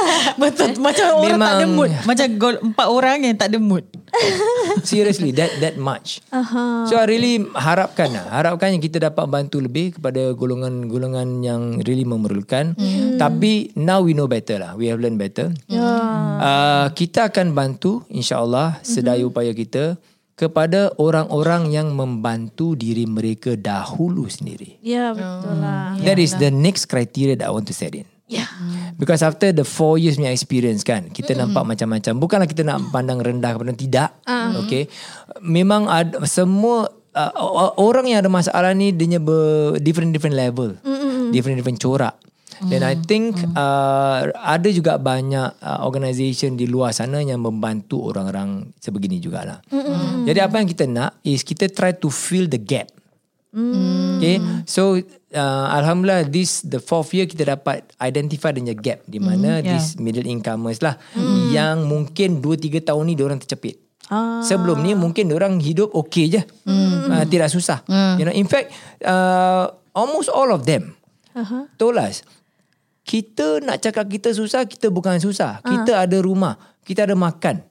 Betul 0.42 0.70
macam 0.82 1.06
orang 1.22 1.38
tak 1.38 1.52
ada 1.54 1.62
Memang- 1.62 1.76
mood. 1.78 1.90
Macam 2.02 2.26
gol, 2.34 2.56
empat 2.58 2.86
orang 2.90 3.16
yang 3.22 3.36
tak 3.38 3.54
ada 3.54 3.58
mood. 3.62 3.86
Seriously, 4.82 5.30
that 5.30 5.62
that 5.62 5.78
much. 5.78 6.18
Aha. 6.34 6.90
So 6.90 6.98
I 6.98 7.06
really 7.06 7.38
harapkan 7.54 8.10
lah, 8.10 8.26
harapkan 8.32 8.74
yang 8.74 8.82
kita 8.82 8.98
dapat 8.98 9.30
bantu 9.30 9.62
lebih 9.62 9.96
kepada 9.96 10.34
golongan-golongan 10.34 11.28
yang 11.40 11.78
really 11.86 12.02
memerlukan. 12.02 12.74
Hmm. 12.74 13.14
Tapi 13.14 13.70
now 13.78 14.02
we 14.02 14.12
know 14.12 14.26
better 14.26 14.58
lah, 14.58 14.74
we 14.74 14.90
have 14.90 14.98
learned 14.98 15.20
better. 15.20 15.54
Ya. 15.70 15.78
Uh, 16.40 16.86
kita 16.96 17.30
akan 17.30 17.54
bantu 17.54 18.02
insyaAllah 18.10 18.82
sedaya 18.82 19.22
Hmm. 19.22 19.30
upaya 19.30 19.52
kita 19.52 20.00
kepada 20.40 20.88
orang-orang 20.96 21.68
yang 21.68 21.92
membantu 21.92 22.72
diri 22.72 23.04
mereka 23.04 23.60
dahulu 23.60 24.24
sendiri. 24.24 24.80
Ya 24.80 25.12
betul 25.12 25.60
lah. 25.60 26.00
That 26.00 26.16
is 26.16 26.32
the 26.40 26.48
next 26.48 26.88
criteria 26.88 27.36
that 27.36 27.44
I 27.44 27.52
want 27.52 27.68
to 27.68 27.76
set 27.76 27.92
in. 27.92 28.08
Ya. 28.24 28.48
Because 28.96 29.20
after 29.20 29.52
the 29.52 29.68
four 29.68 30.00
years 30.00 30.16
punya 30.16 30.32
experience 30.32 30.80
kan, 30.80 31.12
kita 31.12 31.36
mm-hmm. 31.36 31.52
nampak 31.52 31.76
macam-macam. 31.76 32.12
Bukanlah 32.16 32.48
kita 32.48 32.62
nak 32.64 32.88
pandang 32.88 33.20
rendah 33.20 33.52
kepada 33.52 33.74
tidak. 33.76 34.08
Uh. 34.24 34.64
Okay. 34.64 34.88
Memang 35.44 35.90
ada 35.90 36.24
semua 36.24 36.88
uh, 37.12 37.74
orang 37.76 38.08
yang 38.08 38.24
ada 38.24 38.30
masalah 38.32 38.72
ni 38.72 38.96
dia 38.96 39.20
ber 39.20 39.76
different 39.82 40.14
different 40.16 40.38
level. 40.38 40.78
Mm-hmm. 40.80 41.36
Different 41.36 41.60
different 41.60 41.82
corak. 41.82 42.16
Dan 42.68 42.84
I 42.84 42.96
think 43.00 43.40
uh, 43.56 44.28
ada 44.36 44.68
juga 44.68 45.00
banyak 45.00 45.64
uh, 45.64 45.80
organisation 45.88 46.60
di 46.60 46.68
luar 46.68 46.92
sana 46.92 47.24
yang 47.24 47.40
membantu 47.40 48.12
orang-orang 48.12 48.76
sebegini 48.76 49.16
jugalah. 49.16 49.64
Mm-hmm. 49.72 50.28
Jadi 50.28 50.38
apa 50.44 50.54
yang 50.60 50.68
kita 50.68 50.84
nak 50.84 51.10
is 51.24 51.40
kita 51.40 51.72
try 51.72 51.96
to 51.96 52.12
fill 52.12 52.44
the 52.44 52.60
gap. 52.60 52.92
Okay, 53.50 54.38
so 54.62 54.94
uh, 55.34 55.66
alhamdulillah 55.74 56.22
this 56.30 56.62
the 56.62 56.78
fourth 56.78 57.10
year 57.10 57.26
kita 57.26 57.42
dapat 57.58 57.82
identify 57.98 58.54
dengan 58.54 58.78
gap 58.78 59.02
di 59.10 59.18
mana 59.18 59.58
yeah. 59.58 59.74
this 59.74 59.98
middle 59.98 60.22
incomers 60.22 60.78
lah 60.78 60.94
yang 61.50 61.82
mungkin 61.82 62.38
2 62.38 62.46
3 62.46 62.86
tahun 62.86 63.10
ni 63.10 63.18
orang 63.18 63.42
tercepit. 63.42 63.82
Ah. 64.06 64.38
Sebelum 64.46 64.86
ni 64.86 64.94
mungkin 64.94 65.34
orang 65.34 65.58
hidup 65.58 65.90
okey 65.98 66.30
je. 66.30 66.42
Uh, 66.62 67.26
tidak 67.26 67.50
susah. 67.50 67.82
You 68.18 68.30
know, 68.30 68.34
in 68.34 68.46
fact 68.46 68.70
uh, 69.02 69.74
almost 69.98 70.30
all 70.30 70.54
of 70.54 70.62
them 70.62 70.94
told 71.74 71.98
us 71.98 72.22
kita 73.10 73.58
nak 73.58 73.82
cakap 73.82 74.06
kita 74.06 74.30
susah, 74.30 74.62
kita 74.70 74.86
bukan 74.86 75.18
susah. 75.18 75.58
Kita 75.66 76.06
ada 76.06 76.14
rumah, 76.22 76.54
kita 76.86 77.10
ada 77.10 77.18
makan. 77.18 77.66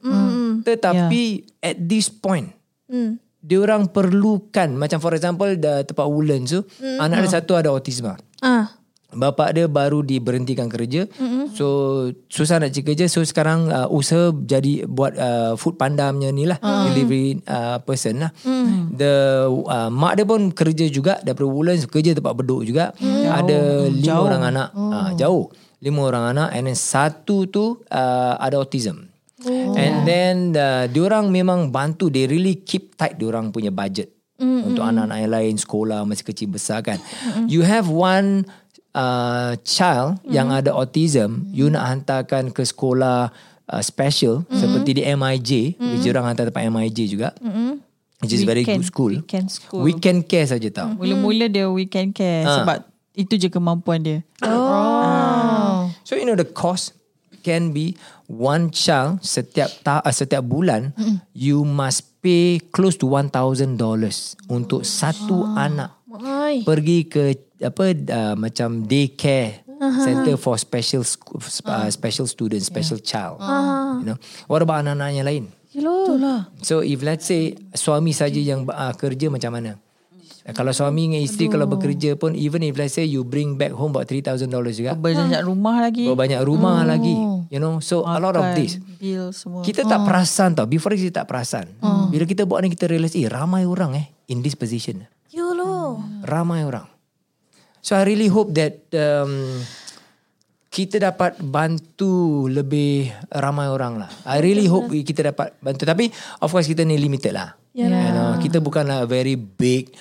Tetapi 0.67 1.23
at 1.63 1.79
this 1.79 2.11
point 2.11 2.51
Hmm. 2.89 3.21
dia 3.37 3.61
orang 3.61 3.85
perlukan 3.85 4.73
macam 4.73 4.97
for 4.97 5.13
example 5.13 5.45
the 5.53 5.85
tempat 5.85 6.09
Woodlands 6.09 6.49
tu 6.49 6.65
anak 6.97 7.21
dia 7.23 7.37
satu 7.37 7.53
ada 7.53 7.69
autisma. 7.69 8.17
Ah. 8.41 8.78
Bapa 9.09 9.49
dia 9.49 9.65
baru 9.65 10.05
diberhentikan 10.05 10.69
kerja. 10.69 11.09
Mm-hmm. 11.09 11.57
So 11.57 11.67
susah 12.29 12.61
nak 12.61 12.69
cari 12.77 12.93
kerja. 12.93 13.09
So 13.09 13.25
sekarang 13.25 13.65
uh, 13.73 13.89
usaha 13.89 14.29
jadi 14.29 14.85
buat 14.85 15.17
uh, 15.17 15.53
food 15.57 15.81
panda 15.81 16.13
punya 16.13 16.29
ni 16.29 16.45
lah. 16.45 16.61
Mm. 16.61 16.83
Delivery 16.93 17.27
uh, 17.49 17.77
person 17.81 18.29
lah. 18.29 18.31
Mm. 18.45 18.93
The 18.93 19.13
uh, 19.49 19.89
mak 19.89 20.13
dia 20.21 20.25
pun 20.29 20.53
kerja 20.53 20.85
juga 20.93 21.17
daripada 21.25 21.49
Woodlands 21.49 21.89
kerja 21.89 22.13
tempat 22.13 22.33
beduk 22.37 22.61
juga. 22.69 22.93
Mm. 23.01 23.25
Ada 23.25 23.59
lima 23.89 24.05
Jauh. 24.05 24.25
orang 24.29 24.43
anak. 24.45 24.67
Oh. 24.77 24.93
Uh, 24.93 25.11
jauh. 25.17 25.45
Lima 25.79 26.01
orang 26.05 26.25
anak 26.35 26.49
and 26.53 26.69
then 26.69 26.77
satu 26.77 27.49
tu 27.49 27.81
uh, 27.89 28.33
ada 28.37 28.61
autism. 28.61 29.09
Oh. 29.47 29.73
And 29.73 30.03
then 30.03 30.51
uh, 30.53 30.85
diorang 30.91 31.31
memang 31.31 31.71
bantu 31.71 32.11
they 32.11 32.27
really 32.27 32.59
keep 32.61 32.99
tight 32.99 33.15
diorang 33.15 33.55
punya 33.55 33.71
budget 33.71 34.11
mm, 34.35 34.67
untuk 34.67 34.83
anak-anak 34.83 35.17
yang 35.23 35.31
lain 35.31 35.55
sekolah 35.55 36.03
masih 36.03 36.27
kecil 36.27 36.51
besar 36.51 36.83
kan. 36.83 36.99
Mm, 36.99 37.47
you 37.47 37.63
have 37.63 37.87
one 37.87 38.43
uh, 38.93 39.53
child 39.61 40.21
mm. 40.23 40.31
yang 40.33 40.49
ada 40.49 40.73
autism, 40.73 41.45
you 41.49 41.69
nak 41.69 41.85
hantarkan 41.89 42.49
ke 42.49 42.63
sekolah 42.65 43.29
uh, 43.69 43.81
special 43.83 44.45
mm. 44.47 44.57
seperti 44.57 44.89
di 44.99 45.03
MIJ, 45.05 45.77
mm. 45.77 45.89
which 45.93 46.03
diorang 46.05 46.25
hantar 46.25 46.49
tempat 46.49 46.65
MIJ 46.69 46.97
juga. 47.09 47.29
Mm. 47.41 47.81
Which 48.19 48.35
is 48.35 48.43
very 48.43 48.67
Weekend- 48.67 48.83
good 48.83 48.91
school. 48.91 49.13
weekend 49.15 49.47
school. 49.47 49.81
Weekend 49.87 50.19
care 50.27 50.43
saja 50.43 50.67
tau. 50.67 50.91
Mula-mula 50.91 51.47
dia 51.47 51.71
weekend 51.71 52.11
care 52.11 52.43
Ah. 52.43 52.61
sebab 52.61 52.77
itu 53.15 53.39
je 53.39 53.47
kemampuan 53.47 54.03
dia. 54.03 54.19
So 56.03 56.17
you 56.17 56.25
know 56.27 56.35
the 56.35 56.47
cost 56.47 56.99
can 57.39 57.71
be 57.71 57.95
one 58.27 58.75
child 58.75 59.23
setiap 59.23 59.71
ta- 59.87 60.03
uh, 60.03 60.11
setiap 60.11 60.43
bulan 60.43 60.91
mm. 60.99 61.23
you 61.31 61.63
must 61.63 62.19
pay 62.19 62.59
close 62.75 62.99
to 62.99 63.07
$1000 63.07 63.79
untuk 64.51 64.83
satu 64.83 65.47
anak 65.55 65.95
Mai. 66.03 66.67
pergi 66.67 67.07
ke 67.07 67.48
apa 67.59 67.91
uh, 67.91 68.35
macam 68.39 68.87
daycare 68.87 69.67
center 69.79 70.35
for 70.35 70.59
special 70.59 71.03
sc- 71.03 71.23
uh, 71.67 71.87
special 71.87 72.27
students 72.27 72.67
special 72.67 72.99
child 72.99 73.39
you 74.03 74.07
know. 74.07 74.17
What 74.47 74.63
about 74.63 74.83
anak-anak 74.83 75.11
yang 75.15 75.27
lain? 75.27 75.43
Itulah. 75.69 76.49
so 76.65 76.81
if 76.81 76.99
let's 77.05 77.29
say 77.29 77.53
suami 77.77 78.11
saja 78.11 78.39
yang 78.41 78.65
uh, 78.67 78.91
kerja 78.97 79.29
macam 79.29 79.53
mana? 79.53 79.71
Uh, 80.43 80.53
kalau 80.55 80.73
suami 80.73 81.07
dengan 81.07 81.21
isteri 81.21 81.45
kalau 81.47 81.69
bekerja 81.69 82.17
pun 82.17 82.33
even 82.33 82.65
if 82.65 82.73
let's 82.75 82.97
say 82.97 83.05
you 83.05 83.21
bring 83.21 83.55
back 83.55 83.71
home 83.71 83.93
about 83.93 84.09
$3000 84.09 84.49
juga 84.73 84.97
Berbanyak 84.97 85.45
rumah 85.45 85.75
lagi. 85.83 86.03
Berbanyak 86.09 86.41
rumah 86.41 86.81
lagi 86.83 87.15
You 87.49 87.57
know. 87.57 87.81
So 87.81 88.05
a 88.05 88.17
lot 88.21 88.37
of 88.37 88.45
makan, 88.45 88.57
this. 88.57 88.77
Bil 88.97 89.33
semua. 89.33 89.61
Kita 89.65 89.85
tak 89.85 90.05
perasan 90.05 90.53
tau. 90.53 90.69
Before 90.69 90.93
kita 90.93 91.21
tak 91.23 91.27
perasan. 91.29 91.69
Bila 92.09 92.25
kita 92.25 92.45
buat 92.45 92.61
ni 92.61 92.73
Kita 92.73 92.85
realise 92.89 93.17
Eh 93.17 93.29
ramai 93.29 93.65
orang 93.65 93.97
eh 93.97 94.05
In 94.29 94.45
this 94.45 94.53
position. 94.57 95.05
You 95.33 95.53
lo. 95.53 96.01
Ramai 96.25 96.65
orang 96.65 96.98
So 97.79 97.95
I 97.95 98.03
really 98.03 98.27
hope 98.27 98.55
that 98.55 98.87
um, 98.95 99.63
Kita 100.69 101.01
dapat 101.01 101.39
bantu 101.41 102.45
Lebih 102.51 103.09
ramai 103.33 103.67
orang 103.71 104.03
lah 104.03 104.09
I 104.27 104.43
really 104.43 104.69
hope 104.69 104.91
kita 104.91 105.33
dapat 105.33 105.57
bantu 105.63 105.87
Tapi 105.87 106.11
of 106.43 106.49
course 106.51 106.69
kita 106.69 106.85
ni 106.85 106.99
limited 106.99 107.33
lah 107.33 107.59
Yalah. 107.69 108.01
You 108.01 108.11
know, 108.11 108.29
kita 108.41 108.57
bukanlah 108.59 109.05
a 109.05 109.07
very 109.07 109.37
big 109.37 109.93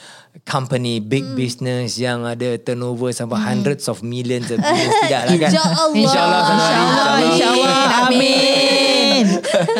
company, 0.48 1.04
big 1.04 1.20
Hmm. 1.20 1.36
business 1.36 2.00
yang 2.00 2.24
ada 2.24 2.56
turnover 2.56 3.12
sampai 3.12 3.38
hundreds 3.44 3.86
of 3.92 4.00
millions 4.00 4.48
of 4.48 4.56
billions. 4.56 4.94
Tidak 5.04 5.22
lah 5.28 5.36
kan? 5.36 5.50
InsyaAllah. 5.52 5.88
InsyaAllah. 5.92 6.40
InsyaAllah. 6.48 7.16
InsyaAllah. 7.28 7.76
Amin. 8.08 9.24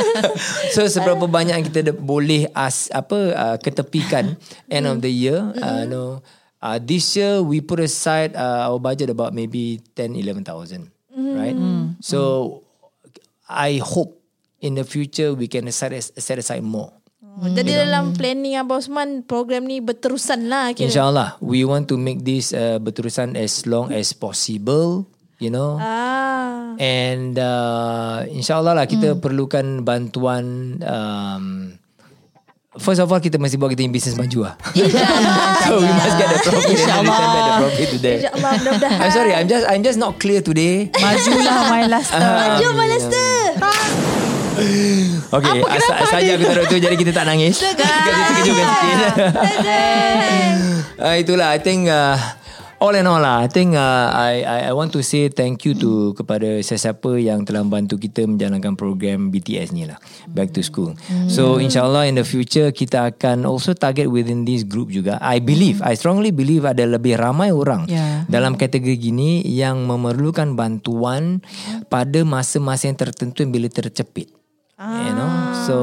so 0.74 0.82
seberapa 0.84 1.24
banyak 1.30 1.55
yang 1.62 1.66
kita 1.66 1.94
boleh 1.94 2.51
as 2.53 2.90
apa 2.90 3.18
uh, 3.32 3.57
ketepikan 3.62 4.34
end 4.66 4.84
of 4.84 4.99
the 4.99 5.11
year 5.11 5.55
uh, 5.62 5.86
no 5.86 6.20
uh, 6.62 6.78
this 6.78 7.14
year 7.16 7.42
we 7.42 7.61
put 7.61 7.80
aside 7.80 8.34
uh, 8.34 8.68
our 8.70 8.78
budget 8.78 9.11
about 9.11 9.34
maybe 9.34 9.82
10 9.94 10.14
11000 10.14 10.90
right? 11.34 11.59
So 12.00 12.62
i 13.48 13.80
hope 13.80 14.20
in 14.61 14.76
the 14.76 14.84
future 14.84 15.34
we 15.34 15.48
can 15.48 15.66
set 15.72 15.94
as- 15.94 16.14
set 16.18 16.38
aside 16.38 16.62
more. 16.62 16.94
Jadi 17.38 17.70
dalam 17.70 18.18
planning 18.18 18.59
Abang 18.59 18.82
Osman 18.82 19.22
program 19.22 19.62
ni 19.62 19.78
berterusan 19.78 20.50
lah 20.50 20.74
kira. 20.74 20.90
InsyaAllah 20.90 21.38
We 21.38 21.62
want 21.62 21.86
to 21.86 21.94
make 21.94 22.26
this 22.26 22.50
uh, 22.50 22.82
Berterusan 22.82 23.38
as 23.38 23.62
long 23.62 23.94
as 23.94 24.11
possible 24.11 25.06
you 25.38 25.50
know. 25.54 25.78
Ah. 25.78 26.74
And 26.82 27.38
uh, 27.38 28.26
insyaAllah 28.26 28.74
lah 28.74 28.86
kita 28.90 29.22
perlukan 29.22 29.86
bantuan 29.86 30.78
um, 30.82 31.78
First 32.78 33.02
of 33.02 33.10
all 33.10 33.18
kita 33.18 33.36
mesti 33.36 33.58
buat 33.58 33.74
kita 33.74 33.82
punya 33.84 33.92
business 33.92 34.14
maju 34.14 34.38
lah. 34.48 34.54
so 35.66 35.82
we 35.82 35.90
must 35.90 36.14
get 36.16 36.28
the 36.30 36.40
profit 36.46 36.78
and 36.78 37.04
return 37.04 37.04
back 37.04 37.44
the 37.44 37.54
profit 37.58 37.86
to. 37.90 37.98
InsyaAllah 37.98 38.52
mudah-mudahan. 38.62 38.98
I'm 39.02 39.12
sorry, 39.12 39.32
I'm 39.34 39.48
just 39.50 39.64
I'm 39.66 39.82
just 39.82 39.98
not 39.98 40.16
clear 40.22 40.40
today. 40.40 40.88
Majulah 40.94 41.58
my 41.68 41.84
last 41.90 42.10
time. 42.14 42.62
Jom 42.62 42.74
Malester. 42.80 43.58
Okay, 45.28 45.62
asa, 45.62 45.92
saja 46.10 46.34
aku 46.34 46.50
taruh 46.50 46.66
tu 46.66 46.76
jadi 46.82 46.96
kita 46.98 47.14
tak 47.14 47.30
nangis. 47.30 47.62
Kita 47.62 47.78
terkejutkan 47.78 48.66
sikit. 48.74 48.98
uh, 50.98 51.14
itulah, 51.14 51.54
I 51.54 51.62
think 51.62 51.86
uh, 51.86 52.18
all 52.78 52.94
in 52.94 53.06
all 53.06 53.18
lah, 53.18 53.42
I 53.42 53.48
think 53.50 53.74
uh, 53.74 54.08
I, 54.10 54.42
I 54.42 54.58
I 54.70 54.72
want 54.72 54.94
to 54.94 55.02
say 55.02 55.28
thank 55.28 55.66
you 55.66 55.74
to 55.78 56.14
kepada 56.14 56.62
sesiapa 56.62 57.18
yang 57.18 57.42
telah 57.42 57.66
bantu 57.66 57.98
kita 57.98 58.24
menjalankan 58.24 58.78
program 58.78 59.30
BTS 59.34 59.74
ni 59.74 59.86
lah, 59.86 59.98
Back 60.30 60.54
to 60.54 60.62
School. 60.62 60.94
So 61.26 61.58
insyaAllah 61.58 62.06
in 62.06 62.16
the 62.16 62.26
future 62.26 62.70
kita 62.70 63.14
akan 63.14 63.44
also 63.44 63.74
target 63.74 64.06
within 64.08 64.46
this 64.46 64.62
group 64.62 64.90
juga. 64.90 65.18
I 65.18 65.42
believe, 65.42 65.82
I 65.82 65.98
strongly 65.98 66.30
believe 66.30 66.64
ada 66.64 66.86
lebih 66.86 67.18
ramai 67.18 67.50
orang 67.54 67.80
Yeah. 67.88 68.28
dalam 68.28 68.58
kategori 68.58 69.00
gini 69.00 69.40
yang 69.46 69.86
memerlukan 69.88 70.52
bantuan 70.52 71.40
pada 71.88 72.20
masa-masa 72.26 72.90
yang 72.90 72.98
tertentu 73.00 73.40
yang 73.46 73.54
bila 73.54 73.70
tercepit. 73.70 74.28
You 74.78 75.12
know 75.16 75.30
So 75.66 75.76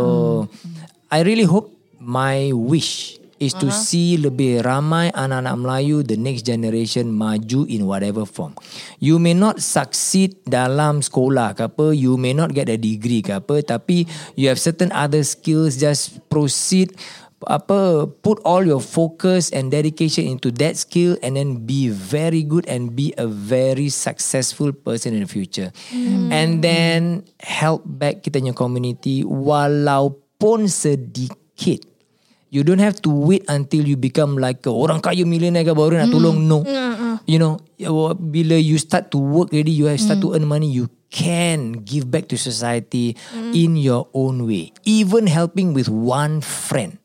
I 1.12 1.26
really 1.28 1.44
hope 1.44 1.76
My 2.06 2.54
wish 2.54 3.18
Is 3.36 3.52
to 3.60 3.68
see 3.68 4.16
lebih 4.16 4.64
ramai 4.64 5.12
anak-anak 5.12 5.56
Melayu 5.60 6.08
The 6.08 6.16
next 6.16 6.48
generation 6.48 7.12
maju 7.12 7.68
in 7.68 7.84
whatever 7.84 8.24
form. 8.24 8.56
You 9.04 9.20
may 9.20 9.36
not 9.36 9.60
succeed 9.60 10.40
dalam 10.48 11.04
sekolah 11.04 11.52
ke 11.52 11.68
apa 11.68 11.92
You 11.92 12.16
may 12.16 12.32
not 12.32 12.56
get 12.56 12.72
a 12.72 12.80
degree 12.80 13.20
ke 13.20 13.36
apa 13.36 13.60
Tapi 13.60 14.08
you 14.40 14.48
have 14.48 14.56
certain 14.56 14.88
other 14.96 15.28
skills 15.28 15.76
Just 15.76 16.24
proceed 16.32 16.96
apa 17.46 18.10
put 18.26 18.42
all 18.42 18.66
your 18.66 18.82
focus 18.82 19.54
and 19.54 19.70
dedication 19.70 20.26
into 20.26 20.50
that 20.58 20.80
skill 20.80 21.14
and 21.22 21.38
then 21.38 21.68
be 21.68 21.92
very 21.94 22.42
good 22.42 22.66
and 22.66 22.98
be 22.98 23.14
a 23.22 23.30
very 23.30 23.92
successful 23.92 24.74
person 24.74 25.14
in 25.14 25.22
the 25.22 25.30
future. 25.30 25.70
And 26.34 26.66
then 26.66 27.28
help 27.38 27.86
back 27.86 28.26
kita 28.26 28.42
punya 28.42 28.58
community 28.58 29.22
walaupun 29.22 30.66
sedikit 30.66 31.86
you 32.56 32.64
don't 32.64 32.80
have 32.80 32.96
to 33.04 33.12
wait 33.12 33.44
until 33.52 33.84
you 33.84 34.00
become 34.00 34.40
like 34.40 34.64
a 34.64 34.72
orang 34.72 35.04
kaya 35.04 35.28
millionaire 35.28 35.68
ke 35.68 35.76
baru 35.76 36.00
nak 36.00 36.08
tolong 36.16 36.40
no. 36.48 36.64
You 37.28 37.44
know 37.44 37.60
bila 38.16 38.56
you 38.56 38.80
start 38.80 39.12
to 39.12 39.20
work 39.20 39.52
already 39.52 39.76
you 39.76 39.92
have 39.92 40.00
start 40.00 40.24
to 40.24 40.32
earn 40.32 40.48
money 40.48 40.72
you 40.72 40.88
can 41.12 41.84
give 41.84 42.08
back 42.08 42.32
to 42.32 42.40
society 42.40 43.20
in 43.52 43.76
your 43.76 44.08
own 44.16 44.48
way 44.48 44.72
even 44.88 45.28
helping 45.28 45.76
with 45.76 45.92
one 45.92 46.40
friend 46.40 46.96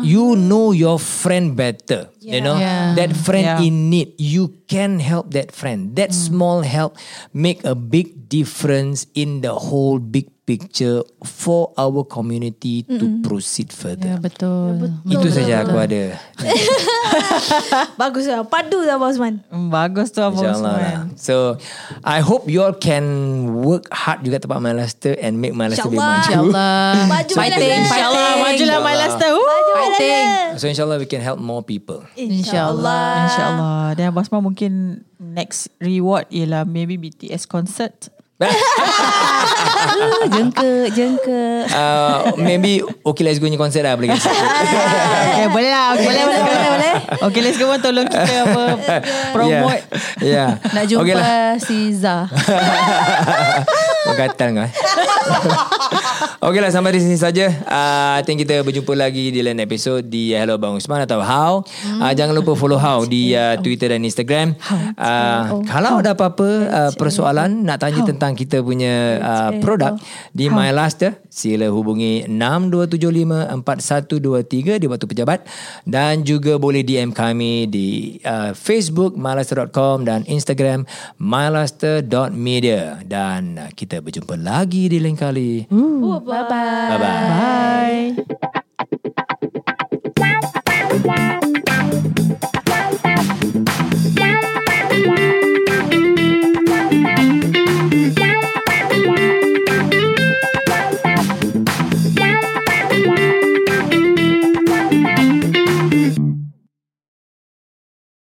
you 0.00 0.34
know 0.34 0.72
your 0.72 0.98
friend 0.98 1.54
better 1.54 2.08
you 2.18 2.38
know 2.38 2.56
Yeah. 2.56 2.92
that 2.94 3.14
friend 3.14 3.44
Yeah. 3.46 3.66
in 3.66 3.88
need 3.88 4.12
you 4.16 4.50
can 4.66 4.98
help 4.98 5.32
that 5.32 5.50
friend 5.50 5.94
that 5.94 6.10
small 6.10 6.60
help 6.60 6.96
make 7.30 7.62
a 7.62 7.72
big 7.72 8.28
difference 8.28 9.06
in 9.14 9.40
the 9.40 9.54
whole 9.54 9.96
big 9.96 10.26
picture 10.46 11.02
for 11.26 11.74
our 11.74 12.06
community 12.06 12.86
to 12.86 13.18
proceed 13.20 13.66
Ya 13.66 13.74
further 13.74 14.14
betul. 14.22 14.94
itu 15.04 15.26
saja 15.28 15.62
aku 15.62 15.74
ada 15.74 16.14
Bagus 17.96 18.26
lah. 18.26 18.44
Padu 18.46 18.82
lah 18.82 18.94
Abang 18.94 19.10
Osman. 19.10 19.34
Hmm, 19.48 19.68
Bagus 19.68 20.10
tu 20.10 20.20
Abang 20.22 20.38
InsyaAllah 20.38 20.74
lah. 20.74 20.92
Osman. 21.02 21.18
So 21.18 21.56
I 22.02 22.20
hope 22.20 22.46
you 22.46 22.62
all 22.62 22.74
can 22.76 23.02
work 23.62 23.88
hard 23.90 24.22
juga 24.22 24.38
tempat 24.38 24.58
My 24.60 24.70
Luster 24.70 25.18
and 25.18 25.38
make 25.38 25.52
My 25.52 25.66
Luster 25.66 25.88
lebih 25.88 25.98
InsyaAllah. 25.98 26.14
maju. 26.14 26.32
InsyaAllah. 26.54 26.94
Fighting. 27.10 27.36
Malester. 27.36 27.70
InsyaAllah 27.82 28.30
majulah 28.38 28.78
my 28.80 28.94
last 28.94 29.16
time. 29.16 29.32
Woo. 29.32 29.35
Fighting. 29.35 29.35
So 30.56 30.68
insyaAllah 30.68 30.98
we 31.00 31.08
can 31.08 31.20
help 31.20 31.38
more 31.38 31.60
people. 31.60 32.04
InsyaAllah. 32.16 33.28
InsyaAllah. 33.28 33.82
Dan 33.96 34.12
Abang 34.12 34.24
Osman 34.24 34.42
mungkin 34.42 34.72
next 35.20 35.68
reward 35.78 36.28
ialah 36.32 36.64
maybe 36.64 36.96
BTS 36.96 37.44
concert. 37.44 38.08
Jengke, 40.28 40.92
jengke. 40.92 41.64
Uh, 41.72 42.36
maybe 42.36 42.84
okay 43.00 43.24
let's 43.24 43.40
go 43.40 43.48
ni 43.48 43.56
konsert 43.56 43.80
lah 43.80 43.96
boleh 43.96 44.12
kasi. 44.12 44.28
okay, 45.32 45.48
boleh 45.48 45.70
lah. 45.72 45.96
Okay, 45.96 46.04
boleh, 46.04 46.22
boleh, 46.28 46.42
boleh, 46.44 46.68
boleh. 46.68 46.94
Okay, 47.32 47.40
let's 47.40 47.56
go. 47.56 47.72
Tolong 47.80 48.04
kita 48.04 48.44
apa, 48.44 48.64
promote. 49.34 49.84
Yeah. 50.20 50.60
yeah. 50.60 50.72
Nak 50.76 50.84
jumpa 50.84 51.02
Okay 51.08 51.14
lah. 51.16 51.56
si 51.56 51.96
Zah. 51.96 52.28
Gatal 54.14 54.54
kau 54.54 54.62
eh. 54.62 54.72
Okey 56.46 56.62
lah 56.62 56.70
sampai 56.70 56.94
di 56.94 57.02
sini 57.02 57.18
saja. 57.18 57.50
Uh, 57.66 58.20
I 58.20 58.22
think 58.22 58.38
kita 58.44 58.62
berjumpa 58.62 58.94
lagi 58.94 59.34
di 59.34 59.42
lain 59.42 59.58
episod 59.58 60.04
di 60.04 60.30
Hello 60.30 60.54
Bang 60.60 60.78
Usman 60.78 61.02
atau 61.02 61.18
How. 61.24 61.64
Uh, 61.98 62.12
jangan 62.14 62.36
lupa 62.36 62.54
follow 62.54 62.78
How 62.78 63.02
di 63.02 63.34
uh, 63.34 63.58
Twitter 63.58 63.90
dan 63.90 64.06
Instagram. 64.06 64.54
Uh, 64.94 65.66
kalau 65.66 65.98
ada 65.98 66.14
apa-apa 66.14 66.48
uh, 66.70 66.94
persoalan 66.94 67.66
nak 67.66 67.82
tanya 67.82 68.06
tentang 68.06 68.38
kita 68.38 68.62
punya 68.62 69.18
uh, 69.18 69.50
produk 69.58 69.98
di 70.30 70.46
My 70.46 70.70
Laster, 70.70 71.18
sila 71.26 71.66
hubungi 71.72 72.30
62754123 72.30 74.78
di 74.78 74.86
waktu 74.86 75.06
pejabat. 75.08 75.42
Dan 75.82 76.22
juga 76.22 76.54
boleh 76.60 76.86
DM 76.86 77.10
kami 77.10 77.66
di 77.66 78.20
uh, 78.22 78.54
Facebook 78.54 79.18
mylaster.com 79.18 80.06
dan 80.06 80.22
Instagram 80.28 80.86
mylaster.media 81.18 83.02
dan 83.02 83.66
uh, 83.66 83.70
kita 83.96 84.04
berjumpa 84.04 84.36
lagi 84.36 84.92
di 84.92 85.00
lain 85.00 85.16
kali. 85.16 85.64
Hmm. 85.72 86.04
Ooh, 86.04 86.20
bye 86.20 86.44
bye. 86.44 86.92
Bye 86.92 87.00
bye. 87.00 87.16
Bye. 87.16 88.12
bye. 88.12 88.36
bye. 90.20 90.20
bye. 90.20 90.44
bye. 91.00 91.16
bye. 91.16 91.40
bye. 94.20 94.44
bye. 95.00 95.16
bye. 95.16 95.32